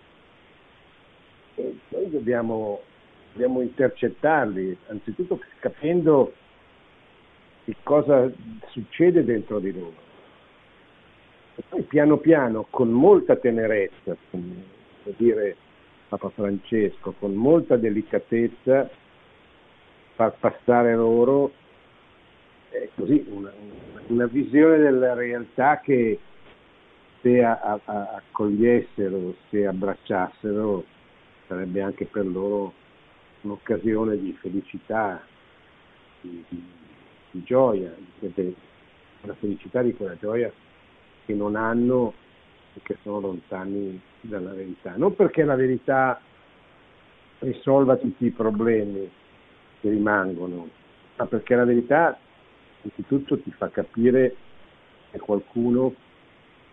e 1.55 1.77
noi 1.89 2.09
dobbiamo, 2.09 2.81
dobbiamo 3.33 3.61
intercettarli, 3.61 4.77
anzitutto 4.87 5.39
capendo 5.59 6.33
che 7.65 7.75
cosa 7.83 8.31
succede 8.69 9.23
dentro 9.23 9.59
di 9.59 9.71
loro. 9.71 10.07
E 11.55 11.63
poi 11.67 11.81
piano 11.83 12.17
piano, 12.17 12.65
con 12.69 12.89
molta 12.89 13.35
tenerezza, 13.35 14.15
può 14.29 14.39
dire 15.17 15.55
Papa 16.07 16.29
Francesco, 16.29 17.13
con 17.19 17.33
molta 17.33 17.75
delicatezza, 17.75 18.89
far 20.15 20.37
passare 20.39 20.95
loro 20.95 21.51
eh, 22.71 22.89
così, 22.95 23.25
una, 23.29 23.51
una, 24.07 24.25
visione 24.27 24.77
della 24.77 25.13
realtà 25.13 25.79
che 25.79 26.19
se 27.21 27.43
a, 27.43 27.59
a, 27.61 27.81
accogliessero, 28.15 29.35
se 29.49 29.65
abbracciassero, 29.65 30.83
sarebbe 31.47 31.81
anche 31.81 32.05
per 32.05 32.25
loro 32.25 32.73
un'occasione 33.41 34.17
di 34.17 34.37
felicità, 34.39 35.21
di, 36.21 36.43
di, 36.47 36.63
di 37.31 37.43
gioia, 37.43 37.93
la 39.21 39.33
felicità 39.35 39.81
di 39.81 39.93
quella 39.93 40.15
gioia 40.17 40.51
che 41.25 41.33
non 41.33 41.55
hanno 41.55 42.13
e 42.73 42.79
che 42.83 42.97
sono 43.01 43.19
lontani 43.19 43.99
dalla 44.21 44.53
verità. 44.53 44.93
Non 44.95 45.15
perché 45.15 45.43
la 45.43 45.55
verità 45.55 46.21
risolva 47.39 47.95
tutti 47.97 48.25
i 48.25 48.31
problemi 48.31 49.09
che 49.81 49.89
rimangono, 49.89 50.69
ma 51.15 51.25
perché 51.25 51.55
la 51.55 51.65
verità 51.65 52.17
innanzitutto 52.81 53.39
ti 53.39 53.51
fa 53.51 53.69
capire 53.69 54.35
che 55.11 55.19
qualcuno 55.19 55.93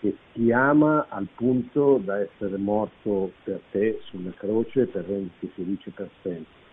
che 0.01 0.15
ti 0.33 0.53
ama 0.53 1.07
al 1.09 1.27
punto 1.35 1.99
da 2.03 2.21
essere 2.21 2.57
morto 2.59 3.33
per 3.43 3.61
te 3.71 4.01
sulla 4.05 4.33
croce 4.33 4.87
per 4.87 5.05
renderti 5.05 5.51
felice 5.55 5.91
per 5.91 6.11
sempre. 6.23 6.65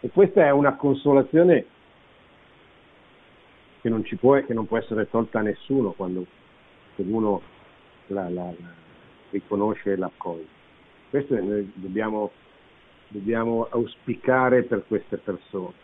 E 0.00 0.10
questa 0.10 0.44
è 0.44 0.50
una 0.50 0.74
consolazione 0.76 1.64
che 3.80 3.88
non, 3.88 4.04
ci 4.04 4.16
può, 4.16 4.42
che 4.44 4.54
non 4.54 4.66
può 4.66 4.78
essere 4.78 5.08
tolta 5.08 5.38
a 5.38 5.42
nessuno 5.42 5.92
quando 5.92 6.26
uno 6.96 7.40
la, 8.08 8.28
la, 8.28 8.44
la 8.44 8.74
riconosce 9.30 9.92
e 9.92 9.96
l'accoglie. 9.96 10.46
Questo 11.10 11.34
noi 11.34 11.70
dobbiamo, 11.74 12.30
dobbiamo 13.08 13.66
auspicare 13.70 14.62
per 14.64 14.84
queste 14.86 15.16
persone 15.16 15.83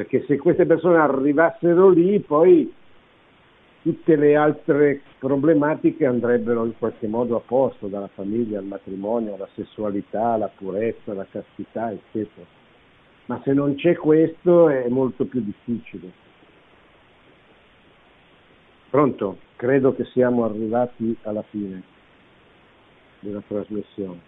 perché 0.00 0.24
se 0.26 0.38
queste 0.38 0.64
persone 0.64 0.96
arrivassero 0.96 1.90
lì 1.90 2.20
poi 2.20 2.72
tutte 3.82 4.16
le 4.16 4.34
altre 4.34 5.02
problematiche 5.18 6.06
andrebbero 6.06 6.64
in 6.64 6.72
qualche 6.78 7.06
modo 7.06 7.36
a 7.36 7.40
posto, 7.40 7.86
dalla 7.86 8.08
famiglia 8.14 8.58
al 8.58 8.64
matrimonio, 8.64 9.34
alla 9.34 9.48
sessualità, 9.54 10.32
alla 10.32 10.48
purezza, 10.48 11.12
alla 11.12 11.26
castità, 11.30 11.90
eccetera. 11.90 12.46
Ma 13.26 13.42
se 13.44 13.52
non 13.52 13.74
c'è 13.74 13.94
questo 13.94 14.70
è 14.70 14.88
molto 14.88 15.26
più 15.26 15.42
difficile. 15.42 16.10
Pronto? 18.88 19.36
Credo 19.56 19.94
che 19.94 20.04
siamo 20.06 20.46
arrivati 20.46 21.14
alla 21.24 21.44
fine 21.50 21.82
della 23.20 23.42
trasmissione. 23.46 24.18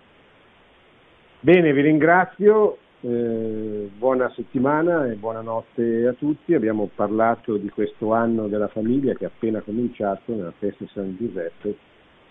Bene, 1.41 1.73
vi 1.73 1.81
ringrazio 1.81 2.77
eh, 3.03 3.91
buona 3.97 4.31
settimana 4.35 5.11
e 5.11 5.15
buonanotte 5.15 6.07
a 6.07 6.13
tutti. 6.13 6.55
Abbiamo 6.55 6.89
parlato 6.95 7.57
di 7.57 7.69
questo 7.69 8.13
anno 8.13 8.47
della 8.49 8.69
famiglia 8.69 9.15
che 9.15 9.25
è 9.25 9.27
appena 9.27 9.61
cominciato 9.61 10.35
nella 10.35 10.53
festa 10.59 10.85
di 10.85 10.91
San 10.93 11.17
Giuseppe 11.19 11.77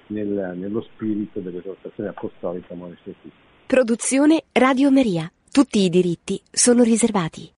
nel, 0.07 0.53
nello 0.55 0.81
spirito 0.81 1.39
dell'esortazione 1.39 2.09
apostolica 2.09 2.73
Amore 2.73 2.97
Produzione 3.65 4.43
Radio 4.51 4.91
Maria. 4.91 5.31
Tutti 5.51 5.79
i 5.79 5.89
diritti 5.89 6.41
sono 6.49 6.83
riservati. 6.83 7.49